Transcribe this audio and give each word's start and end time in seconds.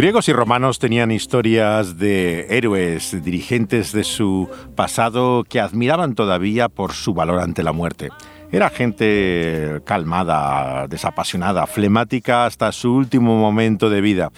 Griegos 0.00 0.30
y 0.30 0.32
romanos 0.32 0.78
tenían 0.78 1.10
historias 1.10 1.98
de 1.98 2.46
héroes, 2.48 3.22
dirigentes 3.22 3.92
de 3.92 4.02
su 4.02 4.48
pasado 4.74 5.44
que 5.46 5.60
admiraban 5.60 6.14
todavía 6.14 6.70
por 6.70 6.94
su 6.94 7.12
valor 7.12 7.38
ante 7.38 7.62
la 7.62 7.72
muerte. 7.72 8.08
Era 8.50 8.70
gente 8.70 9.82
calmada, 9.84 10.86
desapasionada, 10.88 11.66
flemática 11.66 12.46
hasta 12.46 12.72
su 12.72 12.94
último 12.94 13.38
momento 13.38 13.90
de 13.90 14.00
vida. 14.00 14.32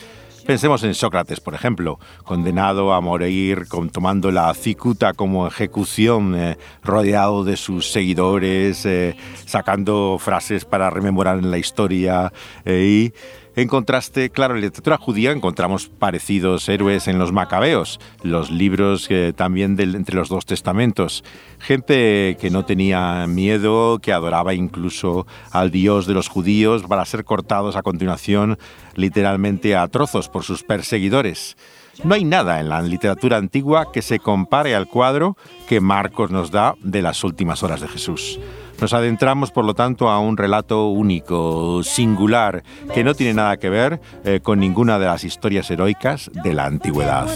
Pensemos 0.44 0.82
en 0.82 0.94
Sócrates, 0.94 1.38
por 1.38 1.54
ejemplo, 1.54 2.00
condenado 2.24 2.92
a 2.92 3.00
morir 3.00 3.66
tomando 3.92 4.32
la 4.32 4.52
cicuta 4.54 5.12
como 5.12 5.46
ejecución, 5.46 6.34
eh, 6.34 6.58
rodeado 6.82 7.44
de 7.44 7.56
sus 7.56 7.92
seguidores, 7.92 8.84
eh, 8.84 9.14
sacando 9.46 10.16
frases 10.18 10.64
para 10.64 10.90
rememorar 10.90 11.38
en 11.38 11.52
la 11.52 11.58
historia 11.58 12.32
eh, 12.64 13.12
y 13.12 13.14
en 13.54 13.68
contraste, 13.68 14.30
claro, 14.30 14.54
en 14.54 14.60
la 14.60 14.66
literatura 14.66 14.96
judía 14.96 15.30
encontramos 15.30 15.88
parecidos 15.88 16.68
héroes 16.68 17.06
en 17.08 17.18
los 17.18 17.32
macabeos, 17.32 18.00
los 18.22 18.50
libros 18.50 19.08
también 19.36 19.78
entre 19.78 20.16
los 20.16 20.28
dos 20.28 20.46
testamentos. 20.46 21.22
Gente 21.58 22.36
que 22.40 22.50
no 22.50 22.64
tenía 22.64 23.26
miedo, 23.26 23.98
que 23.98 24.12
adoraba 24.12 24.54
incluso 24.54 25.26
al 25.50 25.70
Dios 25.70 26.06
de 26.06 26.14
los 26.14 26.28
judíos 26.28 26.82
para 26.84 27.04
ser 27.04 27.24
cortados 27.24 27.76
a 27.76 27.82
continuación 27.82 28.58
literalmente 28.94 29.76
a 29.76 29.86
trozos 29.88 30.28
por 30.28 30.44
sus 30.44 30.62
perseguidores. 30.62 31.56
No 32.04 32.14
hay 32.14 32.24
nada 32.24 32.60
en 32.60 32.68
la 32.68 32.80
literatura 32.80 33.36
antigua 33.36 33.92
que 33.92 34.02
se 34.02 34.18
compare 34.18 34.74
al 34.74 34.88
cuadro 34.88 35.36
que 35.68 35.80
Marcos 35.80 36.30
nos 36.30 36.50
da 36.50 36.74
de 36.80 37.02
las 37.02 37.22
últimas 37.22 37.62
horas 37.62 37.80
de 37.80 37.88
Jesús. 37.88 38.40
Nos 38.82 38.94
adentramos, 38.94 39.52
por 39.52 39.64
lo 39.64 39.74
tanto, 39.74 40.10
a 40.10 40.18
un 40.18 40.36
relato 40.36 40.88
único, 40.88 41.84
singular, 41.84 42.64
que 42.92 43.04
no 43.04 43.14
tiene 43.14 43.32
nada 43.32 43.56
que 43.56 43.70
ver 43.70 44.00
eh, 44.24 44.40
con 44.42 44.58
ninguna 44.58 44.98
de 44.98 45.06
las 45.06 45.22
historias 45.22 45.70
heroicas 45.70 46.32
de 46.42 46.52
la 46.52 46.64
antigüedad. 46.64 47.28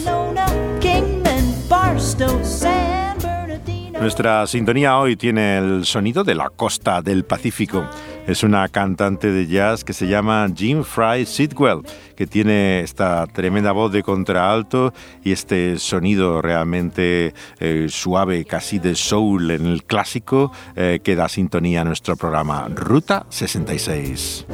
Nuestra 4.00 4.46
sintonía 4.46 4.98
hoy 4.98 5.16
tiene 5.16 5.56
el 5.56 5.86
sonido 5.86 6.22
de 6.22 6.34
la 6.34 6.50
costa 6.50 7.00
del 7.00 7.24
Pacífico. 7.24 7.88
Es 8.26 8.42
una 8.42 8.68
cantante 8.68 9.30
de 9.30 9.46
jazz 9.46 9.84
que 9.84 9.94
se 9.94 10.06
llama 10.06 10.46
Jim 10.54 10.84
Fry 10.84 11.24
Sidwell, 11.24 11.80
que 12.14 12.26
tiene 12.26 12.80
esta 12.80 13.26
tremenda 13.26 13.72
voz 13.72 13.92
de 13.92 14.02
contraalto 14.02 14.92
y 15.24 15.32
este 15.32 15.78
sonido 15.78 16.42
realmente 16.42 17.32
eh, 17.58 17.86
suave, 17.88 18.44
casi 18.44 18.78
de 18.78 18.94
soul 18.94 19.50
en 19.50 19.64
el 19.64 19.84
clásico, 19.84 20.52
eh, 20.76 21.00
que 21.02 21.16
da 21.16 21.28
sintonía 21.28 21.80
a 21.80 21.84
nuestro 21.84 22.16
programa 22.16 22.68
Ruta 22.68 23.24
66. 23.30 24.46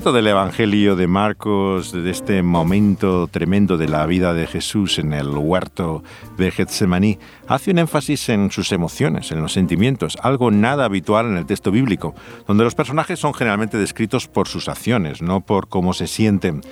Del 0.00 0.26
Evangelio 0.28 0.96
de 0.96 1.06
Marcos, 1.06 1.92
de 1.92 2.10
este 2.10 2.42
momento 2.42 3.28
tremendo 3.30 3.76
de 3.76 3.86
la 3.86 4.06
vida 4.06 4.32
de 4.32 4.46
Jesús 4.46 4.98
en 4.98 5.12
el 5.12 5.28
huerto 5.28 6.02
de 6.38 6.50
Getsemaní, 6.50 7.18
hace 7.46 7.70
un 7.70 7.78
énfasis 7.78 8.30
en 8.30 8.50
sus 8.50 8.72
emociones, 8.72 9.30
en 9.30 9.42
los 9.42 9.52
sentimientos, 9.52 10.16
algo 10.22 10.50
nada 10.50 10.86
habitual 10.86 11.26
en 11.26 11.36
el 11.36 11.44
texto 11.44 11.70
bíblico, 11.70 12.14
donde 12.48 12.64
los 12.64 12.74
personajes 12.74 13.20
son 13.20 13.34
generalmente 13.34 13.76
descritos 13.76 14.26
por 14.26 14.48
sus 14.48 14.70
acciones, 14.70 15.20
no 15.20 15.42
por 15.42 15.68
cómo 15.68 15.92
se 15.92 16.06
sienten. 16.06 16.62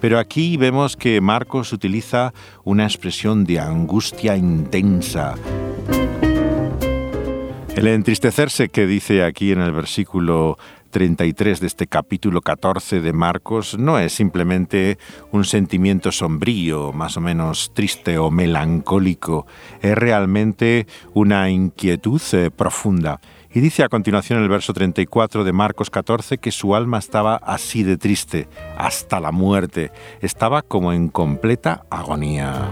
Pero 0.00 0.18
aquí 0.18 0.56
vemos 0.56 0.96
que 0.96 1.20
Marcos 1.20 1.74
utiliza 1.74 2.32
una 2.64 2.84
expresión 2.84 3.44
de 3.44 3.60
angustia 3.60 4.34
intensa. 4.34 5.34
El 7.78 7.86
entristecerse 7.86 8.70
que 8.70 8.88
dice 8.88 9.22
aquí 9.22 9.52
en 9.52 9.60
el 9.60 9.70
versículo 9.70 10.58
33 10.90 11.60
de 11.60 11.66
este 11.66 11.86
capítulo 11.86 12.40
14 12.40 13.00
de 13.00 13.12
Marcos 13.12 13.78
no 13.78 13.98
es 13.98 14.12
simplemente 14.12 14.98
un 15.32 15.44
sentimiento 15.44 16.12
sombrío, 16.12 16.92
más 16.92 17.16
o 17.16 17.20
menos 17.20 17.72
triste 17.74 18.18
o 18.18 18.30
melancólico, 18.30 19.46
es 19.80 19.96
realmente 19.96 20.86
una 21.14 21.50
inquietud 21.50 22.20
eh, 22.32 22.50
profunda. 22.50 23.20
Y 23.52 23.60
dice 23.60 23.82
a 23.82 23.88
continuación 23.88 24.42
el 24.42 24.48
verso 24.48 24.72
34 24.72 25.44
de 25.44 25.52
Marcos 25.52 25.90
14 25.90 26.38
que 26.38 26.52
su 26.52 26.74
alma 26.74 26.98
estaba 26.98 27.36
así 27.36 27.82
de 27.82 27.96
triste, 27.96 28.48
hasta 28.76 29.20
la 29.20 29.32
muerte, 29.32 29.90
estaba 30.20 30.62
como 30.62 30.92
en 30.92 31.08
completa 31.08 31.84
agonía. 31.90 32.68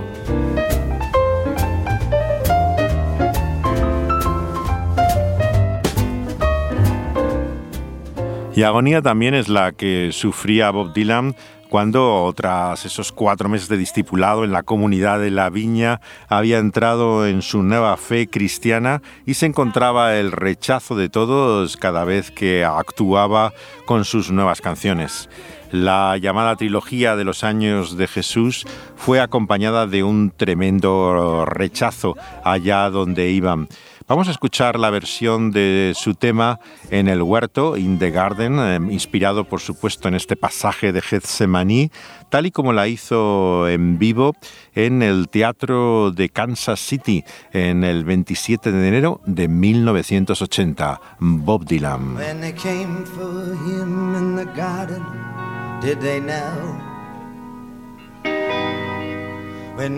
Y 8.57 8.63
agonía 8.63 9.03
también 9.03 9.35
es 9.35 9.51
la 9.51 9.73
que 9.73 10.13
sufría 10.13 10.71
Bob 10.71 10.95
Dylan 10.95 11.37
cuando 11.69 12.33
tras 12.35 12.87
esos 12.87 13.13
cuatro 13.13 13.51
meses 13.51 13.69
de 13.69 13.77
discipulado 13.77 14.45
en 14.45 14.53
la 14.53 14.63
comunidad 14.63 15.21
de 15.21 15.31
la 15.31 15.51
viña 15.51 16.01
había 16.27 16.57
entrado 16.57 17.27
en 17.27 17.43
su 17.43 17.63
nueva 17.63 17.99
fe 17.99 18.29
cristiana 18.29 19.03
y 19.27 19.35
se 19.35 19.45
encontraba 19.45 20.17
el 20.17 20.33
rechazo 20.33 20.97
de 20.97 21.11
todos 21.11 21.77
cada 21.77 22.05
vez 22.05 22.31
que 22.31 22.65
actuaba 22.65 23.53
con 23.85 24.07
sus 24.07 24.31
nuevas 24.31 24.63
canciones. 24.63 25.29
La 25.71 26.17
llamada 26.17 26.57
trilogía 26.57 27.15
de 27.15 27.25
los 27.25 27.45
años 27.45 27.99
de 27.99 28.07
Jesús 28.07 28.65
fue 28.97 29.21
acompañada 29.21 29.87
de 29.87 30.03
un 30.03 30.31
tremendo 30.31 31.45
rechazo 31.45 32.17
allá 32.43 32.89
donde 32.89 33.29
iban. 33.31 33.69
Vamos 34.09 34.29
a 34.29 34.31
escuchar 34.31 34.79
la 34.79 34.91
versión 34.91 35.51
de 35.51 35.93
su 35.97 36.15
tema 36.15 36.61
en 36.91 37.09
el 37.09 37.23
huerto, 37.23 37.77
In 37.77 37.99
the 37.99 38.13
Garden, 38.13 38.61
eh, 38.61 38.79
inspirado 38.93 39.43
por 39.43 39.61
supuesto 39.61 40.07
en 40.07 40.15
este 40.15 40.37
pasaje 40.37 40.93
de 40.93 41.03
Getsemaní, 41.03 41.91
tal 42.29 42.47
y 42.47 42.53
como 42.53 42.73
la 42.73 42.87
hizo 42.87 43.69
en 43.69 43.99
vivo 43.99 44.37
en 44.77 45.03
el 45.03 45.29
Teatro 45.29 46.13
de 46.13 46.29
Kansas 46.29 46.79
City 46.79 47.25
en 47.53 47.83
el 47.83 48.05
27 48.05 48.71
de 48.71 48.87
enero 48.87 49.21
de 49.27 49.49
1980, 49.49 51.01
Bob 51.19 51.65
Dylan. 51.65 52.15
When 52.15 52.41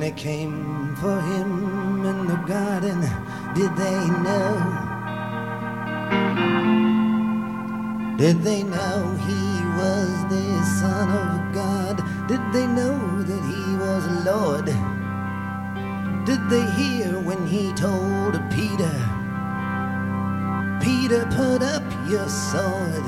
they 0.01 0.11
came 0.11 0.97
for 0.97 1.21
him 1.21 2.05
in 2.05 2.27
the 2.27 2.37
garden, 2.49 3.01
did 3.59 3.75
they 3.75 4.07
know? 4.25 4.55
Did 8.17 8.43
they 8.45 8.63
know 8.63 9.19
he 9.27 9.43
was 9.81 10.11
the 10.31 10.63
Son 10.79 11.09
of 11.11 11.53
God? 11.53 11.97
Did 12.29 12.41
they 12.53 12.69
know 12.69 12.97
that 13.31 13.43
he 13.53 13.65
was 13.85 14.05
Lord? 14.25 14.67
Did 16.25 16.43
they 16.49 16.71
hear 16.81 17.19
when 17.19 17.49
he 17.49 17.73
told 17.73 18.35
Peter, 18.53 18.97
Peter, 20.81 21.27
put 21.35 21.61
up 21.61 21.83
your 22.09 22.29
sword? 22.29 23.07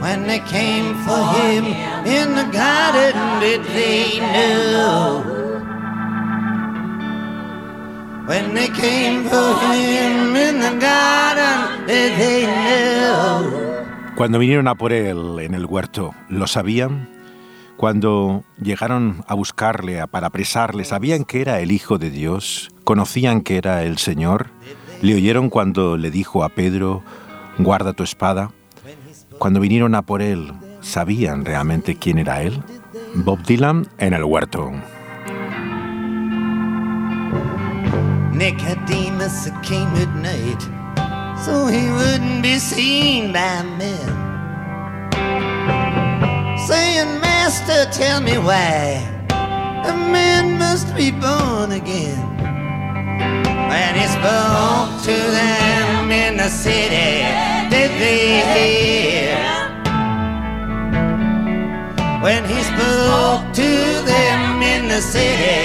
When 0.00 0.26
they 0.26 0.40
came 0.56 0.94
for 1.04 1.22
him 1.40 1.66
in 2.06 2.36
the 2.36 2.48
garden, 2.50 3.40
did 3.40 3.64
they 3.64 4.18
know? 4.18 5.49
Cuando 14.14 14.38
vinieron 14.38 14.68
a 14.68 14.76
por 14.76 14.92
él 14.92 15.40
en 15.40 15.54
el 15.54 15.66
huerto, 15.66 16.14
¿lo 16.28 16.46
sabían? 16.46 17.08
Cuando 17.76 18.44
llegaron 18.62 19.24
a 19.26 19.34
buscarle, 19.34 20.06
para 20.06 20.28
apresarle, 20.28 20.84
¿sabían 20.84 21.24
que 21.24 21.40
era 21.40 21.58
el 21.58 21.72
Hijo 21.72 21.98
de 21.98 22.10
Dios? 22.10 22.70
¿Conocían 22.84 23.40
que 23.40 23.56
era 23.56 23.82
el 23.82 23.98
Señor? 23.98 24.46
Le 25.02 25.16
oyeron 25.16 25.50
cuando 25.50 25.96
le 25.96 26.12
dijo 26.12 26.44
a 26.44 26.50
Pedro, 26.50 27.02
guarda 27.58 27.94
tu 27.94 28.04
espada. 28.04 28.52
Cuando 29.38 29.58
vinieron 29.58 29.96
a 29.96 30.02
por 30.02 30.22
él, 30.22 30.52
¿sabían 30.82 31.44
realmente 31.44 31.96
quién 31.96 32.18
era 32.18 32.42
él? 32.42 32.62
Bob 33.12 33.42
Dylan 33.42 33.88
en 33.98 34.14
el 34.14 34.22
huerto. 34.22 34.70
Nicodemus 38.40 39.50
came 39.62 39.92
at 40.00 40.14
night, 40.16 40.62
so 41.44 41.66
he 41.66 41.90
wouldn't 41.90 42.42
be 42.42 42.58
seen 42.58 43.34
by 43.34 43.62
men. 43.76 44.08
Saying, 46.66 47.20
Master, 47.20 47.84
tell 47.92 48.22
me 48.22 48.38
why 48.38 49.04
a 49.84 49.94
man 50.16 50.58
must 50.58 50.96
be 50.96 51.10
born 51.10 51.72
again. 51.72 52.16
When 53.68 53.92
he 54.00 54.06
spoke 54.08 54.92
to 55.04 55.16
them 55.38 56.10
in 56.10 56.38
the 56.38 56.48
city, 56.48 57.20
did 57.68 57.90
they 58.00 58.40
hear? 58.56 59.36
When 62.22 62.42
he 62.46 62.60
spoke 62.72 63.52
to 63.52 63.70
them 64.08 64.62
in 64.62 64.88
the 64.88 65.02
city, 65.02 65.60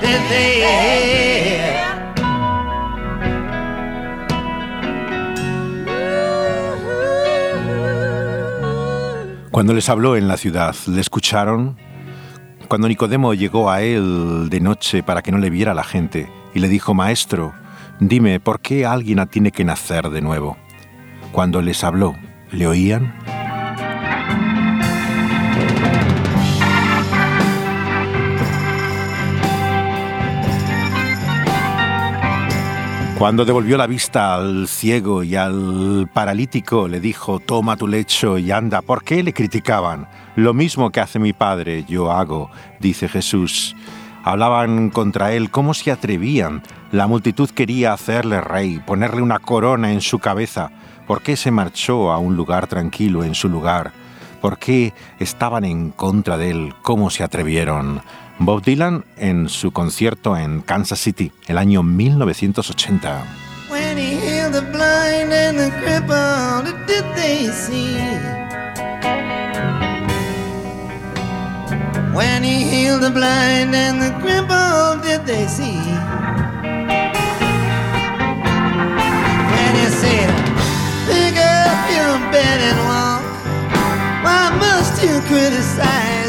did 0.00 0.22
they 0.32 0.52
hear? 0.64 1.93
Cuando 9.54 9.72
les 9.72 9.88
habló 9.88 10.16
en 10.16 10.26
la 10.26 10.36
ciudad, 10.36 10.74
¿le 10.88 11.00
escucharon? 11.00 11.76
Cuando 12.66 12.88
Nicodemo 12.88 13.34
llegó 13.34 13.70
a 13.70 13.82
él 13.82 14.48
de 14.50 14.58
noche 14.58 15.04
para 15.04 15.22
que 15.22 15.30
no 15.30 15.38
le 15.38 15.48
viera 15.48 15.74
la 15.74 15.84
gente 15.84 16.28
y 16.54 16.58
le 16.58 16.66
dijo, 16.66 16.92
Maestro, 16.92 17.52
dime, 18.00 18.40
¿por 18.40 18.58
qué 18.58 18.84
alguien 18.84 19.24
tiene 19.30 19.52
que 19.52 19.64
nacer 19.64 20.10
de 20.10 20.22
nuevo? 20.22 20.56
Cuando 21.30 21.62
les 21.62 21.84
habló, 21.84 22.16
¿le 22.50 22.66
oían? 22.66 23.14
Cuando 33.18 33.44
devolvió 33.44 33.76
la 33.76 33.86
vista 33.86 34.34
al 34.34 34.66
ciego 34.66 35.22
y 35.22 35.36
al 35.36 36.10
paralítico, 36.12 36.88
le 36.88 36.98
dijo, 36.98 37.38
toma 37.38 37.76
tu 37.76 37.86
lecho 37.86 38.38
y 38.38 38.50
anda. 38.50 38.82
¿Por 38.82 39.04
qué 39.04 39.22
le 39.22 39.32
criticaban? 39.32 40.08
Lo 40.34 40.52
mismo 40.52 40.90
que 40.90 41.00
hace 41.00 41.20
mi 41.20 41.32
padre, 41.32 41.84
yo 41.88 42.10
hago, 42.10 42.50
dice 42.80 43.08
Jesús. 43.08 43.76
Hablaban 44.24 44.90
contra 44.90 45.32
él, 45.32 45.50
¿cómo 45.50 45.74
se 45.74 45.92
atrevían? 45.92 46.62
La 46.90 47.06
multitud 47.06 47.48
quería 47.50 47.92
hacerle 47.92 48.40
rey, 48.40 48.80
ponerle 48.84 49.22
una 49.22 49.38
corona 49.38 49.92
en 49.92 50.00
su 50.00 50.18
cabeza. 50.18 50.70
¿Por 51.06 51.22
qué 51.22 51.36
se 51.36 51.52
marchó 51.52 52.10
a 52.10 52.18
un 52.18 52.36
lugar 52.36 52.66
tranquilo 52.66 53.22
en 53.22 53.36
su 53.36 53.48
lugar? 53.48 53.92
¿Por 54.40 54.58
qué 54.58 54.92
estaban 55.20 55.64
en 55.64 55.90
contra 55.90 56.36
de 56.36 56.50
él? 56.50 56.74
¿Cómo 56.82 57.10
se 57.10 57.22
atrevieron? 57.22 58.02
Bob 58.44 58.62
Dylan 58.62 59.04
en 59.16 59.48
su 59.48 59.70
concierto 59.70 60.36
en 60.36 60.60
Kansas 60.60 60.98
City, 60.98 61.32
el 61.46 61.56
año 61.56 61.82
1980. 61.82 63.24
When 63.70 63.96
he 63.96 64.16
healed 64.16 64.52
the 73.00 73.10
blind 73.10 73.74
and 73.74 74.00
the 74.00 74.12
crippled, 74.20 75.02
did 75.02 75.24
they 75.24 75.48
see? 75.48 75.80
When 79.50 79.74
he 79.74 79.88
said, 79.88 80.30
pick 81.08 81.36
up 81.38 81.90
your 81.90 82.18
bed 82.30 82.60
and 82.60 82.78
walk, 82.86 83.22
why 84.22 84.50
must 84.60 85.02
you 85.02 85.20
criticize? 85.22 86.23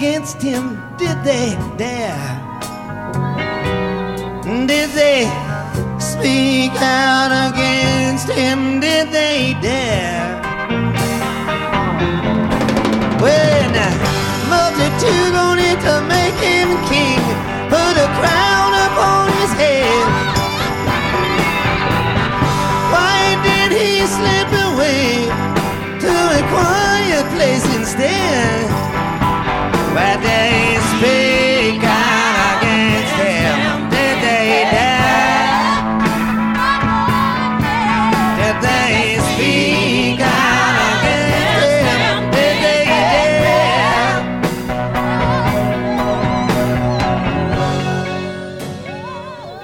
Against 0.00 0.40
him 0.40 0.80
did 0.96 1.22
they 1.22 1.50
dare? 1.76 2.16
Did 4.66 4.88
they 4.96 5.24
speak 6.00 6.72
out 6.80 7.32
against 7.50 8.30
him? 8.30 8.69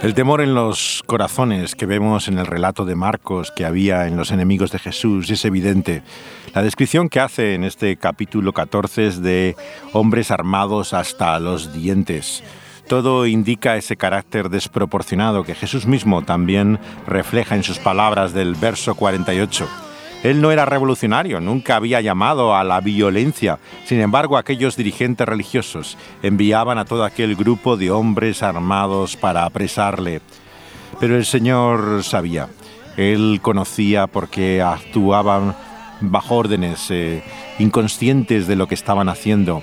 El 0.06 0.14
temor 0.14 0.41
en 0.41 0.55
los 0.55 1.03
corazones 1.05 1.75
que 1.75 1.84
vemos 1.84 2.29
en 2.29 2.39
el 2.39 2.46
relato 2.46 2.84
de 2.84 2.94
Marcos 2.94 3.51
que 3.51 3.65
había 3.65 4.06
en 4.06 4.17
los 4.17 4.31
enemigos 4.31 4.70
de 4.70 4.79
Jesús 4.79 5.29
es 5.31 5.44
evidente. 5.44 6.05
La 6.55 6.63
descripción 6.63 7.08
que 7.08 7.19
hace 7.19 7.55
en 7.55 7.65
este 7.65 7.96
capítulo 7.96 8.53
14 8.53 9.08
es 9.08 9.20
de 9.20 9.56
hombres 9.93 10.31
armados 10.31 10.93
hasta 10.94 11.41
los 11.41 11.72
dientes. 11.72 12.44
Todo 12.86 13.27
indica 13.27 13.77
ese 13.77 13.96
carácter 13.96 14.48
desproporcionado 14.48 15.43
que 15.43 15.56
Jesús 15.56 15.86
mismo 15.86 16.22
también 16.22 16.79
refleja 17.08 17.56
en 17.56 17.65
sus 17.65 17.81
palabras 17.81 18.32
del 18.32 18.55
verso 18.55 18.94
48. 18.94 19.85
Él 20.23 20.41
no 20.41 20.51
era 20.51 20.65
revolucionario, 20.65 21.41
nunca 21.41 21.77
había 21.77 22.01
llamado 22.01 22.56
a 22.56 22.65
la 22.65 22.81
violencia. 22.81 23.58
Sin 23.85 24.01
embargo, 24.01 24.37
aquellos 24.37 24.77
dirigentes 24.77 25.27
religiosos 25.27 25.96
enviaban 26.23 26.79
a 26.79 26.85
todo 26.85 27.05
aquel 27.05 27.37
grupo 27.37 27.77
de 27.77 27.91
hombres 27.91 28.43
armados 28.43 29.17
para 29.17 29.44
apresarle. 29.44 30.20
Pero 30.99 31.17
el 31.17 31.25
Señor 31.25 32.03
sabía, 32.03 32.49
Él 32.96 33.41
conocía 33.43 34.06
porque 34.06 34.63
actuaban 34.63 35.55
bajo 36.01 36.37
órdenes, 36.37 36.91
eh, 36.91 37.23
inconscientes 37.58 38.46
de 38.46 38.56
lo 38.56 38.67
que 38.67 38.75
estaban 38.75 39.08
haciendo. 39.08 39.63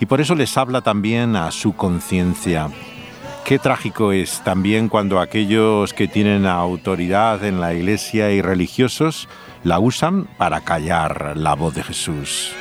Y 0.00 0.06
por 0.06 0.20
eso 0.20 0.34
les 0.34 0.56
habla 0.56 0.80
también 0.80 1.36
a 1.36 1.50
su 1.50 1.74
conciencia. 1.74 2.70
Qué 3.44 3.58
trágico 3.58 4.12
es 4.12 4.42
también 4.44 4.88
cuando 4.88 5.18
aquellos 5.18 5.92
que 5.92 6.08
tienen 6.08 6.46
autoridad 6.46 7.44
en 7.44 7.60
la 7.60 7.74
iglesia 7.74 8.30
y 8.30 8.40
religiosos 8.40 9.28
la 9.64 9.78
usan 9.78 10.26
para 10.36 10.60
callar 10.60 11.36
la 11.36 11.54
voz 11.54 11.74
de 11.74 11.82
Jesús. 11.82 12.52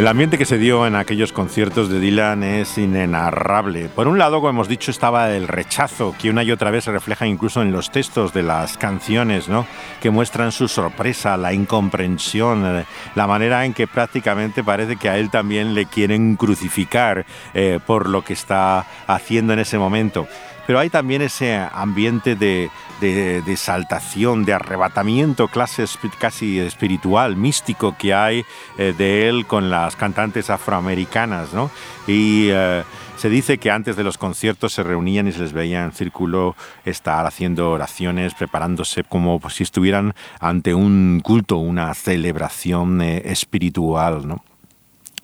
El 0.00 0.08
ambiente 0.08 0.38
que 0.38 0.46
se 0.46 0.56
dio 0.56 0.86
en 0.86 0.96
aquellos 0.96 1.30
conciertos 1.30 1.90
de 1.90 2.00
Dylan 2.00 2.42
es 2.42 2.78
inenarrable. 2.78 3.90
Por 3.90 4.08
un 4.08 4.18
lado, 4.18 4.36
como 4.36 4.48
hemos 4.48 4.66
dicho, 4.66 4.90
estaba 4.90 5.30
el 5.30 5.46
rechazo, 5.46 6.14
que 6.18 6.30
una 6.30 6.42
y 6.42 6.50
otra 6.50 6.70
vez 6.70 6.84
se 6.84 6.90
refleja 6.90 7.26
incluso 7.26 7.60
en 7.60 7.70
los 7.70 7.90
textos 7.90 8.32
de 8.32 8.42
las 8.42 8.78
canciones, 8.78 9.50
¿no? 9.50 9.66
que 10.00 10.08
muestran 10.08 10.52
su 10.52 10.68
sorpresa, 10.68 11.36
la 11.36 11.52
incomprensión, 11.52 12.86
la 13.14 13.26
manera 13.26 13.66
en 13.66 13.74
que 13.74 13.86
prácticamente 13.86 14.64
parece 14.64 14.96
que 14.96 15.10
a 15.10 15.18
él 15.18 15.28
también 15.28 15.74
le 15.74 15.84
quieren 15.84 16.36
crucificar 16.36 17.26
eh, 17.52 17.78
por 17.86 18.08
lo 18.08 18.24
que 18.24 18.32
está 18.32 18.86
haciendo 19.06 19.52
en 19.52 19.58
ese 19.58 19.76
momento 19.76 20.26
pero 20.70 20.78
hay 20.78 20.88
también 20.88 21.20
ese 21.20 21.56
ambiente 21.56 22.36
de, 22.36 22.70
de, 23.00 23.42
de 23.42 23.52
exaltación, 23.52 24.44
de 24.44 24.52
arrebatamiento 24.52 25.48
clase, 25.48 25.84
casi 26.20 26.60
espiritual, 26.60 27.34
místico 27.34 27.96
que 27.98 28.14
hay 28.14 28.44
eh, 28.78 28.94
de 28.96 29.28
él 29.28 29.46
con 29.46 29.68
las 29.68 29.96
cantantes 29.96 30.48
afroamericanas, 30.48 31.52
¿no? 31.52 31.72
Y 32.06 32.50
eh, 32.50 32.84
se 33.16 33.28
dice 33.28 33.58
que 33.58 33.72
antes 33.72 33.96
de 33.96 34.04
los 34.04 34.16
conciertos 34.16 34.72
se 34.72 34.84
reunían 34.84 35.26
y 35.26 35.32
se 35.32 35.40
les 35.40 35.52
veía 35.52 35.82
en 35.82 35.90
círculo 35.90 36.54
estar 36.84 37.26
haciendo 37.26 37.72
oraciones, 37.72 38.34
preparándose 38.34 39.02
como 39.02 39.40
si 39.50 39.64
estuvieran 39.64 40.14
ante 40.38 40.72
un 40.72 41.20
culto, 41.24 41.56
una 41.56 41.92
celebración 41.94 43.02
eh, 43.02 43.22
espiritual, 43.24 44.28
¿no? 44.28 44.44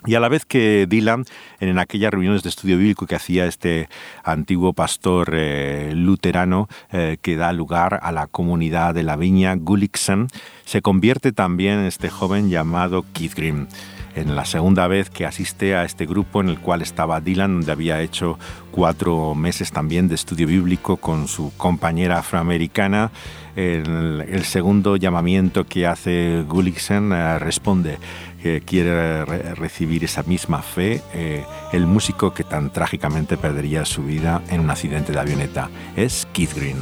Y 0.04 0.14
a 0.14 0.20
la 0.20 0.28
vez 0.28 0.44
que 0.44 0.86
Dylan, 0.88 1.24
en 1.58 1.78
aquellas 1.78 2.12
reuniones 2.12 2.42
de 2.42 2.50
estudio 2.50 2.76
bíblico 2.76 3.06
que 3.06 3.14
hacía 3.14 3.46
este 3.46 3.88
antiguo 4.22 4.72
pastor 4.72 5.30
eh, 5.32 5.92
luterano 5.94 6.68
eh, 6.92 7.16
que 7.22 7.36
da 7.36 7.52
lugar 7.52 7.98
a 8.02 8.12
la 8.12 8.26
comunidad 8.26 8.94
de 8.94 9.02
la 9.02 9.16
viña 9.16 9.54
Gulliksen, 9.56 10.28
se 10.64 10.82
convierte 10.82 11.32
también 11.32 11.80
en 11.80 11.86
este 11.86 12.10
joven 12.10 12.50
llamado 12.50 13.04
Keith 13.14 13.34
Green 13.34 13.68
en 14.16 14.34
la 14.34 14.46
segunda 14.46 14.86
vez 14.88 15.10
que 15.10 15.26
asiste 15.26 15.76
a 15.76 15.84
este 15.84 16.06
grupo 16.06 16.40
en 16.40 16.48
el 16.48 16.58
cual 16.58 16.80
estaba 16.80 17.20
Dylan, 17.20 17.52
donde 17.52 17.70
había 17.70 18.00
hecho 18.00 18.38
cuatro 18.70 19.34
meses 19.34 19.72
también 19.72 20.08
de 20.08 20.14
estudio 20.14 20.46
bíblico 20.46 20.96
con 20.96 21.28
su 21.28 21.52
compañera 21.56 22.18
afroamericana. 22.18 23.10
El, 23.56 24.24
el 24.28 24.44
segundo 24.44 24.96
llamamiento 24.96 25.64
que 25.64 25.86
hace 25.86 26.44
Gulliksen 26.48 27.12
eh, 27.12 27.38
responde 27.38 27.98
que 28.46 28.62
quiere 28.64 29.24
re 29.24 29.54
recibir 29.54 30.04
esa 30.04 30.22
misma 30.22 30.62
fe, 30.62 31.02
eh, 31.12 31.44
el 31.72 31.86
músico 31.86 32.32
que 32.32 32.44
tan 32.44 32.70
trágicamente 32.70 33.36
perdería 33.36 33.84
su 33.84 34.04
vida 34.04 34.42
en 34.50 34.60
un 34.60 34.70
accidente 34.70 35.12
de 35.12 35.18
avioneta. 35.18 35.68
Es 35.96 36.28
Keith 36.32 36.54
Green. 36.54 36.76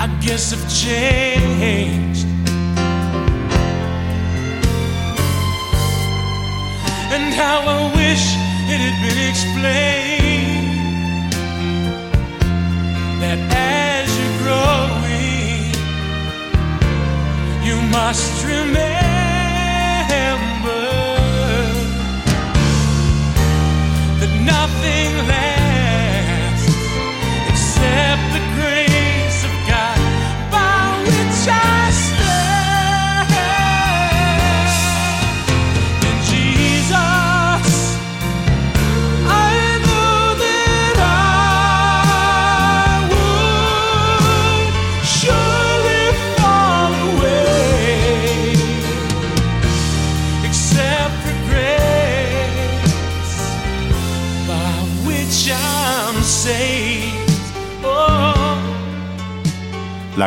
I 0.00 0.06
guess 0.20 0.52
I've 0.52 0.68
changed. 0.72 2.26
And 7.14 7.34
how 7.34 7.58
I 7.66 7.92
wish 7.96 8.24
it 8.72 8.80
had 8.84 8.96
been 9.04 9.18
explained 9.32 10.68
that 13.20 13.38
as 13.50 14.08
you're 14.18 14.38
growing, 14.44 15.74
you 17.66 17.76
must 17.90 18.44
remember. 18.46 19.07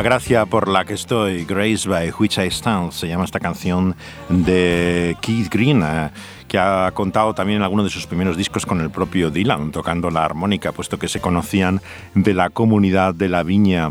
Gracia 0.02 0.46
por 0.46 0.66
la 0.66 0.84
que 0.84 0.94
estoy, 0.94 1.44
Grace 1.44 1.88
by 1.88 2.12
Which 2.18 2.36
I 2.36 2.48
Stand, 2.48 2.90
se 2.90 3.06
llama 3.06 3.24
esta 3.24 3.38
canción 3.38 3.94
de 4.28 5.16
Keith 5.20 5.48
Green, 5.48 5.80
eh, 5.84 6.10
que 6.48 6.58
ha 6.58 6.90
contado 6.92 7.34
también 7.34 7.58
en 7.58 7.62
alguno 7.62 7.84
de 7.84 7.90
sus 7.90 8.08
primeros 8.08 8.36
discos 8.36 8.66
con 8.66 8.80
el 8.80 8.90
propio 8.90 9.30
Dylan, 9.30 9.70
tocando 9.70 10.10
la 10.10 10.24
armónica, 10.24 10.72
puesto 10.72 10.98
que 10.98 11.06
se 11.06 11.20
conocían 11.20 11.80
de 12.16 12.34
la 12.34 12.50
comunidad 12.50 13.14
de 13.14 13.28
la 13.28 13.44
viña. 13.44 13.90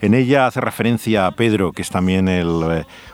En 0.00 0.14
ella 0.14 0.46
hace 0.46 0.60
referencia 0.60 1.26
a 1.26 1.32
Pedro, 1.32 1.72
que 1.72 1.82
es 1.82 1.90
también 1.90 2.28
eh, 2.28 2.44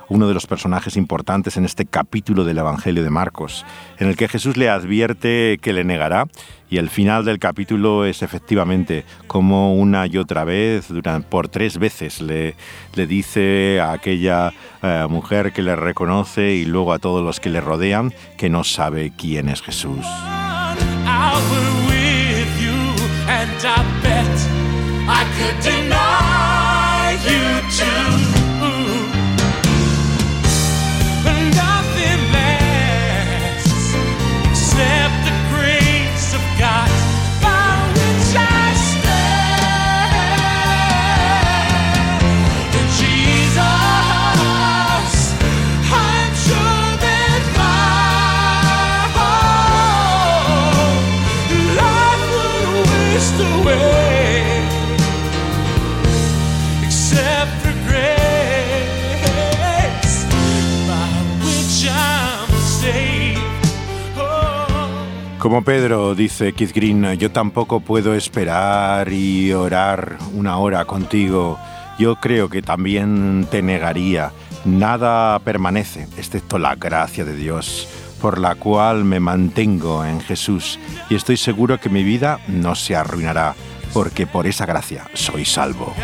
uno 0.09 0.29
de 0.29 0.35
los 0.35 0.47
personajes 0.47 0.97
importantes 0.97 1.57
en 1.57 1.65
este 1.65 1.87
capítulo 1.87 2.45
del 2.45 2.59
Evangelio 2.59 3.03
de 3.03 3.11
Marcos, 3.11 3.65
en 3.99 4.09
el 4.09 4.17
que 4.17 4.29
Jesús 4.29 4.59
le 4.59 4.69
advierte 4.69 5.59
que 5.63 5.73
le 5.73 5.85
negará 5.85 6.27
y 6.69 6.79
el 6.79 6.91
final 6.91 7.25
del 7.25 7.39
capítulo 7.39 8.05
es 8.05 8.23
efectivamente 8.23 9.05
como 9.29 9.75
una 9.75 10.07
y 10.07 10.19
otra 10.19 10.45
vez, 10.45 10.89
por 11.31 11.49
tres 11.49 11.79
veces, 11.79 12.21
le, 12.21 12.55
le 12.95 13.07
dice 13.07 13.81
a 13.81 13.93
aquella 13.93 14.53
eh, 14.83 15.07
mujer 15.09 15.53
que 15.53 15.63
le 15.63 15.77
reconoce 15.77 16.53
y 16.53 16.65
luego 16.65 16.93
a 16.93 16.99
todos 16.99 17.25
los 17.25 17.41
que 17.41 17.49
le 17.49 17.61
rodean 17.61 18.13
que 18.37 18.51
no 18.51 18.65
sabe 18.65 19.13
quién 19.17 19.49
es 19.49 19.63
Jesús. 19.63 20.05
to 27.77 28.34
Como 65.55 65.65
Pedro, 65.65 66.17
dice 66.17 66.53
Keith 66.53 66.75
Green, 66.75 67.17
yo 67.17 67.31
tampoco 67.31 67.79
puedo 67.79 68.13
esperar 68.17 69.13
y 69.13 69.53
orar 69.53 70.19
una 70.33 70.59
hora 70.59 70.85
contigo. 70.85 71.61
Yo 71.97 72.17
creo 72.17 72.49
que 72.49 72.61
también 72.61 73.47
te 73.53 73.63
negaría. 73.63 74.33
Nada 74.65 75.39
permanece, 75.39 76.09
excepto 76.19 76.59
la 76.59 76.75
gracia 76.75 77.25
de 77.25 77.37
Dios, 77.37 77.87
por 78.21 78.41
la 78.41 78.57
cual 78.57 79.05
me 79.05 79.21
mantengo 79.21 80.05
en 80.05 80.21
Jesús. 80.21 80.81
Y 81.09 81.15
estoy 81.15 81.37
seguro 81.37 81.79
que 81.79 81.89
mi 81.89 82.03
vida 82.03 82.41
no 82.49 82.75
se 82.75 82.97
arruinará, 82.97 83.55
porque 83.93 84.27
por 84.27 84.49
esa 84.49 84.67
gracia 84.67 85.05
soy 85.15 85.45
salvo. 85.45 85.95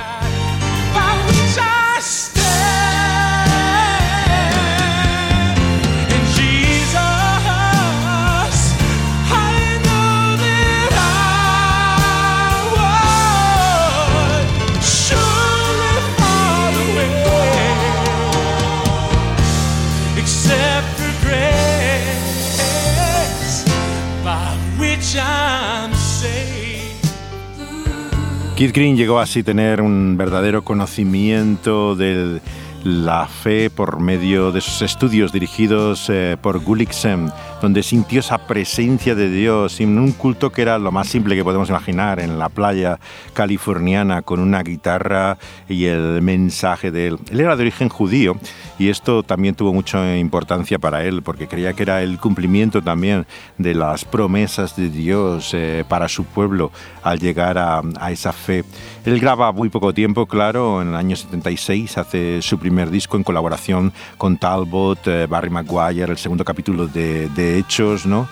Keith 28.61 28.75
Green 28.75 28.95
llegó 28.95 29.21
así 29.21 29.40
a 29.40 29.43
tener 29.43 29.81
un 29.81 30.19
verdadero 30.19 30.62
conocimiento 30.62 31.97
de 31.97 32.43
la 32.85 33.26
fe 33.26 33.71
por 33.71 34.00
medio 34.00 34.52
de 34.52 34.61
sus 34.61 34.83
estudios 34.83 35.33
dirigidos 35.33 36.11
eh, 36.11 36.37
por 36.38 36.62
Gulliksen 36.62 37.33
donde 37.61 37.83
sintió 37.83 38.21
esa 38.21 38.38
presencia 38.38 39.14
de 39.14 39.31
Dios 39.31 39.81
en 39.81 39.99
un 39.99 40.12
culto 40.12 40.50
que 40.50 40.62
era 40.62 40.79
lo 40.79 40.93
más 40.93 41.09
simple 41.09 41.37
que 41.37 41.45
podemos 41.45 41.69
imaginar, 41.69 42.21
en 42.21 42.38
la 42.38 42.49
playa 42.49 42.99
californiana 43.35 44.23
con 44.23 44.40
una 44.40 44.62
guitarra 44.62 45.37
y 45.69 45.85
el 45.85 46.23
mensaje 46.23 46.90
de 46.90 47.09
él. 47.09 47.19
Él 47.31 47.40
era 47.40 47.57
de 47.57 47.62
origen 47.62 47.88
judío 47.88 48.37
y 48.79 48.88
esto 48.88 49.23
también 49.23 49.55
tuvo 49.55 49.73
mucha 49.73 50.17
importancia 50.17 50.79
para 50.79 51.05
él 51.05 51.23
porque 51.23 51.49
creía 51.49 51.75
que 51.75 51.83
era 51.83 52.02
el 52.02 52.19
cumplimiento 52.19 52.83
también 52.83 53.26
de 53.59 53.75
las 53.75 54.05
promesas 54.05 54.76
de 54.76 54.88
Dios 54.88 55.52
eh, 55.52 55.85
para 55.88 56.09
su 56.09 56.25
pueblo 56.25 56.73
al 57.02 57.19
llegar 57.19 57.59
a, 57.59 57.83
esa 58.11 58.33
fe. 58.33 58.64
Él 59.05 59.21
graba 59.21 59.52
muy 59.52 59.69
poco 59.69 59.93
tiempo, 59.95 60.26
claro, 60.26 60.83
en 60.83 60.88
el 60.88 60.95
año 60.95 61.17
76 61.17 61.99
hace 61.99 62.43
su 62.43 62.59
primer 62.59 62.90
disco 62.90 63.17
en 63.17 63.23
colaboración 63.23 63.93
con 64.17 64.37
Talbot, 64.37 65.07
eh, 65.07 65.26
Barry 65.26 65.50
Maguire, 65.50 66.11
el 66.11 66.19
segundo 66.19 66.45
capítulo 66.45 66.87
de 66.87 67.29
hechos, 67.59 68.07
¿no? 68.07 68.28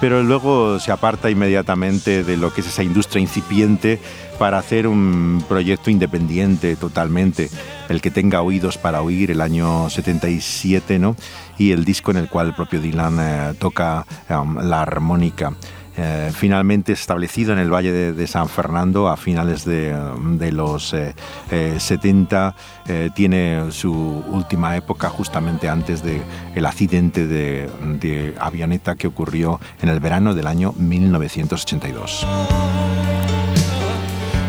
Pero 0.00 0.22
luego 0.22 0.78
se 0.78 0.92
aparta 0.92 1.30
inmediatamente 1.30 2.22
de 2.22 2.36
lo 2.36 2.52
que 2.52 2.60
es 2.60 2.66
esa 2.66 2.82
industria 2.82 3.22
incipiente 3.22 3.98
para 4.38 4.58
hacer 4.58 4.86
un 4.86 5.42
proyecto 5.48 5.90
independiente 5.90 6.76
totalmente, 6.76 7.48
el 7.88 8.02
que 8.02 8.10
tenga 8.10 8.42
oídos 8.42 8.76
para 8.76 9.00
oír, 9.00 9.30
el 9.30 9.40
año 9.40 9.88
77, 9.88 10.98
¿no? 10.98 11.16
Y 11.56 11.72
el 11.72 11.86
disco 11.86 12.10
en 12.10 12.18
el 12.18 12.28
cual 12.28 12.48
el 12.48 12.54
propio 12.54 12.80
Dylan 12.80 13.18
eh, 13.20 13.54
toca 13.58 14.04
um, 14.28 14.58
la 14.58 14.82
armónica. 14.82 15.54
Eh, 15.98 16.30
finalmente 16.34 16.92
establecido 16.92 17.54
en 17.54 17.58
el 17.58 17.72
Valle 17.72 18.12
de, 18.12 18.26
San 18.26 18.48
Fernando 18.48 19.08
a 19.08 19.16
finales 19.16 19.64
de, 19.64 19.94
los 20.52 20.94
70. 21.78 22.54
Eh, 22.86 23.06
eh, 23.06 23.10
tiene 23.14 23.70
su 23.70 23.92
última 24.28 24.76
época 24.76 25.08
justamente 25.08 25.68
antes 25.68 26.02
del 26.02 26.22
el 26.54 26.66
accidente 26.66 27.26
de, 27.26 27.70
de 28.00 28.34
avioneta 28.38 28.94
que 28.94 29.06
ocurrió 29.06 29.58
en 29.80 29.88
el 29.88 30.00
verano 30.00 30.34
del 30.34 30.46
año 30.46 30.74
1982. 30.76 32.26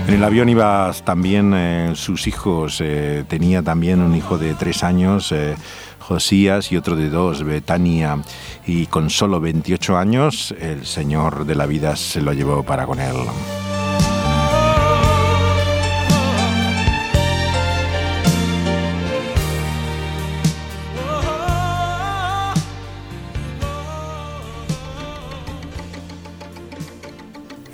En 0.08 0.14
el 0.14 0.24
avión 0.24 0.48
iban 0.50 0.94
también 1.04 1.96
sus 1.96 2.28
hijos, 2.28 2.82
tenía 3.28 3.62
también 3.62 4.00
un 4.00 4.16
hijo 4.16 4.38
de 4.38 4.54
tres 4.54 4.84
años, 4.84 5.34
Josías 6.08 6.72
y 6.72 6.78
otro 6.78 6.96
de 6.96 7.10
dos, 7.10 7.44
Betania, 7.44 8.18
y 8.66 8.86
con 8.86 9.10
solo 9.10 9.42
28 9.42 9.98
años 9.98 10.56
el 10.58 10.86
Señor 10.86 11.46
de 11.46 11.56
la 11.56 11.66
vida 11.66 11.98
se 11.98 12.22
lo 12.22 12.32
llevó 12.32 12.64
para 12.64 12.86
con 12.86 13.02
él. 13.02 13.18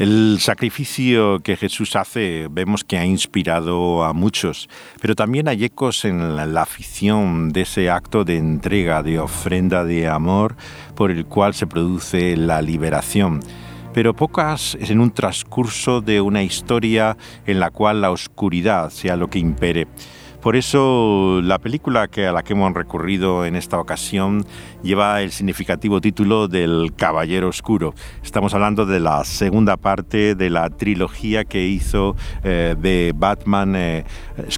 El 0.03 0.41
sacrificio 0.41 1.39
que 1.39 1.55
Jesús 1.55 1.95
hace 1.95 2.49
vemos 2.51 2.83
que 2.83 2.97
ha 2.97 3.05
inspirado 3.05 4.03
a 4.03 4.11
muchos, 4.11 4.67
pero 4.99 5.15
también 5.15 5.47
hay 5.47 5.63
ecos 5.63 6.03
en 6.03 6.35
la, 6.35 6.61
afición 6.61 7.53
de 7.53 7.61
ese 7.61 7.89
acto 7.89 8.25
de 8.25 8.35
entrega, 8.35 9.01
de 9.01 9.17
ofrenda 9.19 9.85
de 9.85 10.09
amor 10.09 10.57
por 10.93 11.09
el 11.09 11.25
cual 11.25 11.53
se 11.53 11.67
produce 11.67 12.35
la 12.35 12.61
liberación 12.61 13.39
pero 13.93 14.15
pocas 14.15 14.75
en 14.81 14.99
un 14.99 15.11
transcurso 15.11 16.01
de 16.01 16.19
una 16.19 16.43
historia 16.43 17.15
en 17.45 17.59
la 17.61 17.69
cual 17.69 18.01
la 18.01 18.11
oscuridad 18.11 18.89
sea 18.89 19.15
lo 19.15 19.29
que 19.29 19.37
impere. 19.37 19.87
Por 20.43 20.57
eso 20.57 21.39
la 21.41 21.57
película 21.57 22.09
que 22.09 22.27
a 22.27 22.33
la 22.33 22.43
que 22.43 22.51
hemos 22.51 22.73
recurrido 22.73 23.45
en 23.45 23.55
esta 23.55 23.79
ocasión 23.79 24.45
lleva 24.83 25.21
el 25.21 25.31
significativo 25.31 26.01
título 26.01 26.49
del 26.49 26.91
Caballero 26.97 27.47
Oscuro. 27.47 27.93
Estamos 28.21 28.53
hablando 28.53 28.85
de 28.85 28.99
la 28.99 29.23
segunda 29.23 29.77
parte 29.77 30.35
de 30.35 30.49
la 30.49 30.69
trilogía 30.69 31.45
que 31.45 31.65
hizo 31.65 32.17
eh, 32.43 32.75
de 32.77 33.13
Batman 33.15 33.73
eh, 33.77 34.03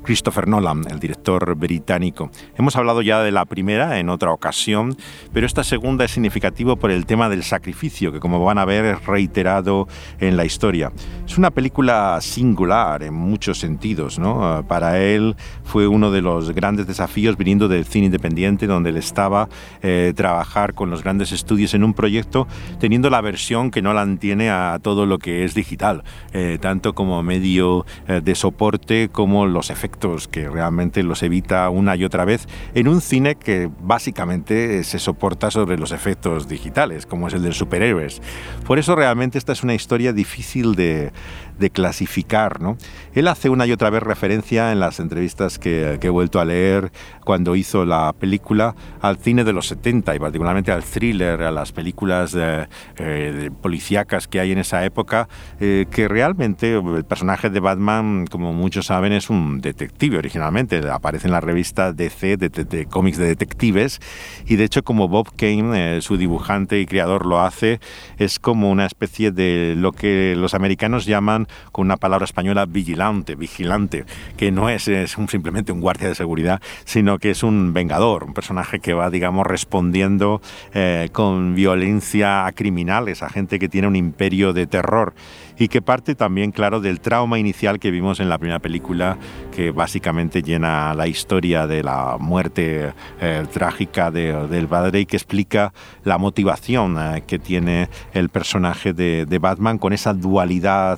Christopher 0.01 0.47
Nolan, 0.47 0.85
el 0.89 0.99
director 0.99 1.53
británico. 1.55 2.31
Hemos 2.57 2.75
hablado 2.75 3.03
ya 3.03 3.21
de 3.21 3.31
la 3.31 3.45
primera 3.45 3.99
en 3.99 4.09
otra 4.09 4.31
ocasión, 4.31 4.97
pero 5.33 5.45
esta 5.45 5.63
segunda 5.63 6.03
es 6.03 6.09
significativo 6.09 6.77
por 6.77 6.89
el 6.89 7.05
tema 7.05 7.29
del 7.29 7.43
sacrificio, 7.43 8.11
que 8.11 8.19
como 8.19 8.43
van 8.43 8.57
a 8.57 8.65
ver 8.65 8.85
es 8.85 9.05
reiterado 9.05 9.87
en 10.19 10.35
la 10.35 10.45
historia. 10.45 10.91
Es 11.27 11.37
una 11.37 11.51
película 11.51 12.17
singular 12.21 13.03
en 13.03 13.13
muchos 13.13 13.59
sentidos. 13.59 14.17
¿no? 14.17 14.65
Para 14.67 14.99
él 14.99 15.35
uno 15.75 16.11
de 16.11 16.21
los 16.21 16.51
grandes 16.51 16.87
desafíos 16.87 17.37
viniendo 17.37 17.67
del 17.67 17.85
cine 17.85 18.05
independiente, 18.05 18.67
donde 18.67 18.91
él 18.91 18.97
estaba, 18.97 19.49
eh, 19.81 20.13
trabajar 20.15 20.73
con 20.73 20.89
los 20.89 21.03
grandes 21.03 21.31
estudios 21.31 21.73
en 21.73 21.83
un 21.83 21.93
proyecto, 21.93 22.47
teniendo 22.79 23.09
la 23.09 23.21
versión 23.21 23.71
que 23.71 23.81
Nolan 23.81 24.17
tiene 24.17 24.49
a 24.49 24.79
todo 24.81 25.05
lo 25.05 25.19
que 25.19 25.43
es 25.43 25.53
digital, 25.53 26.03
eh, 26.33 26.57
tanto 26.61 26.93
como 26.93 27.21
medio 27.23 27.85
eh, 28.07 28.21
de 28.23 28.35
soporte 28.35 29.09
como 29.09 29.45
los 29.45 29.69
efectos, 29.69 30.27
que 30.27 30.49
realmente 30.49 31.03
los 31.03 31.21
evita 31.23 31.69
una 31.69 31.95
y 31.95 32.05
otra 32.05 32.25
vez, 32.25 32.47
en 32.73 32.87
un 32.87 33.01
cine 33.01 33.35
que 33.35 33.69
básicamente 33.81 34.83
se 34.83 34.99
soporta 34.99 35.51
sobre 35.51 35.77
los 35.77 35.91
efectos 35.91 36.47
digitales, 36.47 37.05
como 37.05 37.27
es 37.27 37.33
el 37.33 37.43
de 37.43 37.51
superhéroes. 37.51 38.21
Por 38.65 38.79
eso 38.79 38.95
realmente 38.95 39.37
esta 39.37 39.51
es 39.51 39.63
una 39.63 39.73
historia 39.73 40.13
difícil 40.13 40.75
de, 40.75 41.11
de 41.57 41.69
clasificar. 41.69 42.61
¿no? 42.61 42.77
Él 43.13 43.27
hace 43.27 43.49
una 43.49 43.65
y 43.65 43.71
otra 43.71 43.89
vez 43.89 44.03
referencia 44.03 44.71
en 44.71 44.79
las 44.79 44.99
entrevistas 44.99 45.59
que, 45.59 45.99
he 46.01 46.09
vuelto 46.09 46.39
a 46.39 46.45
leer 46.45 46.91
cuando 47.25 47.57
hizo 47.57 47.83
la 47.83 48.13
película 48.13 48.75
al 49.01 49.17
cine 49.17 49.43
de 49.43 49.51
los 49.51 49.67
70 49.67 50.15
y 50.15 50.19
particularmente 50.19 50.71
al 50.71 50.83
thriller, 50.83 51.43
a 51.43 51.51
las 51.51 51.73
películas 51.73 52.37
eh, 52.37 53.49
policíacas 53.61 54.29
que 54.29 54.39
hay 54.39 54.53
en 54.53 54.59
esa 54.59 54.85
época, 54.85 55.27
eh, 55.59 55.87
que 55.91 56.07
realmente 56.07 56.77
el 56.77 57.03
personaje 57.03 57.49
de 57.49 57.59
Batman, 57.59 58.27
como 58.27 58.53
muchos 58.53 58.85
saben, 58.85 59.11
es 59.11 59.29
un 59.29 59.59
detective 59.59 60.17
originalmente. 60.17 60.81
Aparece 60.89 61.27
en 61.27 61.33
la 61.33 61.41
revista 61.41 61.91
DC 61.91 62.37
de, 62.37 62.85
cómics 62.85 63.17
de 63.17 63.25
detectives 63.25 63.99
y 64.45 64.55
de 64.55 64.63
hecho 64.63 64.83
como 64.83 65.07
Bob 65.07 65.35
Kane, 65.35 65.97
eh, 65.97 66.01
su 66.01 66.17
dibujante 66.17 66.79
y 66.79 66.85
creador, 66.85 67.25
lo 67.25 67.41
hace, 67.41 67.79
es 68.17 68.39
como 68.39 68.69
una 68.69 68.85
especie 68.85 69.31
de 69.31 69.73
lo 69.75 69.91
que 69.91 70.35
los 70.37 70.53
americanos 70.53 71.05
llaman 71.05 71.47
con 71.71 71.87
una 71.87 71.97
palabra 71.97 72.25
española 72.25 72.65
vigilante, 72.65 73.35
vigilante, 73.35 74.05
que 74.37 74.51
no 74.51 74.69
es, 74.69 74.83
simplemente 74.83 75.71
un 75.71 75.81
guardia 75.81 76.07
de 76.07 76.15
seguridad, 76.15 76.61
sino 76.83 77.14
que 77.19 77.31
es 77.31 77.43
un 77.43 77.73
vengador, 77.73 78.23
un 78.23 78.33
personaje 78.33 78.79
que 78.79 78.93
va, 78.93 79.09
digamos, 79.09 79.45
respondiendo 79.45 80.41
eh, 80.73 81.09
con 81.11 81.55
violencia 81.55 82.45
a 82.45 82.51
criminales, 82.51 83.23
a 83.23 83.29
gente 83.29 83.59
que 83.59 83.69
tiene 83.69 83.87
un 83.87 83.95
imperio 83.95 84.53
de 84.53 84.67
terror 84.67 85.13
y 85.57 85.67
que 85.67 85.81
parte 85.81 86.15
también, 86.15 86.51
claro, 86.51 86.81
del 86.81 86.99
trauma 86.99 87.39
inicial 87.39 87.79
que 87.79 87.91
vimos 87.91 88.19
en 88.19 88.29
la 88.29 88.37
primera 88.37 88.59
película, 88.59 89.17
que 89.55 89.71
básicamente 89.71 90.41
llena 90.41 90.93
la 90.93 91.07
historia 91.07 91.67
de 91.67 91.83
la 91.83 92.17
muerte 92.19 92.93
eh, 93.21 93.45
trágica 93.51 94.11
del 94.11 94.67
padre 94.67 95.01
y 95.01 95.05
que 95.05 95.15
explica 95.15 95.73
la 96.03 96.17
motivación 96.17 96.97
eh, 96.99 97.23
que 97.25 97.39
tiene 97.39 97.89
el 98.13 98.29
personaje 98.29 98.93
de, 98.93 99.25
Batman 99.39 99.77
con 99.77 99.91
esa 99.91 100.13
dualidad 100.13 100.97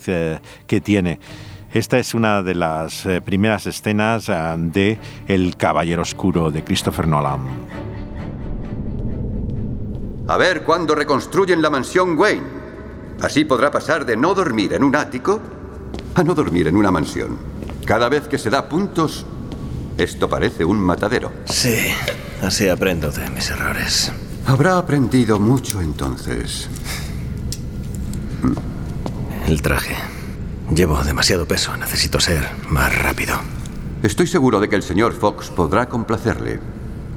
que 0.67 0.81
tiene. 0.81 1.19
Esta 1.73 1.99
es 1.99 2.13
una 2.13 2.41
de 2.41 2.55
las 2.55 3.07
primeras 3.25 3.67
escenas 3.67 4.27
de 4.27 4.99
El 5.27 5.55
Caballero 5.57 6.01
Oscuro 6.01 6.49
de 6.49 6.63
Christopher 6.63 7.07
Nolan. 7.07 7.41
A 10.27 10.37
ver 10.37 10.63
cuándo 10.63 10.95
reconstruyen 10.95 11.61
la 11.61 11.69
mansión 11.69 12.17
Wayne. 12.17 12.57
Así 13.21 13.45
podrá 13.45 13.71
pasar 13.71 14.05
de 14.05 14.15
no 14.17 14.33
dormir 14.33 14.73
en 14.73 14.83
un 14.83 14.95
ático 14.95 15.39
a 16.15 16.23
no 16.23 16.33
dormir 16.33 16.67
en 16.67 16.75
una 16.75 16.91
mansión. 16.91 17.37
Cada 17.85 18.09
vez 18.09 18.27
que 18.27 18.37
se 18.37 18.49
da 18.49 18.67
puntos, 18.67 19.25
esto 19.97 20.27
parece 20.29 20.65
un 20.65 20.79
matadero. 20.79 21.31
Sí, 21.45 21.77
así 22.41 22.67
aprendo 22.67 23.11
de 23.11 23.29
mis 23.29 23.49
errores. 23.49 24.11
Habrá 24.45 24.77
aprendido 24.77 25.39
mucho 25.39 25.81
entonces. 25.81 26.69
El 29.47 29.61
traje. 29.61 29.95
Llevo 30.73 31.01
demasiado 31.03 31.47
peso. 31.47 31.75
Necesito 31.77 32.19
ser 32.19 32.47
más 32.69 32.97
rápido. 32.97 33.35
Estoy 34.03 34.27
seguro 34.27 34.59
de 34.59 34.69
que 34.69 34.75
el 34.75 34.83
señor 34.83 35.13
Fox 35.13 35.49
podrá 35.49 35.87
complacerle. 35.87 36.59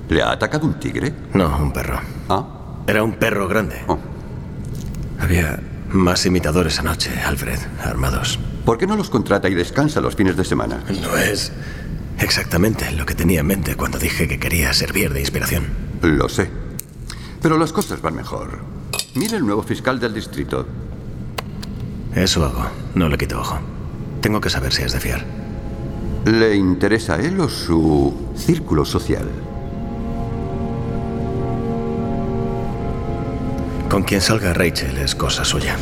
¿Le 0.08 0.22
ha 0.22 0.32
atacado 0.32 0.66
un 0.66 0.80
tigre? 0.80 1.12
No, 1.34 1.56
un 1.58 1.72
perro. 1.72 2.00
¿Ah? 2.28 2.46
Era 2.86 3.02
un 3.02 3.14
perro 3.14 3.48
grande. 3.48 3.82
Oh. 3.86 3.98
Había 5.18 5.60
más 5.90 6.24
imitadores 6.26 6.78
anoche, 6.78 7.10
Alfred, 7.22 7.58
armados. 7.84 8.38
¿Por 8.64 8.78
qué 8.78 8.86
no 8.86 8.96
los 8.96 9.10
contrata 9.10 9.48
y 9.48 9.54
descansa 9.54 10.00
los 10.00 10.16
fines 10.16 10.36
de 10.36 10.44
semana? 10.44 10.82
No 11.02 11.16
es 11.16 11.52
exactamente 12.18 12.90
lo 12.92 13.04
que 13.04 13.14
tenía 13.14 13.40
en 13.40 13.46
mente 13.46 13.76
cuando 13.76 13.98
dije 13.98 14.28
que 14.28 14.38
quería 14.38 14.72
servir 14.72 15.12
de 15.12 15.20
inspiración. 15.20 15.66
Lo 16.02 16.28
sé. 16.28 16.50
Pero 17.42 17.58
las 17.58 17.72
cosas 17.72 18.00
van 18.00 18.14
mejor. 18.14 18.58
Mire 19.14 19.36
el 19.36 19.46
nuevo 19.46 19.62
fiscal 19.62 19.98
del 19.98 20.14
distrito. 20.14 20.66
Eso 22.14 22.44
hago. 22.44 22.66
No 22.94 23.08
le 23.08 23.16
quito 23.16 23.40
ojo. 23.40 23.58
Tengo 24.20 24.40
que 24.40 24.50
saber 24.50 24.72
si 24.72 24.82
es 24.82 24.92
de 24.92 25.00
fiar. 25.00 25.24
¿Le 26.24 26.54
interesa 26.54 27.14
a 27.14 27.20
él 27.20 27.40
o 27.40 27.48
su 27.48 28.14
círculo 28.36 28.84
social? 28.84 29.28
Con 33.88 34.02
quien 34.02 34.20
salga 34.20 34.52
Rachel 34.52 34.96
es 34.98 35.14
cosa 35.14 35.44
suya. 35.44 35.76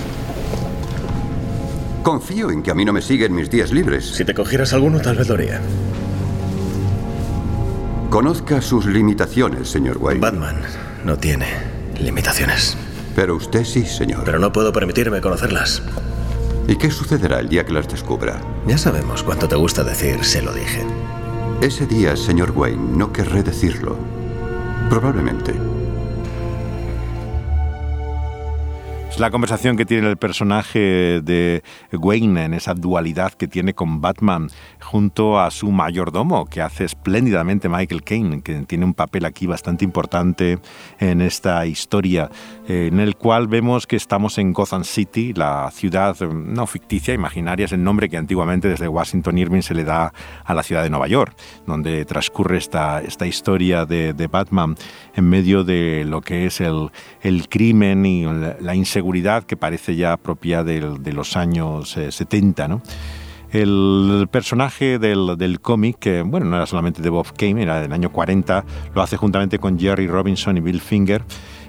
Confío 2.03 2.51
en 2.51 2.63
que 2.63 2.71
a 2.71 2.75
mí 2.75 2.85
no 2.85 2.93
me 2.93 3.03
siguen 3.03 3.35
mis 3.35 3.51
días 3.51 3.71
libres. 3.71 4.07
Si 4.07 4.25
te 4.25 4.33
cogieras 4.33 4.73
alguno, 4.73 5.01
tal 5.01 5.17
vez 5.17 5.29
lo 5.29 5.35
haría. 5.35 5.61
Conozca 8.09 8.63
sus 8.63 8.87
limitaciones, 8.87 9.69
señor 9.69 9.99
Wayne. 9.99 10.21
Batman 10.21 10.57
no 11.05 11.19
tiene 11.19 11.47
limitaciones. 12.01 12.77
Pero 13.15 13.37
usted 13.37 13.65
sí, 13.65 13.85
señor. 13.85 14.23
Pero 14.25 14.39
no 14.39 14.53
puedo 14.53 14.73
permitirme 14.73 15.21
conocerlas. 15.21 15.83
¿Y 16.69 16.77
qué 16.77 16.91
sucederá 16.91 17.41
el 17.41 17.49
día 17.49 17.65
que 17.65 17.73
las 17.73 17.89
descubra? 17.89 18.43
Ya 18.67 18.77
sabemos 18.77 19.23
cuánto 19.23 19.49
te 19.49 19.57
gusta 19.57 19.83
decir, 19.83 20.23
se 20.23 20.43
lo 20.43 20.53
dije. 20.53 20.85
Ese 21.63 21.87
día, 21.87 22.15
señor 22.15 22.53
Wayne, 22.55 22.95
no 22.95 23.11
querré 23.11 23.43
decirlo. 23.43 23.97
Probablemente. 24.91 25.55
La 29.19 29.31
conversación 29.31 29.77
que 29.77 29.85
tiene 29.85 30.09
el 30.09 30.17
personaje 30.17 31.21
de 31.23 31.63
Wayne 31.93 32.45
en 32.45 32.55
esa 32.55 32.75
dualidad 32.75 33.33
que 33.33 33.49
tiene 33.49 33.75
con 33.75 34.01
Batman 34.01 34.49
junto 34.81 35.41
a 35.41 35.51
su 35.51 35.73
mayordomo 35.73 36.47
que 36.47 36.63
hace 36.63 36.85
espléndidamente 36.85 37.69
Michael 37.69 38.05
Caine, 38.05 38.43
que 38.43 38.55
tiene 38.63 38.85
un 38.85 38.95
papel 38.95 39.25
aquí 39.25 39.47
bastante 39.47 39.85
importante 39.85 40.61
en 41.01 41.21
esta 41.21 41.67
historia, 41.67 42.31
eh, 42.69 42.89
en 42.93 43.01
el 43.01 43.17
cual 43.17 43.49
vemos 43.49 43.89
que 43.89 43.97
estamos 43.97 44.39
en 44.39 44.53
Gotham 44.53 44.85
City, 44.85 45.33
la 45.33 45.69
ciudad 45.73 46.17
no 46.21 46.67
ficticia, 46.67 47.13
imaginaria, 47.13 47.65
es 47.65 47.73
el 47.73 47.83
nombre 47.83 48.09
que 48.09 48.19
antiguamente 48.19 48.69
desde 48.69 48.87
Washington 48.87 49.37
Irving 49.37 49.63
se 49.63 49.75
le 49.75 49.83
da 49.83 50.13
a 50.45 50.55
la 50.55 50.63
ciudad 50.63 50.85
de 50.85 50.91
Nueva 50.91 51.09
York, 51.09 51.37
donde 51.67 52.05
transcurre 52.05 52.59
esta, 52.59 53.03
esta 53.03 53.27
historia 53.27 53.85
de, 53.85 54.13
de 54.13 54.27
Batman 54.29 54.77
en 55.17 55.29
medio 55.29 55.65
de 55.65 56.05
lo 56.07 56.21
que 56.21 56.47
es 56.47 56.61
el, 56.61 56.91
el 57.23 57.49
crimen 57.49 58.07
y 58.07 58.25
la 58.61 58.75
inseguridad 58.77 59.08
que 59.47 59.57
parece 59.57 59.97
ya 59.97 60.17
propia 60.17 60.63
de 60.65 61.13
los 61.13 61.37
años 61.37 61.97
70, 62.11 62.65
eh. 62.67 62.69
El 63.51 64.29
personaje 64.31 64.99
del, 64.99 65.37
del 65.39 65.61
cómic, 65.61 65.99
que 65.99 66.21
bueno, 66.21 66.45
no 66.47 66.57
era 66.57 66.67
solamente 66.67 67.01
de 67.01 67.09
Bob 67.09 67.33
Kane, 67.35 67.63
era 67.63 67.81
del 67.81 67.93
año 67.93 68.13
40, 68.13 68.65
lo 68.95 69.01
hace 69.01 69.17
juntamente 69.17 69.59
con 69.59 69.79
Jerry 69.79 70.07
Robinson 70.07 70.59
y 70.59 70.61
Bill 70.61 70.83
Finger, 70.83 71.25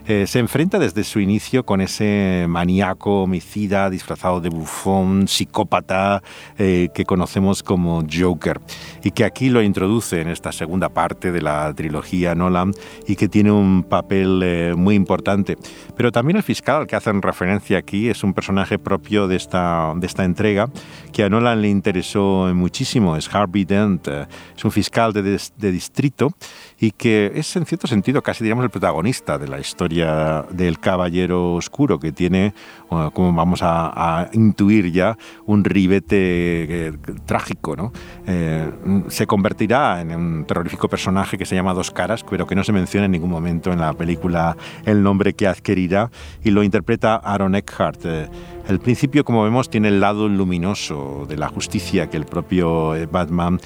eh, 0.10 0.26
se 0.26 0.40
enfrenta 0.40 0.80
desde 0.80 1.04
su 1.04 1.20
inicio 1.20 1.68
con 1.68 1.82
ese 1.82 2.48
maníaco 2.50 3.26
homicida 3.26 3.92
disfrazado 3.92 4.42
de 4.42 4.50
bufón, 4.50 5.28
psicópata 5.28 6.24
eh, 6.58 6.90
que 6.96 7.06
conocemos 7.06 7.62
como 7.62 8.04
Joker 8.12 8.60
y 9.04 9.12
que 9.12 9.24
aquí 9.24 9.52
lo 9.52 9.62
introduce 9.62 10.20
en 10.20 10.30
esta 10.30 10.52
segunda 10.52 10.90
parte 10.90 11.32
de 11.32 11.44
la 11.44 11.72
trilogía 11.76 12.34
Nolan 12.34 12.74
y 13.08 13.18
que 13.18 13.28
tiene 13.28 13.52
un 13.52 13.84
papel 13.84 14.42
eh, 14.44 14.74
muy 14.76 14.96
importante. 14.96 15.58
Pero 15.96 16.12
también 16.12 16.38
el 16.38 16.44
fiscal 16.44 16.78
al 16.78 16.88
que 16.88 16.96
hacen 16.96 17.22
referencia 17.22 17.78
aquí 17.78 18.10
es 18.10 18.24
un 18.24 18.34
personaje 18.34 18.80
propio 18.80 19.28
de 19.28 19.36
esta, 19.36 19.94
de 19.96 20.08
esta 20.08 20.26
entrega 20.26 20.72
que 21.14 21.24
a 21.24 21.30
Nolan 21.30 21.62
le 21.62 21.70
interesó 21.70 22.50
muchísimo, 22.56 23.16
es 23.16 23.32
Harvey 23.32 23.64
Dent, 23.64 24.08
es 24.08 24.66
un 24.66 24.72
fiscal 24.72 25.14
de, 25.14 25.22
de 25.22 25.72
distrito 25.72 26.34
y 26.80 26.90
que 26.90 27.32
es 27.36 27.56
en 27.56 27.68
cierto 27.68 27.86
sentido 27.86 28.24
casi 28.24 28.44
diríamos 28.44 28.64
el 28.64 28.72
protagonista 28.72 29.38
de 29.38 29.48
la 29.48 29.60
historia 29.60 29.99
del 30.06 30.80
Caballero 30.80 31.54
Oscuro, 31.54 32.00
que 32.00 32.12
tiene, 32.12 32.54
como 32.90 33.34
vamos 33.34 33.62
a, 33.64 34.30
intuir 34.34 34.92
ya, 34.92 35.18
un 35.46 35.64
ribete 35.64 36.88
eh, 36.88 36.94
trágico. 37.26 37.76
¿no? 37.76 37.92
Eh, 38.28 38.70
se 39.08 39.28
convertirá 39.28 40.02
en 40.02 40.16
un 40.16 40.46
terrorífico 40.46 40.88
personaje 40.88 41.38
que 41.38 41.46
se 41.46 41.56
llama 41.56 41.74
Dos 41.74 41.92
Caras, 41.92 42.24
pero 42.30 42.48
que 42.48 42.56
no 42.56 42.64
se 42.64 42.72
menciona 42.72 43.06
en 43.06 43.12
ningún 43.12 43.30
momento 43.30 43.72
en 43.72 43.80
la 43.80 43.94
película 43.94 44.58
el 44.86 45.04
nombre 45.04 45.34
que 45.34 45.48
adquirirá, 45.48 46.12
y 46.44 46.52
lo 46.52 46.64
interpreta 46.64 47.16
Aaron 47.16 47.56
Eckhart. 47.56 48.02
Eh, 48.06 48.30
el 48.68 48.80
principio, 48.80 49.26
como 49.26 49.44
vemos, 49.44 49.70
tiene 49.70 49.88
el 49.88 50.00
lado 50.00 50.28
luminoso 50.28 51.26
de 51.28 51.38
la 51.38 51.48
justicia 51.48 52.10
que 52.10 52.18
el 52.18 52.26
propio 52.26 52.94
Batman 53.12 53.60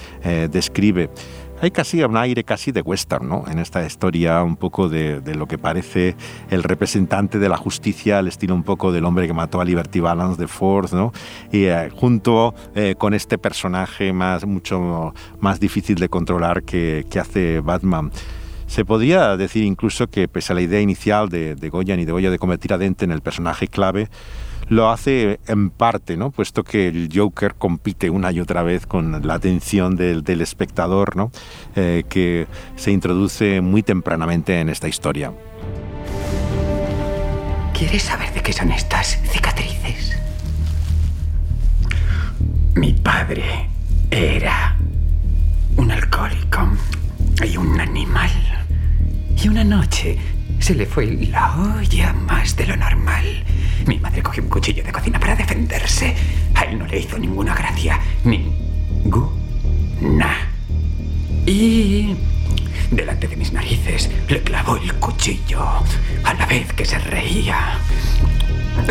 describe 0.50 1.10
hay 1.64 1.72
casi 1.72 2.04
un 2.04 2.18
aire 2.18 2.44
casi 2.44 2.74
de 2.74 2.82
western, 2.82 3.30
¿no? 3.30 3.46
En 3.50 3.58
esta 3.58 3.86
historia 3.86 4.44
un 4.44 4.58
poco 4.58 4.90
de, 4.90 5.22
lo 5.34 5.48
que 5.48 5.58
parece 5.58 6.14
el 6.50 6.62
representante 6.62 7.40
de 7.40 7.48
la 7.48 7.56
justicia, 7.56 8.20
al 8.20 8.28
estilo 8.28 8.54
un 8.54 8.64
poco 8.64 8.92
del 8.92 9.06
hombre 9.06 9.28
que 9.28 9.34
mató 9.34 9.62
a 9.62 9.66
Liberty 9.66 10.02
Balance 10.02 10.42
de 10.42 10.50
Ford, 10.50 10.92
¿no? 10.92 11.14
Y 11.54 11.64
eh, 11.64 11.90
junto 11.90 12.54
eh, 12.76 12.96
con 12.98 13.14
este 13.14 13.38
personaje 13.38 14.12
más, 14.12 14.46
mucho 14.46 15.14
más 15.40 15.62
difícil 15.62 15.96
de 15.96 16.10
controlar 16.10 16.64
que, 16.64 17.06
que 17.10 17.22
hace 17.22 17.62
Batman. 17.62 18.12
Se 18.68 18.84
podría 18.84 19.38
decir 19.38 19.64
incluso 19.64 20.08
que 20.08 20.28
pese 20.28 20.52
a 20.52 20.56
la 20.56 20.62
idea 20.62 20.82
inicial 20.82 21.30
de, 21.30 21.56
de 21.56 21.70
Goyan 21.70 21.98
y 21.98 22.04
de 22.04 22.12
Goya 22.12 22.30
de 22.30 22.40
convertir 22.40 22.74
a 22.74 22.78
Dente 22.78 23.06
en 23.06 23.14
el 23.14 23.22
personaje 23.22 23.70
clave, 23.70 24.10
lo 24.74 24.90
hace 24.90 25.40
en 25.48 25.70
parte, 25.70 26.18
¿no? 26.18 26.32
puesto 26.32 26.64
que 26.64 26.88
el 26.88 27.10
Joker 27.14 27.56
compite 27.56 28.10
una 28.10 28.32
y 28.32 28.40
otra 28.40 28.64
vez 28.64 28.86
con 28.86 29.26
la 29.26 29.36
atención 29.36 29.96
del, 29.96 30.42
espectador, 30.42 31.16
¿no? 31.16 31.32
Eh, 31.76 32.04
que 32.10 32.48
se 32.76 32.92
introduce 32.92 33.62
muy 33.62 33.84
tempranamente 33.84 34.60
en 34.60 34.70
esta 34.70 34.88
historia. 34.88 35.32
¿Quieres 37.78 38.04
saber 38.04 38.34
de 38.34 38.42
qué 38.42 38.52
son 38.52 38.72
estas 38.72 39.20
cicatrices? 39.32 40.18
Mi 42.76 42.94
padre 42.94 43.70
era 44.10 44.76
un 45.78 45.92
alcohólico 45.92 46.68
y 47.48 47.58
un 47.58 47.80
animal. 47.80 48.32
Y 49.42 49.48
una 49.48 49.64
noche 49.64 50.18
se 50.64 50.76
le 50.76 50.86
fue 50.86 51.06
la 51.30 51.58
olla 51.58 52.14
más 52.14 52.56
de 52.56 52.66
lo 52.66 52.78
normal. 52.78 53.44
Mi 53.86 54.00
madre 54.00 54.24
cogió 54.24 54.42
un 54.42 54.48
cuchillo 54.48 54.82
de 54.82 54.94
cocina 54.94 55.20
para 55.20 55.36
defenderse. 55.36 56.16
A 56.56 56.62
él 56.62 56.80
no 56.80 56.88
le 56.88 57.00
hizo 57.00 57.20
ninguna 57.20 57.54
gracia. 57.54 58.00
Ninguna. 58.24 59.28
Y... 61.46 62.16
Delante 62.92 63.28
de 63.28 63.36
mis 63.36 63.52
narices 63.52 64.10
le 64.30 64.42
clavó 64.42 64.78
el 64.78 64.94
cuchillo 64.94 65.66
a 66.24 66.34
la 66.34 66.46
vez 66.46 66.72
que 66.72 66.86
se 66.86 66.98
reía. 66.98 67.78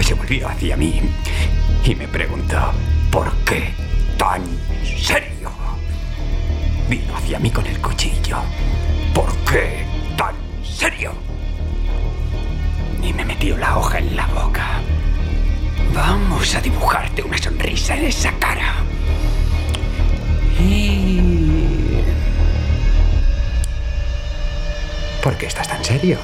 Se 0.03 0.13
volvió 0.13 0.49
hacia 0.49 0.77
mí 0.77 1.01
y 1.87 1.95
me 1.95 2.07
preguntó, 2.07 2.71
¿por 3.11 3.33
qué 3.47 3.73
tan 4.19 4.43
serio? 4.85 5.51
Vino 6.91 7.17
hacia 7.17 7.39
mí 7.39 7.51
con 7.51 7.65
el 7.65 7.81
cuchillo. 7.81 8.43
¿Por 9.15 9.35
qué 9.51 9.87
tan 10.19 10.35
serio? 10.63 11.15
Y 13.03 13.13
me 13.13 13.25
metió 13.25 13.57
la 13.57 13.77
hoja 13.77 13.99
en 13.99 14.17
la 14.17 14.27
boca. 14.29 14.81
Vamos 15.95 16.55
a 16.55 16.61
dibujarte 16.61 17.23
una 17.23 17.37
sonrisa 17.39 17.97
en 17.97 18.05
esa 18.05 18.33
cara. 18.39 18.75
Y... 20.59 21.21
¿Por 25.23 25.37
qué 25.37 25.47
estás 25.47 25.69
tan 25.69 25.85
serio? 25.85 26.19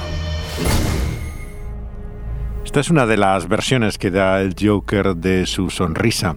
Esta 2.65 2.79
es 2.81 2.89
una 2.89 3.05
de 3.05 3.17
las 3.17 3.47
versiones 3.47 3.97
que 3.97 4.11
da 4.11 4.41
el 4.41 4.55
Joker 4.59 5.15
de 5.15 5.45
su 5.45 5.69
sonrisa. 5.69 6.35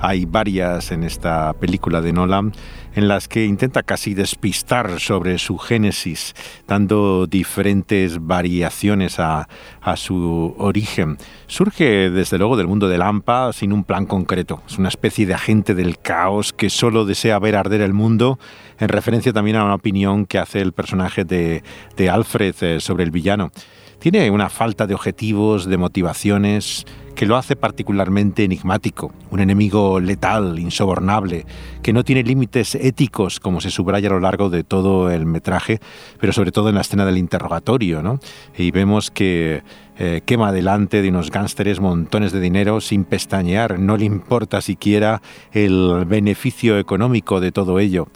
Hay 0.00 0.26
varias 0.26 0.92
en 0.92 1.02
esta 1.02 1.52
película 1.54 2.00
de 2.00 2.12
Nolan 2.12 2.52
en 2.94 3.08
las 3.08 3.28
que 3.28 3.44
intenta 3.44 3.82
casi 3.82 4.14
despistar 4.14 4.98
sobre 4.98 5.38
su 5.38 5.56
génesis, 5.56 6.34
dando 6.66 7.26
diferentes 7.26 8.18
variaciones 8.26 9.20
a, 9.20 9.48
su 9.96 10.54
origen. 10.58 11.16
Surge 11.46 12.10
desde 12.10 12.38
luego 12.38 12.56
del 12.56 12.66
mundo 12.66 12.88
de 12.88 12.98
Lampa 12.98 13.52
sin 13.52 13.72
un 13.72 13.84
plan 13.84 14.04
concreto. 14.04 14.62
Es 14.66 14.78
una 14.78 14.88
especie 14.88 15.26
de 15.26 15.34
agente 15.34 15.74
del 15.74 15.98
caos 15.98 16.52
que 16.52 16.70
solo 16.70 17.04
desea 17.04 17.38
ver 17.38 17.56
arder 17.56 17.80
el 17.80 17.94
mundo, 17.94 18.38
en 18.78 18.88
referencia 18.88 19.32
también 19.32 19.56
a 19.56 19.64
una 19.64 19.74
opinión 19.74 20.26
que 20.26 20.38
hace 20.38 20.60
el 20.60 20.72
personaje 20.72 21.24
de, 21.24 21.62
de 21.96 22.10
Alfred 22.10 22.54
eh, 22.60 22.80
sobre 22.80 23.04
el 23.04 23.10
villano. 23.10 23.50
Tiene 23.98 24.30
una 24.30 24.48
falta 24.48 24.86
de 24.86 24.94
objetivos, 24.94 25.66
de 25.66 25.76
motivaciones, 25.76 26.86
que 27.16 27.26
lo 27.26 27.36
hace 27.36 27.56
particularmente 27.56 28.44
enigmático, 28.44 29.12
un 29.30 29.40
enemigo 29.40 29.98
letal, 29.98 30.56
insobornable, 30.60 31.46
que 31.82 31.92
no 31.92 32.04
tiene 32.04 32.22
límites 32.22 32.76
éticos, 32.76 33.40
como 33.40 33.60
se 33.60 33.72
subraya 33.72 34.08
a 34.08 34.12
lo 34.12 34.20
largo 34.20 34.50
de 34.50 34.62
todo 34.62 35.10
el 35.10 35.26
metraje, 35.26 35.80
pero 36.20 36.32
sobre 36.32 36.52
todo 36.52 36.68
en 36.68 36.76
la 36.76 36.82
escena 36.82 37.04
del 37.04 37.18
interrogatorio, 37.18 38.00
¿no? 38.00 38.20
Y 38.56 38.70
vemos 38.70 39.10
que 39.10 39.64
eh, 39.98 40.20
quema 40.24 40.52
delante 40.52 41.02
de 41.02 41.08
unos 41.08 41.32
gánsteres 41.32 41.80
montones 41.80 42.30
de 42.30 42.38
dinero 42.38 42.80
sin 42.80 43.02
pestañear, 43.02 43.80
no 43.80 43.96
le 43.96 44.04
importa 44.04 44.60
siquiera 44.60 45.20
el 45.50 46.04
beneficio 46.06 46.78
económico 46.78 47.40
de 47.40 47.50
todo 47.50 47.80
ello. 47.80 48.06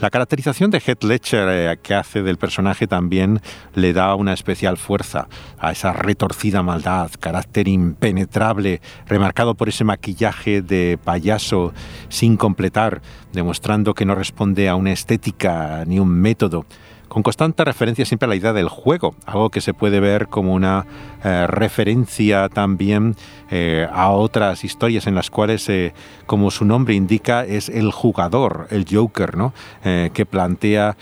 La 0.00 0.08
caracterización 0.08 0.70
de 0.70 0.78
Heath 0.80 1.04
Ledger 1.04 1.48
eh, 1.50 1.78
que 1.82 1.94
hace 1.94 2.22
del 2.22 2.38
personaje 2.38 2.86
también 2.86 3.42
le 3.74 3.92
da 3.92 4.14
una 4.14 4.32
especial 4.32 4.78
fuerza 4.78 5.28
a 5.58 5.72
esa 5.72 5.92
retorcida 5.92 6.62
maldad, 6.62 7.10
carácter 7.20 7.68
impenetrable, 7.68 8.80
remarcado 9.06 9.56
por 9.56 9.68
ese 9.68 9.84
maquillaje 9.84 10.62
de 10.62 10.98
payaso 11.04 11.74
sin 12.08 12.38
completar, 12.38 13.02
demostrando 13.34 13.92
que 13.92 14.06
no 14.06 14.14
responde 14.14 14.70
a 14.70 14.74
una 14.74 14.92
estética 14.92 15.84
ni 15.86 15.98
un 15.98 16.08
método 16.08 16.64
con 17.10 17.24
constante 17.24 17.64
referencia 17.64 18.04
siempre 18.04 18.26
a 18.26 18.28
la 18.28 18.36
idea 18.36 18.52
del 18.52 18.68
juego, 18.68 19.16
algo 19.26 19.50
que 19.50 19.60
se 19.60 19.74
puede 19.74 19.98
ver 19.98 20.28
como 20.28 20.54
una 20.54 20.86
eh, 21.24 21.48
referencia 21.48 22.48
también 22.48 23.16
eh, 23.50 23.88
a 23.92 24.10
otras 24.10 24.62
historias 24.62 25.08
en 25.08 25.16
las 25.16 25.28
cuales, 25.28 25.68
eh, 25.68 25.92
como 26.26 26.52
su 26.52 26.64
nombre 26.64 26.94
indica, 26.94 27.44
es 27.44 27.68
el 27.68 27.90
jugador, 27.90 28.68
el 28.70 28.86
Joker, 28.88 29.36
¿no? 29.36 29.52
que 29.82 30.24
plantea 30.24 30.96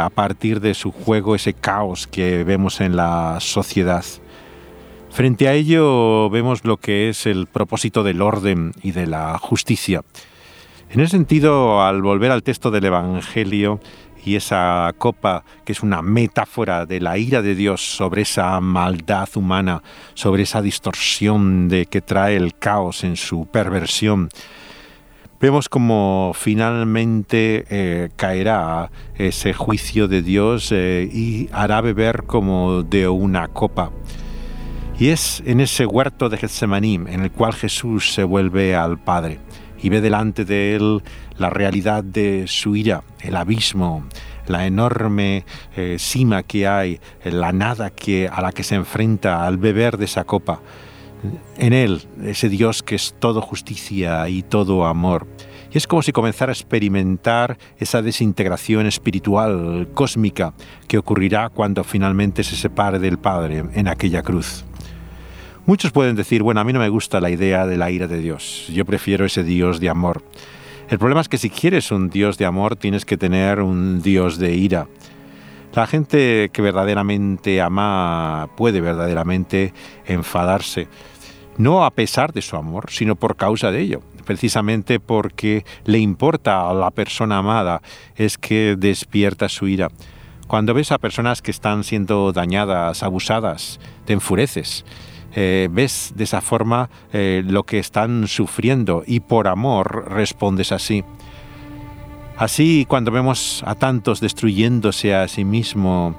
a 0.00 0.10
partir 0.10 0.60
de 0.60 0.72
su 0.72 0.90
juego 0.90 1.34
ese 1.34 1.52
caos 1.52 2.06
que 2.06 2.44
vemos 2.44 2.80
en 2.80 2.96
la 2.96 3.36
sociedad. 3.40 4.04
Frente 5.10 5.48
a 5.48 5.52
ello 5.52 6.30
vemos 6.30 6.64
lo 6.64 6.78
que 6.78 7.10
es 7.10 7.26
el 7.26 7.46
propósito 7.46 8.02
del 8.02 8.22
orden 8.22 8.72
y 8.82 8.92
de 8.92 9.06
la 9.06 9.36
justicia. 9.36 10.02
En 10.92 11.00
ese 11.00 11.12
sentido, 11.12 11.82
al 11.82 12.02
volver 12.02 12.30
al 12.30 12.42
texto 12.42 12.70
del 12.70 12.84
Evangelio, 12.84 13.80
y 14.24 14.36
esa 14.36 14.92
copa 14.98 15.44
que 15.64 15.72
es 15.72 15.82
una 15.82 16.02
metáfora 16.02 16.86
de 16.86 17.00
la 17.00 17.18
ira 17.18 17.42
de 17.42 17.54
Dios 17.54 17.80
sobre 17.96 18.22
esa 18.22 18.60
maldad 18.60 19.28
humana, 19.34 19.82
sobre 20.14 20.44
esa 20.44 20.62
distorsión 20.62 21.68
de 21.68 21.86
que 21.86 22.00
trae 22.00 22.36
el 22.36 22.54
caos 22.54 23.04
en 23.04 23.16
su 23.16 23.46
perversión. 23.46 24.28
Vemos 25.40 25.68
como 25.68 26.32
finalmente 26.36 27.64
eh, 27.68 28.10
caerá 28.14 28.92
ese 29.16 29.52
juicio 29.52 30.06
de 30.06 30.22
Dios 30.22 30.70
eh, 30.70 31.08
y 31.12 31.48
hará 31.52 31.80
beber 31.80 32.22
como 32.24 32.84
de 32.84 33.08
una 33.08 33.48
copa. 33.48 33.90
Y 35.00 35.08
es 35.08 35.42
en 35.44 35.60
ese 35.60 35.84
huerto 35.84 36.28
de 36.28 36.36
Getsemaní 36.36 36.94
en 36.94 37.22
el 37.22 37.32
cual 37.32 37.54
Jesús 37.54 38.12
se 38.12 38.22
vuelve 38.22 38.76
al 38.76 39.00
Padre 39.00 39.40
y 39.82 39.88
ve 39.88 40.00
delante 40.00 40.44
de 40.44 40.76
él 40.76 41.02
la 41.42 41.50
realidad 41.50 42.02
de 42.02 42.44
su 42.46 42.74
ira, 42.76 43.02
el 43.20 43.36
abismo, 43.36 44.04
la 44.46 44.66
enorme 44.66 45.44
eh, 45.76 45.96
cima 45.98 46.42
que 46.42 46.66
hay, 46.66 47.00
la 47.24 47.52
nada 47.52 47.90
que, 47.90 48.28
a 48.28 48.40
la 48.40 48.52
que 48.52 48.62
se 48.62 48.76
enfrenta 48.76 49.46
al 49.46 49.58
beber 49.58 49.98
de 49.98 50.06
esa 50.06 50.24
copa. 50.24 50.60
En 51.58 51.72
él, 51.72 52.02
ese 52.24 52.48
Dios 52.48 52.82
que 52.82 52.94
es 52.94 53.14
todo 53.18 53.40
justicia 53.40 54.28
y 54.28 54.42
todo 54.42 54.86
amor. 54.86 55.26
Y 55.72 55.78
es 55.78 55.86
como 55.86 56.02
si 56.02 56.12
comenzara 56.12 56.50
a 56.50 56.54
experimentar 56.54 57.58
esa 57.78 58.02
desintegración 58.02 58.86
espiritual, 58.86 59.88
cósmica, 59.94 60.52
que 60.86 60.98
ocurrirá 60.98 61.48
cuando 61.48 61.82
finalmente 61.84 62.44
se 62.44 62.56
separe 62.56 62.98
del 62.98 63.18
Padre 63.18 63.64
en 63.74 63.88
aquella 63.88 64.22
cruz. 64.22 64.64
Muchos 65.64 65.92
pueden 65.92 66.16
decir, 66.16 66.42
bueno, 66.42 66.60
a 66.60 66.64
mí 66.64 66.72
no 66.72 66.80
me 66.80 66.88
gusta 66.88 67.20
la 67.20 67.30
idea 67.30 67.66
de 67.66 67.76
la 67.76 67.90
ira 67.90 68.08
de 68.08 68.18
Dios, 68.18 68.66
yo 68.72 68.84
prefiero 68.84 69.24
ese 69.24 69.44
Dios 69.44 69.78
de 69.78 69.88
amor. 69.88 70.22
El 70.92 70.98
problema 70.98 71.22
es 71.22 71.30
que 71.30 71.38
si 71.38 71.48
quieres 71.48 71.90
un 71.90 72.10
Dios 72.10 72.36
de 72.36 72.44
amor, 72.44 72.76
tienes 72.76 73.06
que 73.06 73.16
tener 73.16 73.62
un 73.62 74.02
Dios 74.02 74.36
de 74.36 74.54
ira. 74.54 74.88
La 75.72 75.86
gente 75.86 76.50
que 76.52 76.60
verdaderamente 76.60 77.62
ama 77.62 78.50
puede 78.58 78.82
verdaderamente 78.82 79.72
enfadarse, 80.04 80.88
no 81.56 81.86
a 81.86 81.92
pesar 81.92 82.34
de 82.34 82.42
su 82.42 82.56
amor, 82.56 82.90
sino 82.90 83.16
por 83.16 83.36
causa 83.36 83.70
de 83.70 83.80
ello, 83.80 84.02
precisamente 84.26 85.00
porque 85.00 85.64
le 85.86 85.98
importa 85.98 86.68
a 86.68 86.74
la 86.74 86.90
persona 86.90 87.38
amada, 87.38 87.80
es 88.16 88.36
que 88.36 88.76
despierta 88.76 89.48
su 89.48 89.68
ira. 89.68 89.88
Cuando 90.46 90.74
ves 90.74 90.92
a 90.92 90.98
personas 90.98 91.40
que 91.40 91.52
están 91.52 91.84
siendo 91.84 92.32
dañadas, 92.32 93.02
abusadas, 93.02 93.80
te 94.04 94.12
enfureces. 94.12 94.84
Eh, 95.34 95.68
ves 95.70 96.12
de 96.14 96.24
esa 96.24 96.40
forma 96.40 96.90
eh, 97.12 97.42
lo 97.46 97.64
que 97.64 97.78
están 97.78 98.28
sufriendo 98.28 99.02
y 99.06 99.20
por 99.20 99.48
amor 99.48 100.10
respondes 100.10 100.72
así. 100.72 101.04
Así 102.36 102.84
cuando 102.86 103.10
vemos 103.10 103.62
a 103.66 103.74
tantos 103.74 104.20
destruyéndose 104.20 105.14
a 105.14 105.28
sí 105.28 105.44
mismo, 105.44 106.16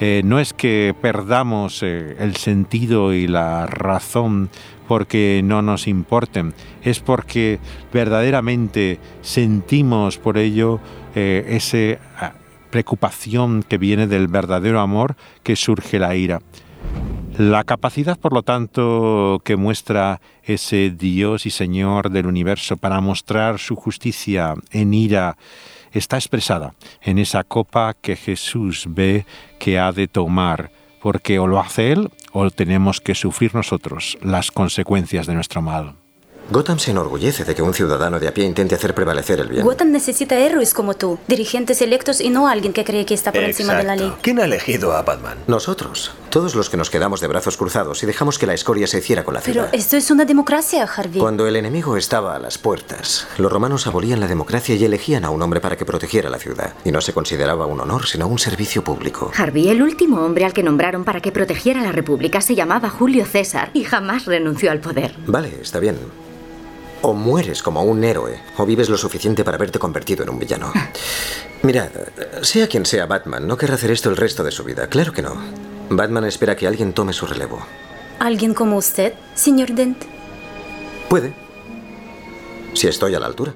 eh, 0.00 0.22
no 0.24 0.40
es 0.40 0.52
que 0.52 0.94
perdamos 1.00 1.82
el 1.82 2.36
sentido 2.36 3.12
y 3.12 3.26
la 3.26 3.66
razón 3.66 4.50
porque 4.86 5.40
no 5.42 5.62
nos 5.62 5.88
importen, 5.88 6.54
es 6.82 7.00
porque 7.00 7.58
verdaderamente 7.92 9.00
sentimos 9.22 10.18
por 10.18 10.38
ello 10.38 10.80
esa 11.14 11.98
ah, 12.20 12.34
preocupación 12.70 13.64
que 13.64 13.78
viene 13.78 14.06
del 14.06 14.28
verdadero 14.28 14.80
amor 14.80 15.16
que 15.42 15.56
surge 15.56 15.98
la 15.98 16.14
ira. 16.14 16.40
La 17.38 17.64
capacidad, 17.64 18.18
por 18.18 18.32
lo 18.32 18.42
tanto, 18.42 19.42
que 19.44 19.56
muestra 19.56 20.22
ese 20.42 20.90
Dios 20.90 21.44
y 21.44 21.50
Señor 21.50 22.10
del 22.10 22.26
universo 22.26 22.78
para 22.78 23.00
mostrar 23.02 23.58
su 23.58 23.76
justicia 23.76 24.54
en 24.70 24.94
ira 24.94 25.36
está 25.92 26.16
expresada 26.16 26.74
en 27.02 27.18
esa 27.18 27.44
copa 27.44 27.94
que 28.00 28.16
Jesús 28.16 28.86
ve 28.88 29.26
que 29.58 29.78
ha 29.78 29.92
de 29.92 30.08
tomar, 30.08 30.70
porque 31.02 31.38
o 31.38 31.46
lo 31.46 31.60
hace 31.60 31.92
Él 31.92 32.10
o 32.32 32.50
tenemos 32.50 33.02
que 33.02 33.14
sufrir 33.14 33.54
nosotros 33.54 34.16
las 34.22 34.50
consecuencias 34.50 35.26
de 35.26 35.34
nuestro 35.34 35.60
mal. 35.60 36.05
Gotham 36.48 36.78
se 36.78 36.92
enorgullece 36.92 37.44
de 37.44 37.56
que 37.56 37.62
un 37.62 37.74
ciudadano 37.74 38.20
de 38.20 38.28
a 38.28 38.34
pie 38.34 38.44
intente 38.44 38.76
hacer 38.76 38.94
prevalecer 38.94 39.40
el 39.40 39.48
bien. 39.48 39.64
Gotham 39.64 39.90
necesita 39.90 40.38
héroes 40.38 40.74
como 40.74 40.94
tú, 40.94 41.18
dirigentes 41.26 41.82
electos 41.82 42.20
y 42.20 42.30
no 42.30 42.46
alguien 42.46 42.72
que 42.72 42.84
cree 42.84 43.04
que 43.04 43.14
está 43.14 43.32
por 43.32 43.42
encima 43.42 43.74
de 43.74 43.82
la 43.82 43.96
ley. 43.96 44.12
¿Quién 44.22 44.38
ha 44.38 44.44
elegido 44.44 44.92
a 44.92 45.02
Batman? 45.02 45.38
Nosotros, 45.48 46.12
todos 46.30 46.54
los 46.54 46.70
que 46.70 46.76
nos 46.76 46.88
quedamos 46.88 47.20
de 47.20 47.26
brazos 47.26 47.56
cruzados 47.56 48.00
y 48.04 48.06
dejamos 48.06 48.38
que 48.38 48.46
la 48.46 48.54
escoria 48.54 48.86
se 48.86 48.98
hiciera 48.98 49.24
con 49.24 49.34
la 49.34 49.40
ciudad. 49.40 49.68
Pero 49.70 49.76
esto 49.76 49.96
es 49.96 50.08
una 50.12 50.24
democracia, 50.24 50.84
Harvey. 50.84 51.20
Cuando 51.20 51.48
el 51.48 51.56
enemigo 51.56 51.96
estaba 51.96 52.36
a 52.36 52.38
las 52.38 52.58
puertas, 52.58 53.26
los 53.38 53.50
romanos 53.50 53.88
abolían 53.88 54.20
la 54.20 54.28
democracia 54.28 54.76
y 54.76 54.84
elegían 54.84 55.24
a 55.24 55.30
un 55.30 55.42
hombre 55.42 55.60
para 55.60 55.76
que 55.76 55.84
protegiera 55.84 56.30
la 56.30 56.38
ciudad. 56.38 56.74
Y 56.84 56.92
no 56.92 57.00
se 57.00 57.12
consideraba 57.12 57.66
un 57.66 57.80
honor, 57.80 58.06
sino 58.06 58.28
un 58.28 58.38
servicio 58.38 58.84
público. 58.84 59.32
Harvey, 59.36 59.68
el 59.68 59.82
último 59.82 60.20
hombre 60.20 60.44
al 60.44 60.52
que 60.52 60.62
nombraron 60.62 61.02
para 61.02 61.20
que 61.20 61.32
protegiera 61.32 61.82
la 61.82 61.90
república, 61.90 62.40
se 62.40 62.54
llamaba 62.54 62.88
Julio 62.88 63.26
César 63.26 63.70
y 63.74 63.82
jamás 63.82 64.26
renunció 64.26 64.70
al 64.70 64.78
poder. 64.78 65.16
Vale, 65.26 65.58
está 65.60 65.80
bien. 65.80 65.96
O 67.02 67.12
mueres 67.12 67.62
como 67.62 67.82
un 67.82 68.02
héroe, 68.04 68.40
o 68.56 68.66
vives 68.66 68.88
lo 68.88 68.96
suficiente 68.96 69.44
para 69.44 69.56
haberte 69.56 69.78
convertido 69.78 70.24
en 70.24 70.30
un 70.30 70.38
villano. 70.38 70.72
Mira, 71.62 71.90
sea 72.42 72.66
quien 72.68 72.86
sea 72.86 73.06
Batman, 73.06 73.46
no 73.46 73.56
querrá 73.56 73.74
hacer 73.74 73.90
esto 73.90 74.10
el 74.10 74.16
resto 74.16 74.42
de 74.42 74.50
su 74.50 74.64
vida. 74.64 74.88
Claro 74.88 75.12
que 75.12 75.22
no. 75.22 75.34
Batman 75.90 76.24
espera 76.24 76.56
que 76.56 76.66
alguien 76.66 76.92
tome 76.92 77.12
su 77.12 77.26
relevo. 77.26 77.60
¿Alguien 78.18 78.54
como 78.54 78.76
usted, 78.76 79.14
señor 79.34 79.72
Dent? 79.72 80.04
Puede. 81.08 81.34
Si 82.72 82.88
estoy 82.88 83.14
a 83.14 83.20
la 83.20 83.26
altura. 83.26 83.54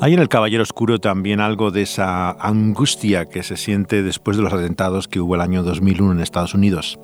Hay 0.00 0.14
en 0.14 0.20
el 0.20 0.28
Caballero 0.28 0.62
Oscuro 0.62 1.00
también 1.00 1.40
algo 1.40 1.72
de 1.72 1.82
esa 1.82 2.30
angustia 2.30 3.26
que 3.26 3.42
se 3.42 3.56
siente 3.56 4.02
después 4.02 4.36
de 4.36 4.44
los 4.44 4.52
atentados 4.52 5.08
que 5.08 5.18
hubo 5.18 5.34
el 5.34 5.40
año 5.40 5.64
2001 5.64 6.12
en 6.12 6.20
Estados 6.20 6.54
Unidos 6.54 6.98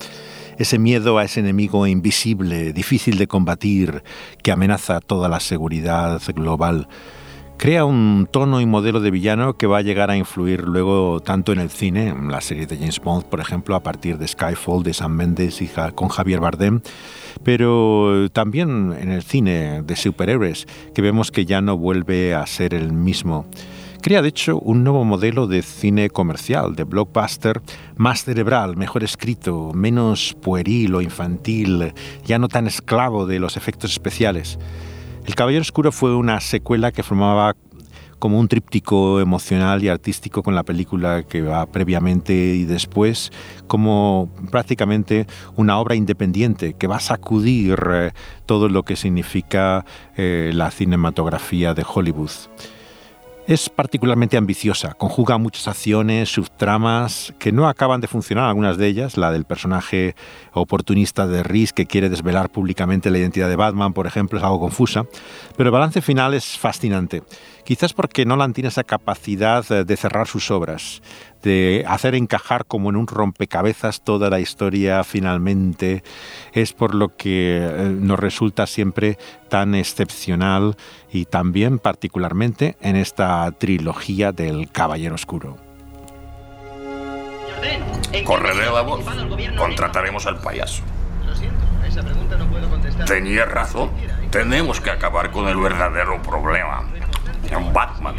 ese 0.58 0.78
miedo 0.78 1.18
a 1.18 1.24
ese 1.24 1.40
enemigo 1.40 1.86
invisible, 1.86 2.72
difícil 2.72 3.18
de 3.18 3.26
combatir, 3.26 4.02
que 4.42 4.52
amenaza 4.52 5.00
toda 5.00 5.28
la 5.28 5.40
seguridad 5.40 6.20
global. 6.34 6.88
Crea 7.56 7.84
un 7.84 8.28
tono 8.30 8.60
y 8.60 8.66
modelo 8.66 9.00
de 9.00 9.12
villano 9.12 9.56
que 9.56 9.68
va 9.68 9.78
a 9.78 9.82
llegar 9.82 10.10
a 10.10 10.16
influir 10.16 10.62
luego 10.64 11.20
tanto 11.20 11.52
en 11.52 11.60
el 11.60 11.70
cine, 11.70 12.08
en 12.08 12.30
la 12.30 12.40
serie 12.40 12.66
de 12.66 12.76
James 12.76 13.00
Bond, 13.00 13.24
por 13.26 13.40
ejemplo, 13.40 13.76
a 13.76 13.82
partir 13.82 14.18
de 14.18 14.26
Skyfall 14.26 14.82
de 14.82 14.92
Sam 14.92 15.12
Mendes 15.12 15.62
y 15.62 15.70
con 15.94 16.08
Javier 16.08 16.40
Bardem, 16.40 16.80
pero 17.44 18.28
también 18.32 18.94
en 18.98 19.10
el 19.12 19.22
cine 19.22 19.82
de 19.82 19.96
superhéroes, 19.96 20.66
que 20.94 21.00
vemos 21.00 21.30
que 21.30 21.46
ya 21.46 21.60
no 21.60 21.78
vuelve 21.78 22.34
a 22.34 22.44
ser 22.46 22.74
el 22.74 22.92
mismo. 22.92 23.46
Crea, 24.04 24.20
de 24.20 24.28
hecho, 24.28 24.58
un 24.58 24.84
nuevo 24.84 25.02
modelo 25.02 25.46
de 25.46 25.62
cine 25.62 26.10
comercial, 26.10 26.76
de 26.76 26.84
blockbuster, 26.84 27.62
más 27.96 28.22
cerebral, 28.22 28.76
mejor 28.76 29.02
escrito, 29.02 29.72
menos 29.72 30.36
pueril 30.42 30.94
o 30.96 31.00
infantil, 31.00 31.94
ya 32.22 32.38
no 32.38 32.48
tan 32.48 32.66
esclavo 32.66 33.24
de 33.24 33.38
los 33.38 33.56
efectos 33.56 33.92
especiales. 33.92 34.58
El 35.24 35.34
Caballero 35.34 35.62
Oscuro 35.62 35.90
fue 35.90 36.14
una 36.14 36.42
secuela 36.42 36.92
que 36.92 37.02
formaba 37.02 37.56
como 38.18 38.38
un 38.38 38.46
tríptico 38.46 39.20
emocional 39.20 39.82
y 39.82 39.88
artístico 39.88 40.42
con 40.42 40.54
la 40.54 40.64
película 40.64 41.22
que 41.22 41.40
va 41.40 41.64
previamente 41.64 42.34
y 42.34 42.64
después, 42.64 43.32
como 43.66 44.28
prácticamente 44.50 45.26
una 45.56 45.78
obra 45.78 45.94
independiente 45.94 46.74
que 46.74 46.86
va 46.88 46.96
a 46.96 47.00
sacudir 47.00 47.82
eh, 47.90 48.10
todo 48.44 48.68
lo 48.68 48.82
que 48.82 48.96
significa 48.96 49.86
eh, 50.14 50.50
la 50.52 50.70
cinematografía 50.70 51.72
de 51.72 51.86
Hollywood. 51.88 52.32
Es 53.46 53.68
particularmente 53.68 54.38
ambiciosa, 54.38 54.94
conjuga 54.94 55.36
muchas 55.36 55.68
acciones, 55.68 56.30
subtramas 56.30 57.34
que 57.38 57.52
no 57.52 57.68
acaban 57.68 58.00
de 58.00 58.08
funcionar, 58.08 58.48
algunas 58.48 58.78
de 58.78 58.86
ellas, 58.86 59.18
la 59.18 59.32
del 59.32 59.44
personaje 59.44 60.16
oportunista 60.54 61.26
de 61.26 61.42
Reese 61.42 61.74
que 61.74 61.84
quiere 61.84 62.08
desvelar 62.08 62.48
públicamente 62.48 63.10
la 63.10 63.18
identidad 63.18 63.50
de 63.50 63.56
Batman, 63.56 63.92
por 63.92 64.06
ejemplo, 64.06 64.38
es 64.38 64.44
algo 64.44 64.60
confusa, 64.60 65.04
pero 65.58 65.68
el 65.68 65.72
balance 65.72 66.00
final 66.00 66.32
es 66.32 66.56
fascinante. 66.56 67.22
Quizás 67.66 67.92
porque 67.92 68.24
Nolan 68.24 68.54
tiene 68.54 68.68
esa 68.68 68.84
capacidad 68.84 69.62
de 69.84 69.96
cerrar 69.98 70.26
sus 70.26 70.50
obras, 70.50 71.02
de 71.44 71.84
hacer 71.86 72.14
encajar 72.14 72.64
como 72.64 72.88
en 72.88 72.96
un 72.96 73.06
rompecabezas 73.06 74.02
toda 74.02 74.30
la 74.30 74.40
historia 74.40 75.04
finalmente, 75.04 76.02
es 76.52 76.72
por 76.72 76.94
lo 76.94 77.16
que 77.16 77.58
eh, 77.62 77.96
nos 78.00 78.18
resulta 78.18 78.66
siempre 78.66 79.18
tan 79.50 79.74
excepcional 79.74 80.76
y 81.12 81.26
también 81.26 81.78
particularmente 81.78 82.76
en 82.80 82.96
esta 82.96 83.50
trilogía 83.52 84.32
del 84.32 84.70
Caballero 84.72 85.14
Oscuro. 85.14 85.58
Correré 88.24 88.66
la 88.72 88.80
voz. 88.82 89.04
Contrataremos 89.56 90.26
al 90.26 90.40
payaso. 90.40 90.82
Tenía 93.06 93.44
razón. 93.44 93.90
Tenemos 94.30 94.80
que 94.80 94.90
acabar 94.90 95.30
con 95.30 95.48
el 95.48 95.56
verdadero 95.56 96.22
problema. 96.22 96.84
Batman. 97.72 98.16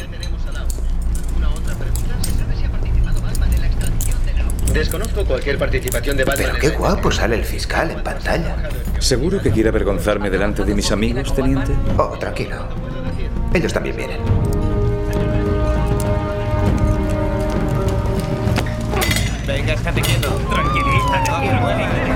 Desconozco 4.76 5.24
cualquier 5.24 5.56
participación 5.58 6.18
de 6.18 6.24
Batman. 6.24 6.48
Pero 6.52 6.60
qué 6.60 6.76
guapo 6.76 7.10
sale 7.10 7.34
el 7.34 7.44
fiscal 7.44 7.90
en 7.90 8.02
pantalla. 8.02 8.56
¿Seguro 8.98 9.40
que 9.40 9.50
quiere 9.50 9.70
avergonzarme 9.70 10.28
delante 10.28 10.64
de 10.64 10.74
mis 10.74 10.92
amigos, 10.92 11.34
teniente? 11.34 11.72
Oh, 11.96 12.16
tranquilo. 12.18 12.56
Ellos 13.54 13.72
también 13.72 13.96
vienen. 13.96 14.20
Venga, 19.46 19.72
estate 19.72 20.02
quieto. 20.02 20.28
Tranquilízate. 20.50 21.30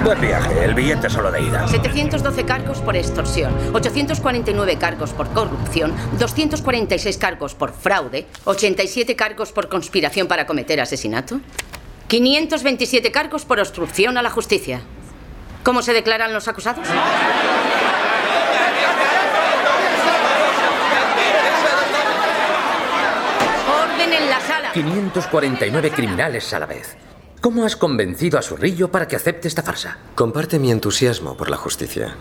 Buen 0.04 0.20
viaje, 0.20 0.64
el 0.64 0.74
billete 0.74 1.08
solo 1.08 1.30
de 1.30 1.42
ida. 1.42 1.66
712 1.66 2.44
cargos 2.44 2.78
por 2.78 2.94
extorsión, 2.94 3.54
849 3.72 4.76
cargos 4.76 5.10
por 5.12 5.28
corrupción, 5.30 5.94
246 6.18 7.16
cargos 7.16 7.54
por 7.54 7.72
fraude, 7.72 8.26
87 8.44 9.16
cargos 9.16 9.52
por 9.52 9.68
conspiración 9.68 10.26
para 10.26 10.46
cometer 10.46 10.80
asesinato, 10.80 11.40
527 12.10 13.12
cargos 13.12 13.44
por 13.44 13.60
obstrucción 13.60 14.18
a 14.18 14.22
la 14.22 14.30
justicia. 14.30 14.80
¿Cómo 15.62 15.80
se 15.80 15.92
declaran 15.92 16.32
los 16.32 16.48
acusados? 16.48 16.84
Orden 23.84 24.12
en 24.12 24.28
la 24.28 24.40
sala. 24.40 24.72
549 24.72 25.92
criminales 25.92 26.52
a 26.52 26.58
la 26.58 26.66
vez. 26.66 26.96
¿Cómo 27.40 27.64
has 27.64 27.76
convencido 27.76 28.40
a 28.40 28.42
Zorrillo 28.42 28.90
para 28.90 29.06
que 29.06 29.14
acepte 29.14 29.46
esta 29.46 29.62
farsa? 29.62 29.98
Comparte 30.16 30.58
mi 30.58 30.72
entusiasmo 30.72 31.36
por 31.36 31.48
la 31.48 31.58
justicia. 31.58 32.16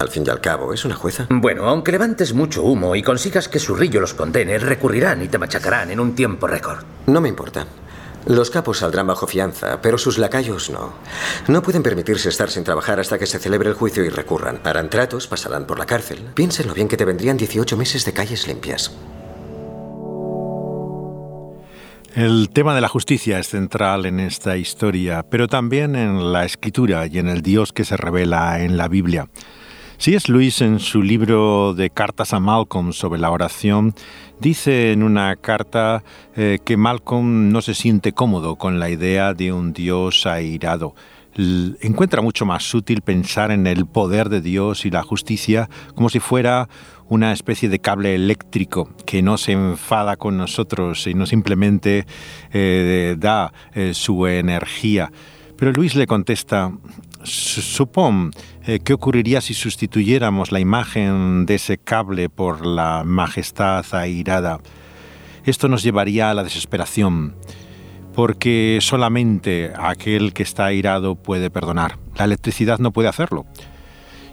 Al 0.00 0.10
fin 0.10 0.24
y 0.26 0.30
al 0.30 0.42
cabo, 0.42 0.74
es 0.74 0.84
una 0.84 0.96
jueza. 0.96 1.28
Bueno, 1.30 1.66
aunque 1.66 1.92
levantes 1.92 2.34
mucho 2.34 2.62
humo 2.62 2.94
y 2.94 3.02
consigas 3.02 3.48
que 3.48 3.58
Zurrillo 3.58 4.02
los 4.02 4.12
condene, 4.12 4.58
recurrirán 4.58 5.22
y 5.22 5.28
te 5.28 5.38
machacarán 5.38 5.90
en 5.90 6.00
un 6.00 6.14
tiempo 6.14 6.46
récord. 6.46 6.84
No 7.06 7.22
me 7.22 7.30
importa. 7.30 7.66
Los 8.26 8.50
capos 8.50 8.78
saldrán 8.78 9.06
bajo 9.06 9.26
fianza, 9.26 9.80
pero 9.82 9.98
sus 9.98 10.16
lacayos 10.16 10.70
no. 10.70 10.92
No 11.46 11.62
pueden 11.62 11.82
permitirse 11.82 12.30
estar 12.30 12.50
sin 12.50 12.64
trabajar 12.64 12.98
hasta 12.98 13.18
que 13.18 13.26
se 13.26 13.38
celebre 13.38 13.68
el 13.68 13.74
juicio 13.74 14.02
y 14.04 14.08
recurran. 14.08 14.60
Harán 14.64 14.88
tratos, 14.88 15.26
pasarán 15.26 15.66
por 15.66 15.78
la 15.78 15.86
cárcel. 15.86 16.20
Piénsenlo 16.34 16.72
bien 16.72 16.88
que 16.88 16.96
te 16.96 17.04
vendrían 17.04 17.36
18 17.36 17.76
meses 17.76 18.04
de 18.04 18.12
calles 18.14 18.46
limpias. 18.48 18.92
El 22.14 22.48
tema 22.50 22.76
de 22.76 22.80
la 22.80 22.88
justicia 22.88 23.40
es 23.40 23.48
central 23.48 24.06
en 24.06 24.20
esta 24.20 24.56
historia, 24.56 25.24
pero 25.28 25.48
también 25.48 25.96
en 25.96 26.32
la 26.32 26.44
escritura 26.44 27.06
y 27.06 27.18
en 27.18 27.28
el 27.28 27.42
Dios 27.42 27.72
que 27.72 27.84
se 27.84 27.96
revela 27.96 28.60
en 28.62 28.76
la 28.76 28.86
Biblia. 28.86 29.28
Es 30.12 30.28
Luis 30.28 30.60
en 30.60 30.80
su 30.80 31.02
libro 31.02 31.72
de 31.72 31.88
cartas 31.88 32.34
a 32.34 32.40
Malcolm 32.40 32.92
sobre 32.92 33.18
la 33.18 33.30
oración 33.30 33.94
dice 34.38 34.92
en 34.92 35.02
una 35.02 35.34
carta 35.36 36.04
eh, 36.36 36.58
que 36.62 36.76
Malcolm 36.76 37.50
no 37.50 37.62
se 37.62 37.72
siente 37.72 38.12
cómodo 38.12 38.56
con 38.56 38.78
la 38.78 38.90
idea 38.90 39.32
de 39.32 39.54
un 39.54 39.72
Dios 39.72 40.26
airado 40.26 40.94
encuentra 41.36 42.20
mucho 42.20 42.44
más 42.44 42.74
útil 42.74 43.00
pensar 43.00 43.50
en 43.50 43.66
el 43.66 43.86
poder 43.86 44.28
de 44.28 44.42
Dios 44.42 44.84
y 44.84 44.90
la 44.90 45.02
justicia 45.02 45.70
como 45.94 46.10
si 46.10 46.20
fuera 46.20 46.68
una 47.08 47.32
especie 47.32 47.70
de 47.70 47.78
cable 47.78 48.14
eléctrico 48.14 48.90
que 49.06 49.22
no 49.22 49.38
se 49.38 49.52
enfada 49.52 50.16
con 50.16 50.36
nosotros 50.36 51.06
y 51.06 51.14
no 51.14 51.24
simplemente 51.24 52.06
eh, 52.52 53.16
da 53.18 53.54
eh, 53.72 53.94
su 53.94 54.26
energía. 54.26 55.10
Pero 55.56 55.72
Luis 55.72 55.94
le 55.94 56.06
contesta, 56.06 56.72
supón, 57.24 58.32
eh, 58.64 58.80
¿qué 58.82 58.92
ocurriría 58.92 59.40
si 59.40 59.54
sustituyéramos 59.54 60.52
la 60.52 60.60
imagen 60.60 61.46
de 61.46 61.56
ese 61.56 61.78
cable 61.78 62.28
por 62.28 62.64
la 62.64 63.02
majestad 63.04 63.84
airada? 63.92 64.60
Esto 65.44 65.68
nos 65.68 65.82
llevaría 65.82 66.30
a 66.30 66.34
la 66.34 66.44
desesperación 66.44 67.34
porque 68.14 68.78
solamente 68.80 69.72
aquel 69.76 70.32
que 70.32 70.44
está 70.44 70.66
airado 70.66 71.16
puede 71.16 71.50
perdonar. 71.50 71.98
La 72.16 72.24
electricidad 72.24 72.78
no 72.78 72.92
puede 72.92 73.08
hacerlo. 73.08 73.44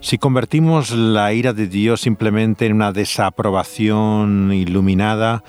Si 0.02 0.18
convertimos 0.18 0.92
la 0.92 1.34
ira 1.34 1.54
de 1.54 1.68
Dios 1.68 2.02
simplemente 2.02 2.66
en 2.66 2.74
una 2.74 2.92
desaprobación 2.92 4.52
iluminada, 4.54 5.44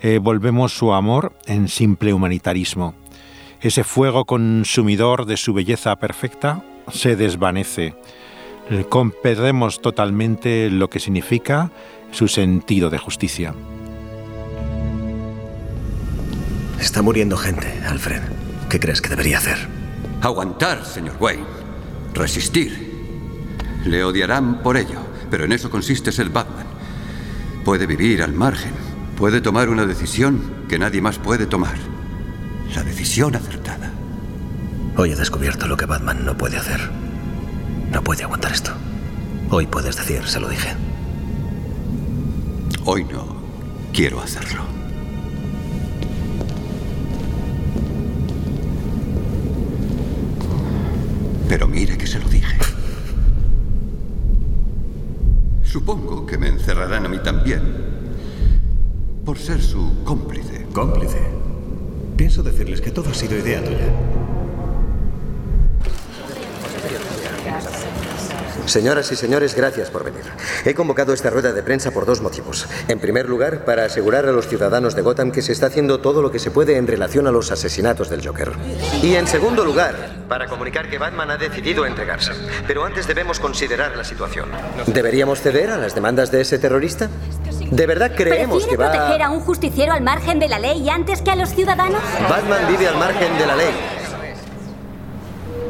eh, 0.00 0.18
volvemos 0.18 0.72
su 0.72 0.92
amor 0.92 1.34
en 1.46 1.68
simple 1.68 2.12
humanitarismo. 2.12 2.94
Ese 3.60 3.84
fuego 3.84 4.24
consumidor 4.24 5.26
de 5.26 5.36
su 5.36 5.52
belleza 5.52 5.96
perfecta 5.96 6.62
se 6.92 7.16
desvanece. 7.16 7.94
Perdemos 9.22 9.80
totalmente 9.80 10.70
lo 10.70 10.90
que 10.90 11.00
significa 11.00 11.70
su 12.10 12.28
sentido 12.28 12.90
de 12.90 12.98
justicia. 12.98 13.54
Está 16.80 17.02
muriendo 17.02 17.36
gente, 17.36 17.66
Alfred. 17.86 18.22
¿Qué 18.68 18.78
crees 18.78 19.00
que 19.00 19.08
debería 19.08 19.38
hacer? 19.38 19.56
Aguantar, 20.20 20.84
señor 20.84 21.16
Wayne. 21.18 21.44
Resistir. 22.14 22.88
Le 23.84 24.04
odiarán 24.04 24.62
por 24.62 24.76
ello, 24.76 25.00
pero 25.30 25.44
en 25.44 25.52
eso 25.52 25.70
consiste 25.70 26.12
ser 26.12 26.28
Batman. 26.28 26.66
Puede 27.64 27.86
vivir 27.86 28.22
al 28.22 28.32
margen. 28.32 28.72
Puede 29.16 29.40
tomar 29.40 29.68
una 29.68 29.86
decisión 29.86 30.66
que 30.68 30.78
nadie 30.78 31.00
más 31.00 31.18
puede 31.18 31.46
tomar. 31.46 31.76
La 32.74 32.82
decisión 32.82 33.34
acertada. 33.34 33.87
Hoy 35.00 35.12
he 35.12 35.14
descubierto 35.14 35.68
lo 35.68 35.76
que 35.76 35.86
Batman 35.86 36.24
no 36.24 36.36
puede 36.36 36.56
hacer. 36.56 36.80
No 37.92 38.02
puede 38.02 38.24
aguantar 38.24 38.50
esto. 38.50 38.72
Hoy 39.48 39.64
puedes 39.68 39.94
decir, 39.94 40.24
se 40.24 40.40
lo 40.40 40.48
dije. 40.48 40.74
Hoy 42.84 43.04
no. 43.04 43.36
Quiero 43.92 44.20
hacerlo. 44.20 44.62
Pero 51.48 51.68
mire 51.68 51.96
que 51.96 52.08
se 52.08 52.18
lo 52.18 52.28
dije. 52.28 52.58
Supongo 55.62 56.26
que 56.26 56.38
me 56.38 56.48
encerrarán 56.48 57.06
a 57.06 57.08
mí 57.08 57.18
también. 57.22 57.62
Por 59.24 59.38
ser 59.38 59.62
su 59.62 60.02
cómplice. 60.02 60.66
¿Cómplice? 60.72 61.20
Pienso 62.16 62.42
decirles 62.42 62.80
que 62.80 62.90
todo 62.90 63.10
ha 63.10 63.14
sido 63.14 63.38
idea 63.38 63.62
tuya. 63.62 64.37
Señoras 68.68 69.10
y 69.10 69.16
señores, 69.16 69.54
gracias 69.54 69.88
por 69.88 70.04
venir. 70.04 70.24
He 70.66 70.74
convocado 70.74 71.14
esta 71.14 71.30
rueda 71.30 71.52
de 71.52 71.62
prensa 71.62 71.90
por 71.90 72.04
dos 72.04 72.20
motivos. 72.20 72.66
En 72.88 72.98
primer 72.98 73.26
lugar, 73.26 73.64
para 73.64 73.86
asegurar 73.86 74.26
a 74.26 74.32
los 74.32 74.46
ciudadanos 74.46 74.94
de 74.94 75.00
Gotham 75.00 75.30
que 75.30 75.40
se 75.40 75.52
está 75.52 75.66
haciendo 75.66 76.00
todo 76.00 76.20
lo 76.20 76.30
que 76.30 76.38
se 76.38 76.50
puede 76.50 76.76
en 76.76 76.86
relación 76.86 77.26
a 77.26 77.30
los 77.30 77.50
asesinatos 77.50 78.10
del 78.10 78.26
Joker. 78.26 78.52
Y 79.02 79.14
en 79.14 79.26
segundo 79.26 79.64
lugar, 79.64 79.94
para 80.28 80.46
comunicar 80.48 80.90
que 80.90 80.98
Batman 80.98 81.30
ha 81.30 81.38
decidido 81.38 81.86
entregarse. 81.86 82.32
Pero 82.66 82.84
antes 82.84 83.06
debemos 83.06 83.40
considerar 83.40 83.96
la 83.96 84.04
situación. 84.04 84.50
¿Deberíamos 84.86 85.40
ceder 85.40 85.70
a 85.70 85.78
las 85.78 85.94
demandas 85.94 86.30
de 86.30 86.42
ese 86.42 86.58
terrorista? 86.58 87.08
¿De 87.70 87.86
verdad 87.86 88.12
creemos 88.14 88.66
que 88.66 88.76
va 88.76 88.88
a... 88.88 88.92
proteger 88.92 89.22
a 89.22 89.30
un 89.30 89.40
justiciero 89.40 89.94
al 89.94 90.02
margen 90.02 90.38
de 90.38 90.48
la 90.48 90.58
ley 90.58 90.88
antes 90.90 91.22
que 91.22 91.30
a 91.30 91.36
los 91.36 91.54
ciudadanos? 91.54 92.02
Batman 92.28 92.60
vive 92.68 92.86
al 92.86 92.98
margen 92.98 93.38
de 93.38 93.46
la 93.46 93.56
ley. 93.56 93.97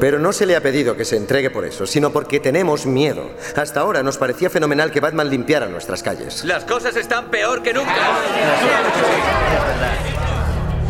Pero 0.00 0.20
no 0.20 0.32
se 0.32 0.46
le 0.46 0.54
ha 0.54 0.60
pedido 0.60 0.96
que 0.96 1.04
se 1.04 1.16
entregue 1.16 1.50
por 1.50 1.64
eso, 1.64 1.86
sino 1.86 2.10
porque 2.10 2.38
tenemos 2.38 2.86
miedo. 2.86 3.30
Hasta 3.56 3.80
ahora 3.80 4.02
nos 4.02 4.16
parecía 4.16 4.48
fenomenal 4.48 4.92
que 4.92 5.00
Batman 5.00 5.28
limpiara 5.28 5.66
nuestras 5.66 6.02
calles. 6.02 6.44
Las 6.44 6.64
cosas 6.64 6.94
están 6.96 7.30
peor 7.30 7.62
que 7.62 7.74
nunca. 7.74 7.94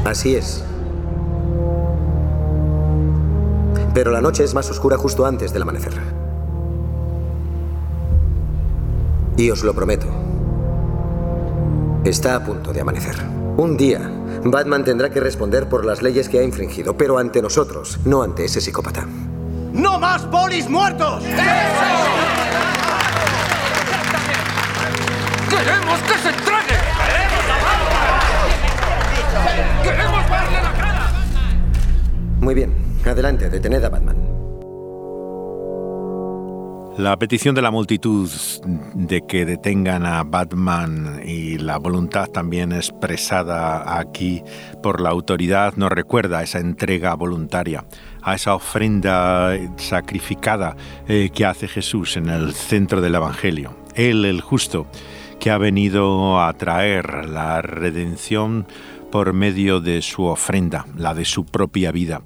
Así 0.05 0.37
es. 0.37 0.63
Pero 3.95 4.13
la 4.13 4.21
noche 4.21 4.45
es 4.45 4.55
más 4.55 4.71
oscura 4.71 4.99
justo 4.99 5.25
antes 5.25 5.53
del 5.53 5.63
amanecer. 5.63 5.95
Y 9.37 9.51
os 9.51 9.63
lo 9.63 9.75
prometo. 9.75 10.07
Está 12.05 12.37
a 12.37 12.45
punto 12.45 12.73
de 12.73 12.81
amanecer. 12.81 13.17
Un 13.57 13.77
día, 13.77 14.11
Batman 14.51 14.85
tendrá 14.85 15.11
que 15.11 15.21
responder 15.21 15.69
por 15.69 15.85
las 15.85 16.03
leyes 16.03 16.29
que 16.29 16.39
ha 16.39 16.43
infringido, 16.43 16.97
pero 16.97 17.19
ante 17.19 17.43
nosotros, 17.43 17.99
no 18.05 18.23
ante 18.23 18.45
ese 18.45 18.61
psicópata. 18.61 19.07
¡No 19.73 19.99
más 19.99 20.23
polis 20.27 20.69
muertos! 20.69 21.23
¡Queremos 25.51 26.01
que 26.01 26.19
se 26.19 26.29
entregue! 26.29 26.77
¡Queremos 29.83 30.31
verle 30.31 30.63
la 30.63 30.73
cara! 30.73 31.13
Muy 32.41 32.55
bien, 32.55 32.75
adelante, 33.05 33.51
detened 33.51 33.85
a 33.85 33.89
Batman. 33.89 34.28
La 36.99 37.17
petición 37.17 37.55
de 37.55 37.63
la 37.63 37.71
multitud 37.71 38.29
de 38.95 39.25
que 39.25 39.45
detengan 39.45 40.05
a 40.05 40.25
Batman 40.25 41.23
y 41.25 41.57
la 41.57 41.79
voluntad 41.79 42.27
también 42.27 42.73
expresada 42.73 44.01
aquí 44.01 44.43
por 44.83 45.01
la 45.01 45.11
autoridad 45.11 45.75
nos 45.77 45.93
recuerda 45.93 46.41
a 46.41 46.43
esa 46.43 46.59
entrega 46.59 47.15
voluntaria, 47.15 47.85
a 48.21 48.35
esa 48.35 48.57
ofrenda 48.57 49.57
sacrificada 49.77 50.77
eh, 51.07 51.31
que 51.33 51.47
hace 51.47 51.69
Jesús 51.69 52.17
en 52.17 52.31
el 52.31 52.53
centro 52.53 53.01
del 53.01 53.15
Evangelio. 53.15 53.77
Él, 53.95 54.25
el 54.25 54.41
justo, 54.41 54.89
que 55.39 55.53
ha 55.53 55.59
venido 55.59 56.41
a 56.41 56.53
traer 56.55 57.27
la 57.29 57.63
redención 57.63 58.67
por 59.13 59.35
medio 59.35 59.81
de 59.81 60.03
su 60.03 60.25
ofrenda, 60.25 60.85
la 60.97 61.15
de 61.15 61.25
su 61.25 61.47
propia 61.47 61.93
vida. 61.93 62.23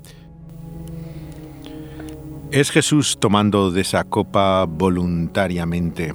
Es 2.52 2.70
Jesús 2.70 3.16
tomando 3.18 3.70
de 3.70 3.80
esa 3.80 4.04
copa 4.04 4.66
voluntariamente. 4.66 6.12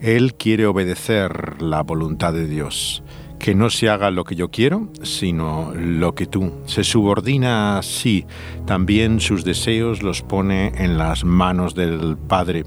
Él 0.00 0.32
quiere 0.32 0.64
obedecer 0.64 1.60
la 1.60 1.82
voluntad 1.82 2.32
de 2.32 2.46
Dios. 2.46 3.02
Que 3.38 3.54
no 3.54 3.68
se 3.68 3.90
haga 3.90 4.10
lo 4.10 4.24
que 4.24 4.36
yo 4.36 4.50
quiero, 4.50 4.88
sino 5.02 5.74
lo 5.74 6.14
que 6.14 6.24
tú. 6.24 6.50
Se 6.64 6.82
subordina 6.82 7.76
así. 7.76 8.24
También 8.64 9.20
sus 9.20 9.44
deseos 9.44 10.02
los 10.02 10.22
pone 10.22 10.68
en 10.76 10.96
las 10.96 11.24
manos 11.26 11.74
del 11.74 12.16
Padre. 12.16 12.64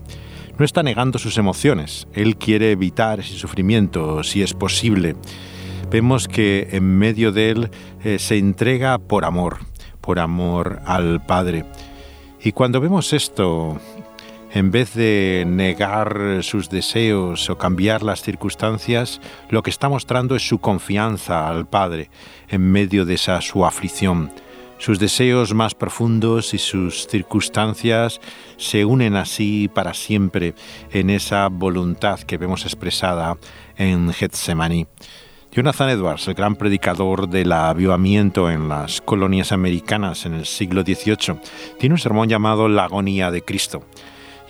No 0.60 0.64
está 0.64 0.84
negando 0.84 1.18
sus 1.18 1.40
emociones. 1.40 2.08
Él 2.14 2.38
quiere 2.38 2.72
evitar 2.72 3.22
ese 3.22 3.40
sufrimiento, 3.40 4.24
si 4.24 4.44
es 4.44 4.54
posible. 4.54 5.16
Vemos 5.90 6.28
que 6.28 6.68
en 6.74 7.00
medio 7.00 7.32
de 7.32 7.50
él 7.50 7.72
eh, 8.04 8.20
se 8.20 8.38
entrega 8.38 9.00
por 9.00 9.26
amor, 9.26 9.58
por 10.00 10.20
amor 10.20 10.80
al 10.86 11.26
Padre. 11.26 11.66
Y 12.42 12.54
cuando 12.54 12.80
vemos 12.80 13.12
esto, 13.12 13.78
en 14.52 14.72
vez 14.72 14.94
de 14.94 15.44
negar 15.46 16.40
sus 16.42 16.70
deseos 16.70 17.50
o 17.50 17.58
cambiar 17.58 18.02
las 18.02 18.22
circunstancias, 18.22 19.20
lo 19.50 19.62
que 19.62 19.70
está 19.70 19.90
mostrando 19.90 20.36
es 20.36 20.48
su 20.48 20.60
confianza 20.60 21.50
al 21.50 21.68
Padre 21.68 22.10
en 22.48 22.72
medio 22.72 23.06
de 23.06 23.16
esa 23.16 23.42
su 23.42 23.66
aflicción. 23.66 24.32
Sus 24.78 24.98
deseos 24.98 25.54
más 25.54 25.76
profundos 25.76 26.54
y 26.54 26.58
sus 26.58 27.08
circunstancias 27.08 28.22
se 28.56 28.86
unen 28.86 29.18
así 29.18 29.68
para 29.68 29.94
siempre 29.94 30.56
en 30.92 31.10
esa 31.10 31.50
voluntad 31.50 32.22
que 32.22 32.38
vemos 32.38 32.64
expresada 32.64 33.38
en 33.76 34.14
Getsemaní. 34.14 34.88
Jonathan 35.52 35.90
Edwards, 35.90 36.28
el 36.28 36.36
gran 36.36 36.56
predicador 36.56 37.28
del 37.28 37.52
avivamiento 37.52 38.52
en 38.52 38.70
las 38.70 39.02
colonias 39.02 39.52
americanas 39.52 40.28
en 40.28 40.36
el 40.36 40.46
siglo 40.46 40.84
XVIII, 40.84 41.40
tiene 41.80 41.96
un 41.96 42.00
sermón 42.00 42.30
llamado 42.30 42.68
La 42.68 42.84
agonía 42.84 43.32
de 43.32 43.42
Cristo. 43.42 43.84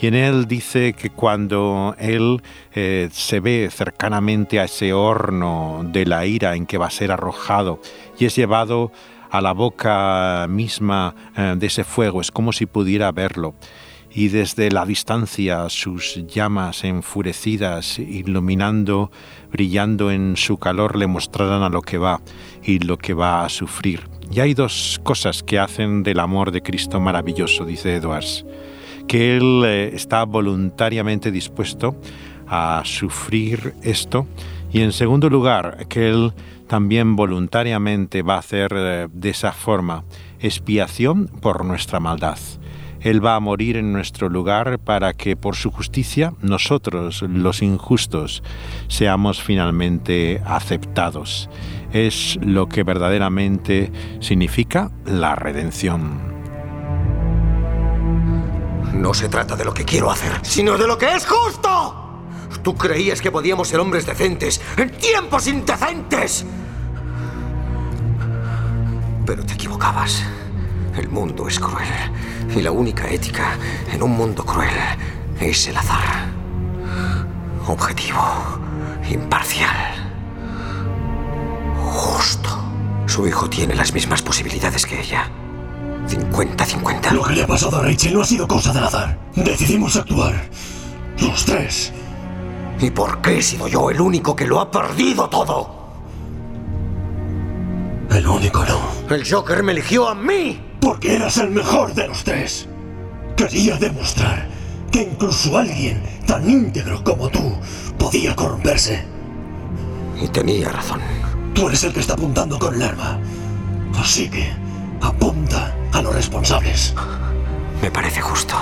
Y 0.02 0.08
en 0.08 0.14
él 0.16 0.46
dice 0.46 0.92
que 0.92 1.10
cuando 1.10 1.96
él 2.00 2.42
eh, 2.74 3.08
se 3.14 3.40
ve 3.40 3.70
cercanamente 3.72 4.60
a 4.60 4.66
ese 4.66 4.92
horno 4.92 5.86
de 5.86 6.06
la 6.06 6.26
ira 6.26 6.56
en 6.56 6.66
que 6.66 6.78
va 6.78 6.88
a 6.88 6.92
ser 6.92 7.14
arrojado 7.14 7.80
y 8.18 8.26
es 8.26 8.36
llevado 8.36 8.92
a 9.32 9.40
la 9.40 9.54
boca 9.54 10.48
misma 10.50 11.16
eh, 11.38 11.56
de 11.58 11.68
ese 11.68 11.86
fuego, 11.86 12.20
es 12.20 12.30
como 12.30 12.52
si 12.52 12.66
pudiera 12.66 13.10
verlo 13.14 13.56
y 14.12 14.30
desde 14.30 14.72
la 14.72 14.86
distancia 14.86 15.70
sus 15.70 16.26
llamas 16.28 16.84
enfurecidas, 16.84 18.00
iluminando, 18.00 19.12
brillando 19.52 20.12
en 20.12 20.36
su 20.36 20.58
calor, 20.58 20.96
le 20.96 21.08
mostrarán 21.08 21.64
a 21.64 21.70
lo 21.70 21.82
que 21.82 21.98
va 21.98 22.22
y 22.64 22.80
lo 22.80 22.98
que 22.98 23.14
va 23.14 23.46
a 23.46 23.50
sufrir. 23.50 24.02
Y 24.32 24.40
hay 24.40 24.54
dos 24.54 25.00
cosas 25.04 25.44
que 25.44 25.60
hacen 25.60 26.04
del 26.04 26.20
amor 26.20 26.52
de 26.52 26.62
Cristo 26.62 27.00
maravilloso, 27.00 27.66
dice 27.66 27.96
Edwards, 27.96 28.46
que 29.08 29.38
Él 29.38 29.64
eh, 29.66 29.92
está 29.94 30.24
voluntariamente 30.26 31.32
dispuesto 31.32 31.96
a 32.48 32.82
sufrir 32.86 33.74
esto 33.84 34.28
y 34.72 34.82
en 34.82 34.92
segundo 34.92 35.30
lugar, 35.30 35.88
que 35.88 36.10
Él 36.10 36.34
también 36.68 37.16
voluntariamente 37.16 38.22
va 38.22 38.36
a 38.36 38.40
hacer 38.40 38.72
eh, 38.76 39.08
de 39.12 39.30
esa 39.30 39.52
forma 39.52 40.04
expiación 40.40 41.28
por 41.42 41.66
nuestra 41.66 42.00
maldad. 42.00 42.38
Él 43.02 43.26
va 43.26 43.36
a 43.36 43.40
morir 43.40 43.78
en 43.78 43.94
nuestro 43.94 44.30
lugar 44.30 44.80
para 44.80 45.14
que 45.14 45.38
por 45.38 45.56
su 45.56 45.72
justicia 45.72 46.34
nosotros, 46.42 47.22
los 47.22 47.62
injustos, 47.62 48.44
seamos 48.88 49.42
finalmente 49.42 50.42
aceptados. 50.46 51.50
Es 51.94 52.38
lo 52.42 52.68
que 52.68 52.84
verdaderamente 52.84 53.92
significa 54.20 54.92
la 55.06 55.36
redención. 55.36 56.40
No 58.94 59.14
se 59.14 59.30
trata 59.30 59.56
de 59.56 59.66
lo 59.66 59.74
que 59.74 59.86
quiero 59.86 60.12
hacer, 60.12 60.34
sino 60.42 60.78
de 60.78 60.88
lo 60.88 60.98
que 60.98 61.14
es 61.14 61.26
justo. 61.26 61.96
Tú 62.64 62.76
creías 62.76 63.22
que 63.22 63.32
podíamos 63.32 63.68
ser 63.70 63.80
hombres 63.80 64.06
decentes 64.06 64.60
en 64.76 64.92
tiempos 64.92 65.48
indecentes. 65.48 66.46
Pero 69.26 69.46
te 69.46 69.54
equivocabas. 69.54 70.26
El 71.00 71.08
mundo 71.08 71.48
es 71.48 71.58
cruel. 71.58 71.88
Y 72.54 72.62
la 72.62 72.72
única 72.72 73.10
ética 73.10 73.58
en 73.90 74.04
un 74.04 74.12
mundo 74.12 74.44
cruel 74.44 74.76
es 75.40 75.66
el 75.70 75.78
azar. 75.78 76.28
Objetivo. 77.68 78.20
Imparcial. 79.10 80.12
Justo. 81.78 82.50
Su 83.06 83.26
hijo 83.26 83.50
tiene 83.50 83.76
las 83.76 83.94
mismas 83.94 84.22
posibilidades 84.22 84.86
que 84.86 85.00
ella. 85.00 85.32
50-50. 86.10 87.12
Lo 87.14 87.24
que 87.24 87.34
le 87.34 87.44
ha 87.44 87.48
pasado 87.48 87.78
a 87.78 87.84
Rachel 87.84 88.16
no 88.16 88.22
ha 88.22 88.26
sido 88.26 88.46
cosa 88.46 88.74
del 88.74 88.84
azar. 88.84 89.18
Decidimos 89.36 89.96
actuar. 89.96 90.50
Los 91.22 91.46
tres. 91.46 91.94
¿Y 92.78 92.92
por 92.92 93.22
qué 93.22 93.38
he 93.38 93.42
sido 93.42 93.70
yo 93.70 93.90
el 93.90 94.02
único 94.02 94.36
que 94.36 94.46
lo 94.46 94.60
ha 94.60 94.70
perdido 94.70 95.30
todo? 95.30 95.80
El 98.12 98.28
único 98.28 98.66
no. 98.66 99.16
El 99.16 99.26
Joker 99.30 99.64
me 99.64 99.72
eligió 99.72 100.10
a 100.10 100.14
mí. 100.14 100.69
Porque 100.80 101.16
eras 101.16 101.38
el 101.38 101.52
mejor 101.52 101.94
de 101.94 102.08
los 102.08 102.24
tres. 102.24 102.68
Quería 103.36 103.78
demostrar 103.78 104.48
que 104.92 105.04
incluso 105.04 105.58
alguien 105.58 106.02
tan 106.26 106.50
íntegro 106.50 107.04
como 107.04 107.30
tú 107.30 107.54
podía 107.98 108.36
corromperse. 108.36 109.04
Y 110.22 110.28
tenía 110.28 110.70
razón. 110.70 111.00
Tú 111.54 111.68
eres 111.68 111.84
el 111.84 111.94
que 111.94 112.00
está 112.00 112.14
apuntando 112.14 112.58
con 112.60 112.76
el 112.76 112.82
arma. 112.82 113.20
Así 113.98 114.30
que 114.30 114.52
apunta 115.02 115.76
a 115.94 116.02
los 116.02 116.14
responsables. 116.14 116.94
Me 117.82 117.92
parece 117.92 118.22
justo. 118.22 118.56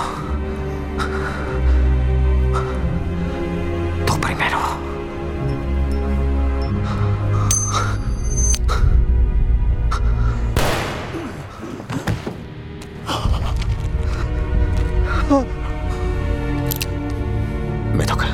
Me 17.94 18.06
toca. 18.06 18.26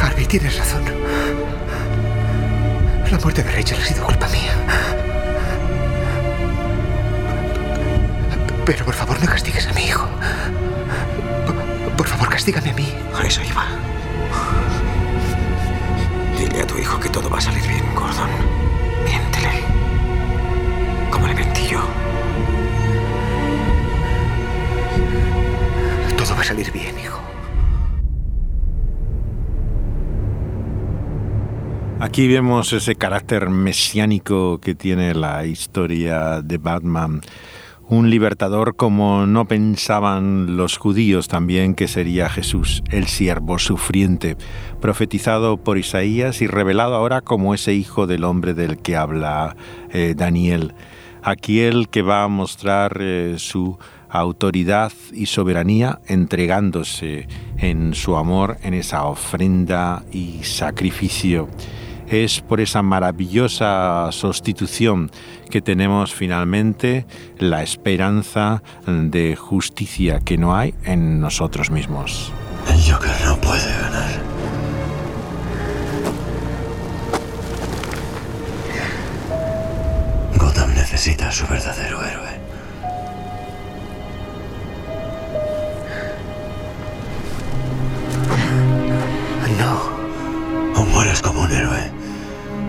Harvey, 0.00 0.24
tienes 0.24 0.56
razón. 0.56 0.84
La 3.10 3.18
muerte 3.18 3.42
de 3.42 3.50
Rachel 3.52 3.78
ha 3.78 3.84
sido 3.84 4.06
culpa 4.06 4.26
mía. 4.28 4.54
Pero 8.64 8.84
por 8.86 8.94
favor 8.94 9.20
no 9.20 9.26
castigues 9.26 9.66
a 9.66 9.74
mi 9.74 9.82
hijo. 9.84 10.08
Por, 11.94 12.06
favor, 12.06 12.30
castígame 12.30 12.70
a 12.70 12.74
mí. 12.74 12.94
A 13.14 13.26
eso 13.26 13.42
iba. 13.42 13.66
Dile 16.38 16.62
a 16.62 16.66
tu 16.66 16.78
hijo 16.78 16.98
que 16.98 17.10
todo 17.10 17.28
va 17.28 17.36
a 17.36 17.42
salir 17.42 17.66
bien, 17.68 17.84
Gordon. 17.94 18.69
Miéntele. 19.10 19.64
Como 21.10 21.26
le 21.26 21.34
mentí 21.34 21.62
yo. 21.68 21.80
Todo 26.16 26.34
va 26.34 26.40
a 26.40 26.44
salir 26.44 26.70
bien, 26.70 26.96
hijo. 26.98 27.20
Aquí 32.00 32.28
vemos 32.28 32.72
ese 32.72 32.94
carácter 32.94 33.50
mesiánico 33.50 34.58
que 34.58 34.74
tiene 34.74 35.14
la 35.14 35.44
historia 35.44 36.40
de 36.40 36.56
Batman, 36.56 37.20
un 37.90 38.08
libertador 38.08 38.76
como 38.76 39.26
no 39.26 39.46
pensaban 39.46 40.56
los 40.56 40.78
judíos 40.78 41.26
también 41.26 41.74
que 41.74 41.88
sería 41.88 42.28
Jesús, 42.28 42.84
el 42.90 43.08
siervo 43.08 43.58
sufriente, 43.58 44.36
profetizado 44.80 45.56
por 45.56 45.76
Isaías 45.76 46.40
y 46.40 46.46
revelado 46.46 46.94
ahora 46.94 47.20
como 47.20 47.52
ese 47.52 47.74
hijo 47.74 48.06
del 48.06 48.22
hombre 48.22 48.54
del 48.54 48.78
que 48.78 48.96
habla 48.96 49.56
eh, 49.90 50.14
Daniel, 50.16 50.72
aquel 51.22 51.88
que 51.88 52.02
va 52.02 52.22
a 52.22 52.28
mostrar 52.28 52.98
eh, 53.00 53.34
su 53.38 53.76
autoridad 54.08 54.92
y 55.12 55.26
soberanía 55.26 55.98
entregándose 56.06 57.26
en 57.58 57.94
su 57.94 58.16
amor 58.16 58.58
en 58.62 58.74
esa 58.74 59.04
ofrenda 59.04 60.04
y 60.12 60.44
sacrificio 60.44 61.48
es 62.10 62.40
por 62.40 62.60
esa 62.60 62.82
maravillosa 62.82 64.08
sustitución 64.10 65.10
que 65.48 65.60
tenemos 65.60 66.12
finalmente 66.12 67.06
la 67.38 67.62
esperanza 67.62 68.62
de 68.86 69.36
justicia 69.36 70.18
que 70.20 70.36
no 70.36 70.56
hay 70.56 70.74
en 70.84 71.20
nosotros 71.20 71.70
mismos. 71.70 72.32
El 72.68 72.92
Joker 72.92 73.12
no 73.24 73.36
puede 73.40 73.70
ganar. 73.80 74.10
Gotham 80.36 80.74
necesita 80.74 81.28
a 81.28 81.32
su 81.32 81.46
verdadero 81.46 82.04
héroe. 82.04 82.40
No. 89.58 90.80
O 90.80 90.84
mueres 90.86 91.20
como 91.22 91.42
un 91.42 91.52
héroe 91.52 91.99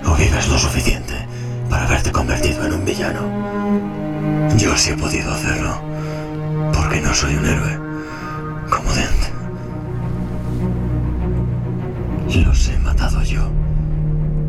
o 0.05 0.15
vives 0.15 0.47
lo 0.47 0.57
suficiente 0.57 1.13
para 1.69 1.85
haberte 1.85 2.11
convertido 2.11 2.65
en 2.65 2.73
un 2.73 2.85
villano. 2.85 3.21
Yo 4.57 4.75
sí 4.75 4.91
he 4.91 4.97
podido 4.97 5.31
hacerlo, 5.31 5.81
porque 6.73 7.01
no 7.01 7.13
soy 7.13 7.35
un 7.35 7.45
héroe 7.45 7.79
como 8.69 8.91
Dent. 8.93 9.31
Los 12.45 12.69
he 12.69 12.77
matado 12.79 13.23
yo. 13.23 13.41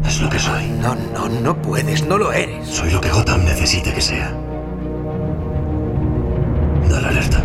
Es 0.04 0.20
lo 0.20 0.28
que 0.28 0.38
soy. 0.38 0.66
No, 0.80 0.94
no, 1.14 1.28
no 1.28 1.56
puedes, 1.62 2.06
no 2.06 2.18
lo 2.18 2.32
eres. 2.32 2.68
Soy 2.68 2.90
lo 2.90 3.00
que 3.00 3.10
Gotham 3.10 3.44
necesite 3.44 3.92
que 3.92 4.00
sea. 4.00 4.32
Dale 6.88 7.08
alerta. 7.08 7.42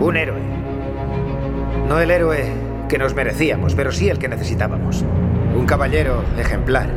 Un 0.00 0.16
héroe. 0.16 0.40
No 1.88 2.00
el 2.00 2.10
héroe 2.10 2.61
que 2.92 2.98
nos 2.98 3.14
merecíamos, 3.14 3.74
pero 3.74 3.90
sí 3.90 4.10
el 4.10 4.18
que 4.18 4.28
necesitábamos. 4.28 5.02
Un 5.56 5.64
caballero 5.64 6.22
ejemplar, 6.36 6.90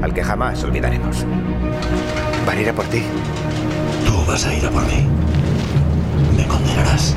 al 0.00 0.14
que 0.14 0.24
jamás 0.24 0.64
olvidaremos. 0.64 1.26
Van 2.46 2.56
a 2.56 2.60
ir 2.62 2.70
a 2.70 2.72
por 2.72 2.86
ti. 2.86 3.02
Tú 4.06 4.14
vas 4.26 4.46
a 4.46 4.54
ir 4.54 4.64
a 4.64 4.70
por 4.70 4.82
mí. 4.84 5.06
Me 6.38 6.46
condenarás. 6.46 7.14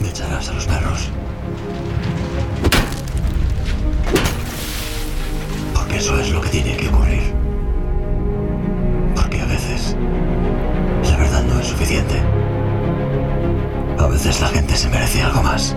Me 0.00 0.08
echarás 0.08 0.48
a 0.48 0.54
los 0.54 0.64
perros. 0.64 1.10
Porque 5.74 5.98
eso 5.98 6.18
es 6.18 6.32
lo 6.32 6.40
que 6.40 6.48
tiene 6.48 6.78
que 6.78 6.88
ocurrir. 6.88 7.34
Porque 9.14 9.38
a 9.38 9.44
veces 9.44 9.94
la 11.10 11.16
verdad 11.18 11.42
no 11.42 11.60
es 11.60 11.66
suficiente. 11.66 12.22
A 13.98 14.06
veces 14.06 14.40
la 14.40 14.48
gente 14.48 14.76
se 14.76 14.88
merece 14.88 15.22
algo 15.22 15.42
más. 15.42 15.74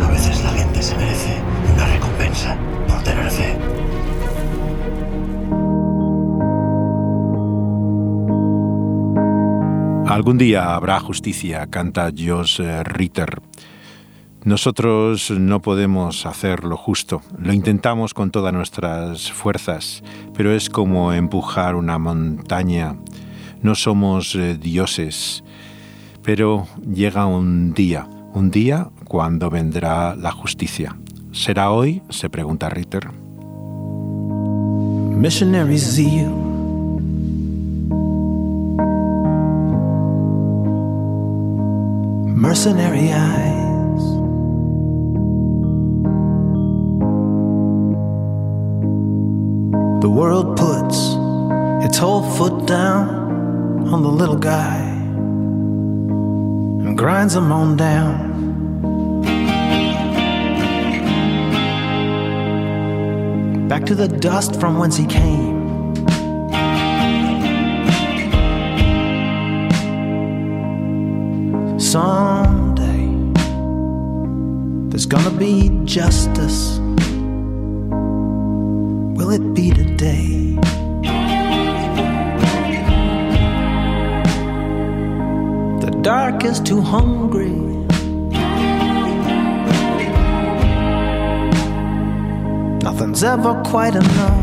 A 0.00 0.10
veces 0.10 0.42
la 0.44 0.50
gente 0.50 0.82
se 0.82 0.96
merece 0.96 1.36
una 1.74 1.86
recompensa 1.86 2.56
por 2.88 3.02
tener 3.02 3.30
fe. 3.30 3.56
Algún 10.06 10.38
día 10.38 10.74
habrá 10.74 11.00
justicia, 11.00 11.66
canta 11.68 12.10
Josh 12.16 12.60
Ritter. 12.84 13.40
Nosotros 14.44 15.30
no 15.30 15.62
podemos 15.62 16.26
hacer 16.26 16.64
lo 16.64 16.76
justo, 16.76 17.22
lo 17.38 17.52
intentamos 17.52 18.12
con 18.12 18.32
todas 18.32 18.52
nuestras 18.52 19.30
fuerzas, 19.30 20.02
pero 20.34 20.52
es 20.52 20.68
como 20.68 21.12
empujar 21.12 21.76
una 21.76 21.96
montaña. 21.96 22.96
No 23.62 23.76
somos 23.76 24.34
eh, 24.34 24.58
dioses, 24.58 25.44
pero 26.24 26.66
llega 26.92 27.26
un 27.26 27.74
día, 27.74 28.08
un 28.34 28.50
día 28.50 28.90
cuando 29.04 29.50
vendrá 29.50 30.16
la 30.16 30.32
justicia. 30.32 30.96
¿Será 31.30 31.70
hoy? 31.70 32.02
se 32.08 32.28
pregunta 32.28 32.68
Ritter. 32.68 33.08
Missionary 35.16 35.78
zeal. 35.78 36.32
Mercenary 42.34 43.12
eyes. 43.12 44.02
The 50.00 50.10
world 50.10 50.56
puts 50.56 51.16
its 51.86 51.96
whole 51.96 52.22
foot 52.36 52.66
down 52.66 53.21
on 53.88 54.02
the 54.02 54.08
little 54.08 54.36
guy 54.36 54.76
and 56.84 56.96
grinds 56.96 57.34
him 57.34 57.50
on 57.50 57.76
down. 57.76 58.30
Back 63.68 63.84
to 63.86 63.94
the 63.94 64.08
dust 64.08 64.60
from 64.60 64.78
whence 64.78 64.96
he 64.96 65.06
came. 65.06 65.62
Someday 71.78 73.08
there's 74.90 75.06
gonna 75.06 75.30
be 75.30 75.70
justice. 75.84 76.78
Will 79.16 79.30
it 79.30 79.54
be 79.54 79.70
today? 79.70 80.58
Dark 86.02 86.44
is 86.44 86.58
too 86.58 86.80
hungry. 86.80 87.50
Nothing's 92.82 93.22
ever 93.22 93.62
quite 93.64 93.94
enough. 93.94 94.42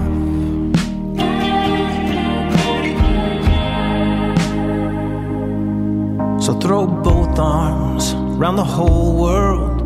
So 6.42 6.58
throw 6.62 6.88
both 6.88 7.38
arms 7.38 8.14
around 8.14 8.56
the 8.56 8.64
whole 8.64 9.22
world 9.22 9.82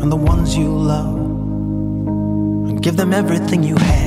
and 0.00 0.10
the 0.10 0.16
ones 0.16 0.56
you 0.56 0.68
love 0.68 1.16
and 2.68 2.82
give 2.82 2.96
them 2.96 3.12
everything 3.12 3.62
you 3.62 3.76
have. 3.76 4.01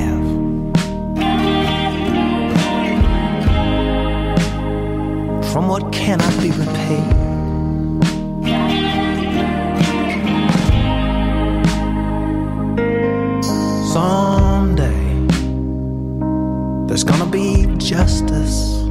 From 5.56 5.70
what 5.70 5.94
cannot 5.94 6.34
be 6.42 6.52
repaid. 6.52 7.14
Someday 13.94 15.00
there's 16.88 17.06
gonna 17.06 17.26
be 17.26 17.68
justice. 17.78 18.84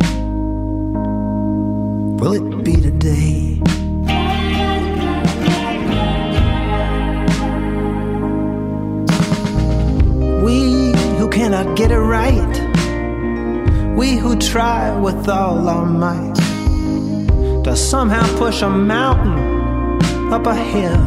Will 2.19 2.33
it 2.33 2.65
be 2.65 2.77
today? 2.77 3.61
We 10.43 10.95
who 11.19 11.29
cannot 11.29 11.77
get 11.77 11.91
it 11.91 11.99
right, 11.99 12.55
we 13.99 14.17
who 14.17 14.39
try 14.39 14.99
with 14.99 15.29
all 15.29 15.69
our 15.69 15.85
might 15.85 16.34
to 17.75 17.81
somehow 17.81 18.25
push 18.39 18.63
a 18.63 18.69
mountain 18.71 19.37
up 20.33 20.47
a 20.47 20.55
hill. 20.55 21.05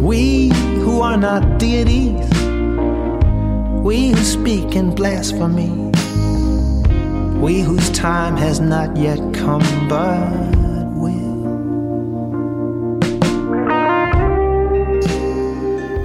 We 0.00 0.50
who 0.84 1.00
are 1.00 1.16
not 1.16 1.58
deities, 1.58 2.30
we 3.82 4.10
who 4.10 4.22
speak 4.22 4.76
in 4.76 4.94
blasphemy, 4.94 5.90
we 7.40 7.62
whose 7.62 7.90
time 7.90 8.36
has 8.36 8.60
not 8.60 8.96
yet 8.96 9.18
come 9.34 9.66
but 9.88 10.67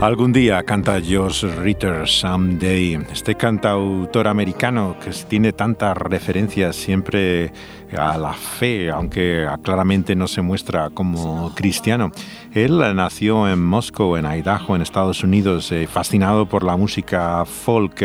Algún 0.04 0.34
día 0.34 0.62
canta 0.64 1.00
Josh 1.00 1.46
Ritter, 1.46 2.06
Someday, 2.06 3.00
este 3.10 3.36
cantautor 3.36 4.28
americano 4.28 4.98
que 5.02 5.12
tiene 5.30 5.54
tantas 5.54 5.96
referencias 5.96 6.76
siempre 6.76 7.54
a 7.98 8.18
la 8.18 8.34
fe, 8.34 8.92
aunque 8.92 9.48
claramente 9.64 10.14
no 10.14 10.28
se 10.28 10.42
muestra 10.42 10.90
como 10.90 11.56
cristiano. 11.56 12.12
Él 12.54 12.80
nació 12.94 13.48
en 13.48 13.64
Moscow, 13.64 14.18
en 14.18 14.26
Idaho, 14.26 14.76
en 14.76 14.82
Estados 14.82 15.24
Unidos, 15.24 15.72
eh, 15.72 15.88
fascinado 15.88 16.50
por 16.50 16.66
la 16.66 16.76
música 16.76 17.46
folk. 17.46 18.04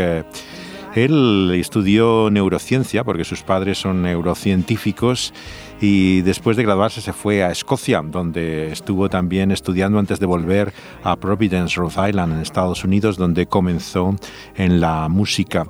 Él 0.94 1.50
estudió 1.52 2.30
neurociencia 2.30 3.02
porque 3.02 3.24
sus 3.24 3.42
padres 3.42 3.78
son 3.78 4.02
neurocientíficos 4.02 5.34
y 5.80 6.22
después 6.22 6.56
de 6.56 6.64
graduarse 6.64 7.00
se 7.00 7.12
fue 7.12 7.42
a 7.42 7.50
Escocia, 7.50 8.02
donde 8.02 8.72
estuvo 8.72 9.08
también 9.08 9.50
estudiando 9.50 9.98
antes 9.98 10.18
de 10.18 10.26
volver 10.26 10.72
a 11.04 11.16
Providence, 11.16 11.76
Rhode 11.80 12.08
Island, 12.08 12.34
en 12.34 12.40
Estados 12.40 12.84
Unidos, 12.84 13.16
donde 13.16 13.46
comenzó 13.46 14.16
en 14.56 14.80
la 14.80 15.08
música 15.08 15.66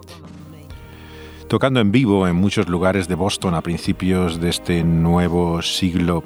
tocando 1.49 1.81
en 1.81 1.91
vivo 1.91 2.29
en 2.29 2.37
muchos 2.37 2.69
lugares 2.69 3.09
de 3.09 3.15
Boston 3.15 3.55
a 3.55 3.63
principios 3.63 4.39
de 4.39 4.51
este 4.51 4.85
nuevo 4.85 5.63
siglo. 5.63 6.25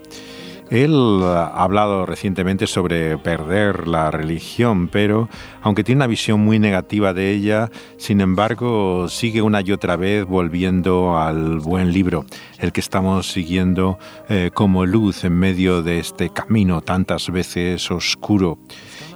Él 0.71 1.21
ha 1.23 1.49
hablado 1.49 2.07
recientemente 2.07 2.67
sobre 2.67 3.19
perder 3.19 3.87
la 3.89 4.11
religión, 4.11 4.89
pero 4.89 5.29
aunque 5.61 5.85
tiene 5.85 5.99
una 5.99 6.07
visión 6.07 6.41
muy 6.41 6.59
negativa 6.59 7.13
de 7.13 7.31
ella, 7.31 7.71
sin 7.99 8.21
embargo 8.21 9.09
sigue 9.09 9.43
una 9.43 9.61
y 9.61 9.73
otra 9.73 9.97
vez 9.97 10.25
volviendo 10.25 11.19
al 11.19 11.61
buen 11.61 11.93
libro, 11.93 12.25
el 12.59 12.73
que 12.73 12.81
estamos 12.81 13.31
siguiendo 13.31 13.99
eh, 14.29 14.51
como 14.55 14.87
luz 14.87 15.25
en 15.25 15.35
medio 15.35 15.83
de 15.83 15.99
este 15.99 16.31
camino 16.31 16.81
tantas 16.81 17.31
veces 17.31 17.91
oscuro. 17.91 18.59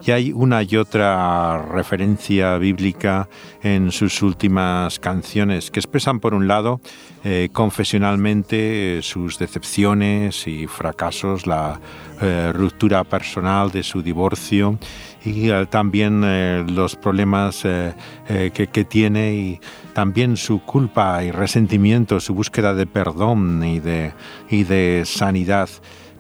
Y 0.07 0.13
hay 0.13 0.33
una 0.33 0.63
y 0.63 0.77
otra 0.77 1.63
referencia 1.63 2.57
bíblica 2.59 3.29
en 3.63 3.91
sus 3.91 4.23
últimas 4.23 5.01
canciones 5.01 5.73
que 5.73 5.81
expresan, 5.81 6.21
por 6.21 6.33
un 6.33 6.47
lado, 6.47 6.81
eh, 7.25 7.49
confesionalmente 7.53 9.01
sus 9.03 9.39
decepciones 9.39 10.47
y 10.47 10.67
fracasos, 10.67 11.47
la 11.47 11.81
eh, 12.21 12.53
ruptura 12.55 13.05
personal 13.05 13.71
de 13.71 13.83
su 13.83 14.03
divorcio 14.03 14.79
y 15.25 15.51
eh, 15.51 15.67
también 15.67 16.75
los 16.75 16.97
problemas 16.97 17.63
que, 17.63 18.51
que, 18.53 18.85
tiene 18.85 19.35
y 19.35 19.61
también 19.93 20.37
su 20.37 20.61
culpa 20.61 21.25
y 21.25 21.31
resentimiento, 21.31 22.21
su 22.21 22.35
búsqueda 22.35 22.75
de 22.75 22.87
perdón 22.87 23.65
y 23.65 23.81
de, 23.81 24.13
y 24.51 24.65
de 24.65 25.03
sanidad. 25.05 25.69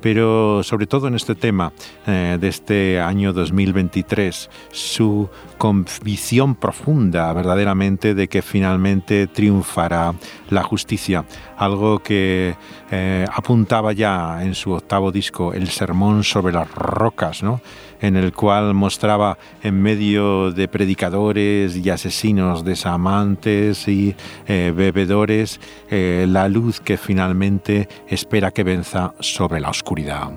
Pero 0.00 0.62
sobre 0.62 0.86
todo 0.86 1.08
en 1.08 1.14
este 1.14 1.34
tema 1.34 1.72
eh, 2.06 2.38
de 2.40 2.48
este 2.48 3.00
año 3.00 3.32
2023, 3.32 4.50
su 4.70 5.28
convicción 5.58 6.54
profunda 6.54 7.32
verdaderamente 7.32 8.14
de 8.14 8.28
que 8.28 8.42
finalmente 8.42 9.26
triunfará 9.26 10.14
la 10.50 10.62
justicia, 10.62 11.24
algo 11.56 12.00
que 12.00 12.56
eh, 12.90 13.26
apuntaba 13.32 13.92
ya 13.92 14.42
en 14.42 14.54
su 14.54 14.72
octavo 14.72 15.12
disco, 15.12 15.52
El 15.52 15.68
Sermón 15.68 16.24
sobre 16.24 16.52
las 16.52 16.70
Rocas, 16.72 17.42
¿no? 17.42 17.60
en 18.00 18.16
el 18.16 18.32
cual 18.32 18.74
mostraba 18.74 19.38
en 19.62 19.80
medio 19.80 20.52
de 20.52 20.68
predicadores 20.68 21.76
y 21.76 21.90
asesinos, 21.90 22.64
desamantes 22.64 23.88
y 23.88 24.14
eh, 24.46 24.72
bebedores, 24.74 25.60
eh, 25.90 26.26
la 26.28 26.48
luz 26.48 26.80
que 26.80 26.96
finalmente 26.96 27.88
espera 28.08 28.50
que 28.50 28.64
venza 28.64 29.14
sobre 29.20 29.60
la 29.60 29.70
oscuridad. 29.70 30.30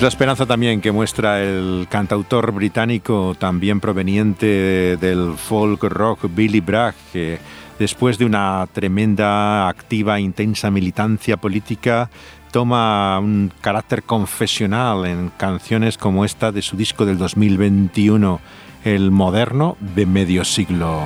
Es 0.00 0.02
la 0.02 0.08
esperanza 0.08 0.46
también 0.46 0.80
que 0.80 0.92
muestra 0.92 1.42
el 1.42 1.86
cantautor 1.90 2.52
británico, 2.52 3.36
también 3.38 3.80
proveniente 3.80 4.96
del 4.96 5.34
folk 5.36 5.84
rock 5.84 6.20
Billy 6.34 6.60
Bragg, 6.60 6.94
que 7.12 7.38
después 7.78 8.16
de 8.16 8.24
una 8.24 8.66
tremenda, 8.72 9.68
activa, 9.68 10.18
intensa 10.18 10.70
militancia 10.70 11.36
política, 11.36 12.08
toma 12.50 13.18
un 13.18 13.52
carácter 13.60 14.02
confesional 14.02 15.04
en 15.04 15.28
canciones 15.36 15.98
como 15.98 16.24
esta 16.24 16.50
de 16.50 16.62
su 16.62 16.78
disco 16.78 17.04
del 17.04 17.18
2021, 17.18 18.40
El 18.84 19.10
Moderno 19.10 19.76
de 19.80 20.06
Medio 20.06 20.46
Siglo. 20.46 21.04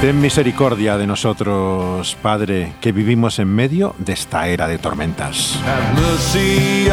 Ten 0.00 0.20
misericordia 0.20 0.96
de 0.96 1.08
nosotros, 1.08 2.16
Padre, 2.22 2.74
que 2.80 2.92
vivimos 2.92 3.40
en 3.40 3.48
medio 3.48 3.96
de 3.98 4.12
esta 4.12 4.46
era 4.46 4.68
de 4.68 4.78
tormentas. 4.78 5.58
Have 5.66 5.94
mercy 5.94 6.88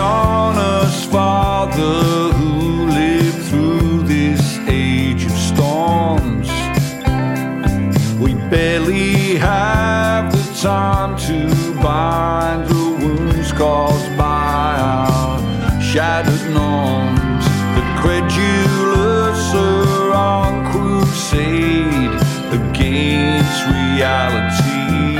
reality. 24.05 25.17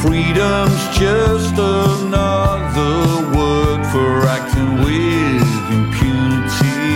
Freedom's 0.00 0.84
just 0.98 1.54
another 1.58 2.96
word 3.36 3.82
for 3.92 4.26
acting 4.36 4.72
with 4.84 5.72
impunity. 5.78 6.86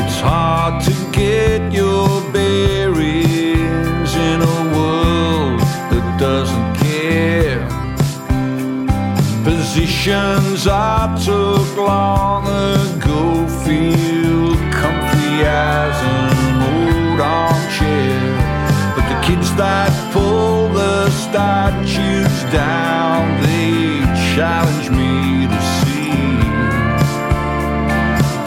It's 0.00 0.20
hard 0.20 0.84
to 0.84 0.92
get 1.12 1.72
your 1.72 2.06
bearings 2.32 4.12
in 4.14 4.38
a 4.42 4.58
world 4.76 5.60
that 5.90 6.06
doesn't 6.20 6.74
care. 6.84 7.66
Positions 9.42 10.66
I 10.68 11.18
took 11.24 11.76
long 11.76 12.15
that 19.56 19.92
pull 20.12 20.68
the 20.68 21.08
statues 21.10 22.36
down, 22.52 23.40
they 23.40 24.04
challenge 24.34 24.90
me 24.90 25.46
to 25.48 25.60
see 25.80 26.12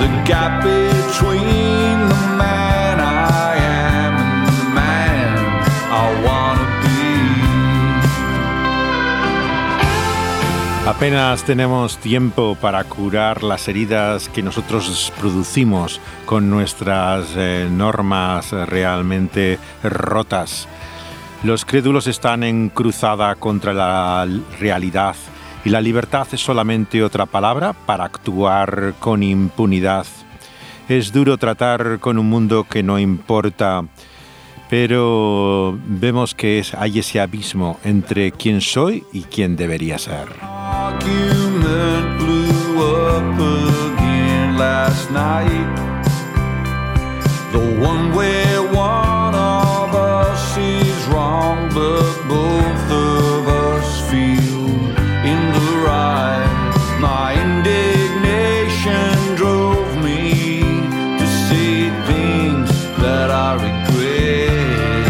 the 0.02 0.10
gap 0.30 0.64
between 0.64 1.98
the 2.14 2.22
man 2.38 3.00
I 3.00 3.56
am 3.58 4.14
and 4.18 4.48
the 4.54 4.70
man 4.76 5.38
I 5.92 6.24
wanna 6.26 6.70
Apenas 10.90 11.44
tenemos 11.44 12.00
tiempo 12.00 12.58
para 12.60 12.84
curar 12.84 13.44
las 13.44 13.68
heridas 13.68 14.28
que 14.28 14.42
nosotros 14.42 15.14
producimos 15.20 16.02
con 16.26 16.50
nuestras 16.50 17.28
eh, 17.38 17.68
normas 17.72 18.52
realmente 18.52 19.60
rotas. 19.84 20.68
Los 21.44 21.64
crédulos 21.64 22.08
están 22.08 22.44
en 22.44 22.68
cruzada 22.68 23.34
contra 23.36 23.74
la 23.74 24.28
realidad 24.60 25.16
y 25.64 25.70
la 25.70 25.80
libertad 25.80 26.28
es 26.34 26.42
solamente 26.42 27.02
otra 27.02 27.26
palabra 27.26 27.72
para 27.72 28.04
actuar 28.04 28.96
con 29.00 29.24
impunidad. 29.24 30.06
Es 30.90 31.14
duro 31.14 31.38
tratar 31.38 32.00
con 32.00 32.18
un 32.18 32.30
mundo 32.30 32.66
que 32.70 32.84
no 32.84 33.00
importa, 33.00 33.86
pero 34.70 35.78
vemos 35.86 36.36
que 36.36 36.60
es, 36.60 36.74
hay 36.74 37.00
ese 37.00 37.22
abismo 37.22 37.80
entre 37.86 38.34
quién 38.34 38.60
soy 38.60 39.06
y 39.14 39.22
quién 39.22 39.56
debería 39.56 39.98
ser. 39.98 40.28
wrong, 51.30 51.70
but 51.70 52.14
both 52.28 52.86
of 52.92 53.48
us 53.48 53.90
feel 54.10 54.66
in 55.34 55.42
the 55.58 55.70
right. 55.90 56.48
My 57.00 57.28
indignation 57.48 59.18
drove 59.42 59.90
me 60.08 60.62
to 61.20 61.26
say 61.46 61.72
things 62.12 62.70
that 63.04 63.30
I 63.48 63.50
regret. 63.68 65.08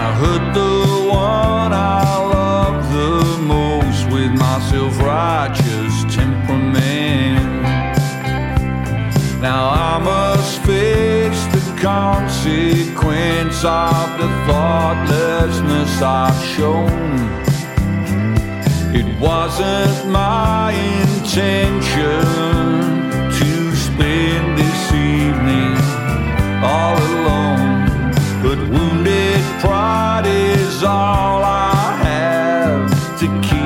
I 0.00 0.04
hurt 0.20 0.44
the 0.62 0.76
one 1.08 1.72
I 1.72 2.08
love 2.36 2.78
the 2.98 3.16
most 3.54 4.02
with 4.14 4.32
my 4.44 4.56
self 4.70 4.94
righteous 5.00 5.94
temperament. 6.18 7.48
Now 9.40 9.62
I 9.90 9.94
must 10.10 10.54
face 10.70 11.42
the 11.56 11.64
consequence 11.80 13.58
of 13.64 14.06
the 14.20 14.37
thoughtlessness 14.48 16.00
I've 16.00 16.42
shown. 16.54 16.88
It 19.00 19.08
wasn't 19.20 20.10
my 20.10 20.72
intention 21.02 22.22
to 23.38 23.76
spend 23.76 24.58
this 24.58 24.82
evening 24.92 25.76
all 26.64 26.96
alone, 27.12 27.88
but 28.42 28.58
wounded 28.72 29.42
pride 29.60 30.26
is 30.26 30.82
all 30.82 31.42
I 31.44 31.94
have 32.08 33.18
to 33.20 33.26
keep 33.46 33.57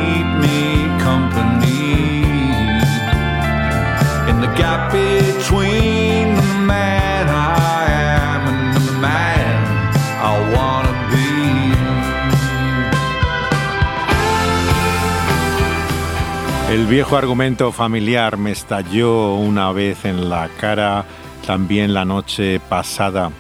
viejo 16.93 17.17
argumento 17.17 17.73
familiar 17.73 18.37
me 18.37 18.51
estalló 18.51 19.37
una 19.37 19.73
vez 19.73 20.05
en 20.05 20.29
la 20.29 20.51
cara 20.61 21.07
también 21.47 21.95
la 21.95 22.05
noche 22.05 22.61
pasada. 22.61 23.31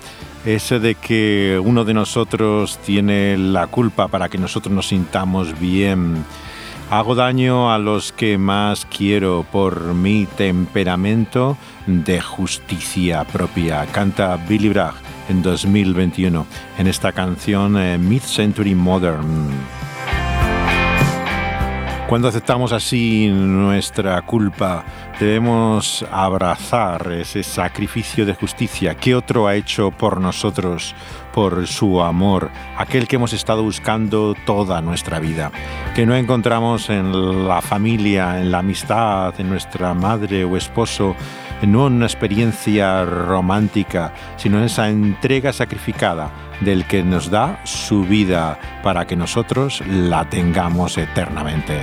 Ese 0.47 0.81
de 0.81 0.95
que 0.95 1.61
uno 1.63 1.85
de 1.85 1.93
nosotros 1.93 2.79
tiene 2.79 3.37
la 3.37 3.67
culpa 3.67 4.09
para 4.09 4.31
que 4.31 4.39
nosotros 4.39 4.75
nos 4.75 4.89
sintamos 4.89 5.61
bien. 5.61 6.25
Hago 6.89 7.15
daño 7.15 7.71
a 7.71 7.77
los 7.77 8.13
que 8.13 8.39
más 8.39 8.87
quiero 8.87 9.45
por 9.53 9.83
mi 9.93 10.25
temperamento 10.25 11.59
de 11.87 12.23
justicia 12.23 13.23
propia. 13.25 13.85
Canta 13.85 14.39
Billy 14.49 14.71
Bragg 14.71 14.95
en 15.29 15.43
2021 15.43 16.47
en 16.79 16.87
esta 16.87 17.13
canción 17.13 17.77
eh, 17.77 17.99
Mid-Century 17.99 18.75
Modern. 18.75 19.82
Cuando 22.13 22.29
aceptamos 22.29 22.75
así 22.75 23.31
nuestra 23.33 24.21
culpa, 24.21 24.85
debemos 25.19 26.05
abrazar 26.13 27.11
ese 27.11 27.43
sacrificio 27.43 28.27
de 28.27 28.35
justicia 28.35 28.95
que 28.95 29.15
otro 29.15 29.47
ha 29.47 29.55
hecho 29.55 29.91
por 29.91 30.21
nosotros, 30.21 30.95
por 31.33 31.67
su 31.67 32.03
amor, 32.03 32.51
aquel 32.77 33.09
que 33.09 33.17
hemos 33.17 33.33
estado 33.33 33.63
buscando 33.63 34.35
toda 34.45 34.83
nuestra 34.83 35.21
vida, 35.21 35.51
que 35.95 36.05
no 36.05 36.15
encontramos 36.15 36.91
en 36.91 37.49
la 37.49 37.63
familia, 37.63 38.39
en 38.39 38.53
la 38.53 38.59
amistad, 38.59 39.33
en 39.41 39.49
nuestra 39.49 39.95
madre 39.95 40.45
o 40.45 40.59
esposo, 40.59 41.17
no 41.67 41.87
en 41.87 41.95
una 41.95 42.07
experiencia 42.07 43.05
romántica, 43.05 44.13
sino 44.37 44.59
en 44.59 44.65
esa 44.65 44.89
entrega 44.89 45.53
sacrificada 45.53 46.31
del 46.61 46.85
que 46.87 47.03
nos 47.03 47.31
da 47.31 47.61
su 47.65 48.05
vida 48.05 48.59
para 48.83 49.07
que 49.07 49.17
nosotros 49.17 49.83
la 49.87 50.29
tengamos 50.29 50.99
eternamente. 50.99 51.81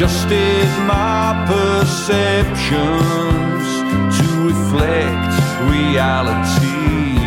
Adjusted 0.00 0.66
my 0.86 1.44
perceptions 1.46 2.70
to 4.16 4.24
reflect 4.48 5.32
reality. 5.68 7.20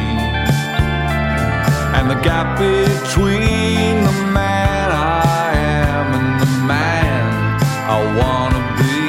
And 1.96 2.10
the 2.10 2.20
gap 2.24 2.58
between 2.58 4.04
the 4.10 4.18
man 4.34 4.92
I 4.92 5.54
am 5.56 6.14
and 6.20 6.42
the 6.42 6.52
man 6.66 7.62
I 7.96 7.98
wanna 8.20 8.64
be. 8.82 9.06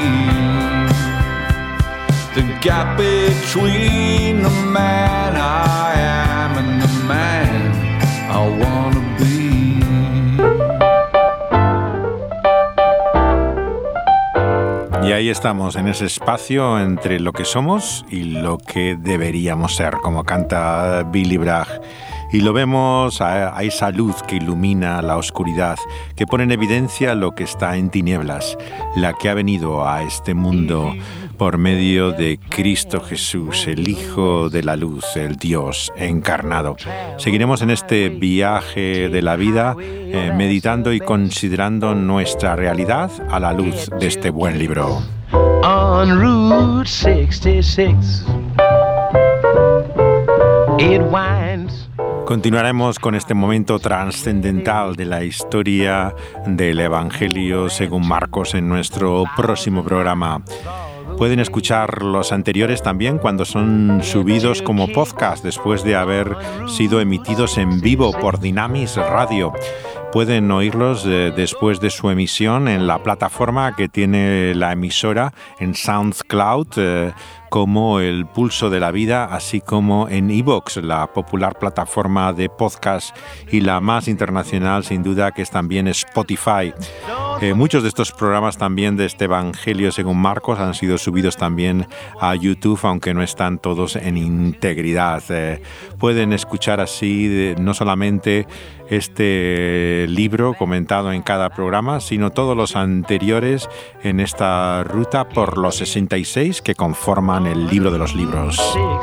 The 2.39 2.45
gap 2.61 2.99
between 2.99 4.43
the 4.43 4.51
man 4.75 5.04
ahí 15.25 15.31
estamos, 15.31 15.77
en 15.77 15.89
ese 15.89 16.05
espacio 16.05 16.79
entre 16.79 17.18
lo 17.18 17.33
que 17.33 17.47
somos 17.47 18.05
y 18.11 18.25
lo 18.25 18.59
que 18.59 18.95
deberíamos 18.95 19.75
ser, 19.75 19.95
como 20.03 20.25
canta 20.25 21.03
Billy 21.05 21.39
Bragg. 21.39 21.81
Y 22.31 22.43
lo 22.43 22.53
vemos 22.53 23.22
a, 23.22 23.62
esa 23.62 23.91
luz 23.91 24.22
que 24.22 24.37
ilumina 24.37 25.01
la 25.01 25.16
oscuridad, 25.16 25.79
que 26.14 26.27
pone 26.27 26.45
en 26.45 26.51
evidencia 26.51 27.14
lo 27.14 27.35
que 27.35 27.45
está 27.45 27.79
en 27.79 27.89
tinieblas, 27.89 28.59
la 28.97 29.14
que 29.14 29.31
ha 29.31 29.35
venido 29.35 29.89
a 29.89 30.03
este 30.03 30.35
mundo 30.35 30.95
por 31.39 31.57
medio 31.57 32.12
de 32.12 32.39
Cristo 32.51 33.01
Jesús, 33.01 33.66
el 33.66 33.89
Hijo 33.89 34.51
de 34.51 34.62
la 34.62 34.77
Luz, 34.77 35.16
el 35.16 35.37
Dios 35.37 35.91
encarnado. 35.97 36.77
Seguiremos 37.16 37.62
en 37.62 37.70
este 37.70 38.11
viaje 38.11 39.09
de 39.09 39.22
la 39.22 39.37
vida 39.37 39.75
eh, 39.81 40.33
meditando 40.37 40.93
y 40.93 41.01
considerando 41.01 41.95
nuestra 41.95 42.57
realidad 42.57 43.11
a 43.31 43.41
la 43.41 43.55
luz 43.55 43.89
de 43.99 44.07
este 44.07 44.29
buen 44.29 44.59
libro. 44.59 45.03
On 45.64 46.18
Route 46.18 46.87
66, 46.87 48.24
it 50.78 51.03
winds. 51.03 51.89
Continuaremos 52.26 52.99
con 52.99 53.14
este 53.14 53.35
momento 53.35 53.78
trascendental 53.78 54.97
de 54.97 55.05
la 55.05 55.24
historia 55.24 56.14
del 56.47 56.80
Evangelio 56.80 57.68
según 57.68 58.09
Marcos 58.09 58.55
en 58.55 58.68
nuestro 58.68 59.24
próximo 59.37 59.85
programa. 59.85 60.43
Pueden 61.18 61.39
escuchar 61.39 62.03
los 62.03 62.32
anteriores 62.32 62.82
también 62.82 63.18
cuando 63.18 63.45
son 63.45 64.01
subidos 64.03 64.62
como 64.62 64.89
podcast 64.89 65.45
después 65.45 65.85
de 65.85 65.97
haber 65.97 66.37
sido 66.66 67.01
emitidos 67.01 67.57
en 67.59 67.80
vivo 67.80 68.12
por 68.12 68.41
Dynamis 68.41 68.97
Radio. 68.97 69.53
Pueden 70.15 70.49
oírlos 70.53 71.05
eh, 71.07 71.33
después 71.35 71.81
de 71.81 71.91
su 71.91 72.09
emisión 72.09 72.69
en 72.69 72.87
la 72.87 73.03
plataforma 73.03 73.75
que 73.75 73.89
tiene 73.89 74.55
la 74.55 74.71
emisora 74.71 75.35
en 75.59 75.75
SoundCloud. 75.75 76.69
Eh, 76.77 77.12
como 77.55 78.01
El 78.01 78.27
Pulso 78.27 78.69
de 78.69 78.81
la 78.81 78.91
Vida, 78.91 79.27
así 79.27 79.61
como 79.61 80.09
en 80.09 80.29
Evox, 80.33 80.79
la 80.79 81.12
popular 81.12 81.57
plataforma 81.57 82.33
de 82.33 82.49
podcast 82.49 83.17
y 83.49 83.61
la 83.61 83.79
más 83.79 84.09
internacional 84.09 84.83
sin 84.83 85.05
duda 85.05 85.31
que 85.31 85.43
es 85.43 85.53
también 85.53 85.87
Spotify. 85.87 86.75
Eh, 87.41 87.55
muchos 87.55 87.85
de 87.85 87.91
estos 87.91 88.11
programas 88.11 88.59
también 88.59 88.97
de 88.97 89.05
este 89.05 89.27
Evangelio 89.27 89.93
según 89.93 90.19
Marcos 90.21 90.59
han 90.59 90.75
sido 90.75 90.99
subidos 90.99 91.37
también 91.37 91.87
a 92.21 92.35
YouTube, 92.35 92.81
aunque 92.83 93.15
no 93.15 93.23
están 93.23 93.59
todos 93.59 93.95
en 93.95 94.17
integridad. 94.17 95.23
Eh, 95.29 95.62
pueden 96.01 96.33
escuchar 96.33 96.81
así 96.81 97.29
de, 97.29 97.55
no 97.61 97.73
solamente 97.73 98.49
este 98.89 100.07
libro 100.09 100.55
comentado 100.55 101.12
en 101.12 101.22
cada 101.22 101.51
programa, 101.51 102.01
sino 102.01 102.30
todos 102.30 102.57
los 102.57 102.76
anteriores 102.76 103.68
en 104.03 104.20
esta 104.20 104.85
ruta 104.85 105.28
por 105.28 105.59
los 105.59 105.76
66 105.76 106.62
que 106.62 106.74
conforman 106.74 107.47
el 107.47 107.68
libro 107.68 107.91
de 107.91 107.99
los 107.99 108.14
libros. 108.14 108.57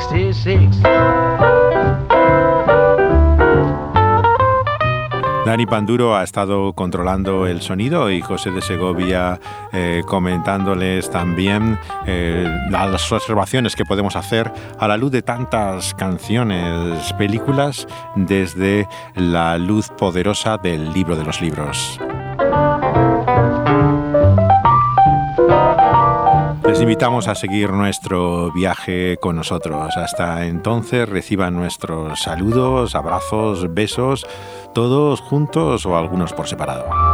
66. 0.10 1.81
Dani 5.52 5.66
Panduro 5.66 6.16
ha 6.16 6.24
estado 6.24 6.72
controlando 6.72 7.46
el 7.46 7.62
sonido 7.62 8.10
y 8.10 8.22
José 8.22 8.52
de 8.52 8.62
Segovia 8.62 9.38
eh, 9.74 10.02
comentándoles 10.08 11.10
también 11.10 11.78
eh, 12.08 12.48
las 12.70 13.12
observaciones 13.12 13.76
que 13.76 13.84
podemos 13.84 14.16
hacer 14.16 14.50
a 14.80 14.88
la 14.88 14.96
luz 14.96 15.12
de 15.12 15.24
tantas 15.24 15.94
canciones, 15.94 17.12
películas, 17.18 17.86
desde 18.16 18.88
la 19.16 19.58
luz 19.58 19.90
poderosa 19.90 20.58
del 20.58 20.94
libro 20.94 21.18
de 21.18 21.26
los 21.26 21.42
libros. 21.42 22.00
Les 26.72 26.80
invitamos 26.80 27.28
a 27.28 27.36
seguir 27.36 27.70
nuestro 27.72 28.50
viaje 28.54 29.18
con 29.18 29.36
nosotros. 29.36 29.98
Hasta 29.98 30.46
entonces 30.46 31.10
reciban 31.10 31.54
nuestros 31.54 32.22
saludos, 32.22 32.96
abrazos, 32.96 33.74
besos, 33.74 34.26
todos 34.74 35.20
juntos 35.20 35.86
o 35.86 35.98
algunos 35.98 36.32
por 36.32 36.48
separado. 36.48 37.11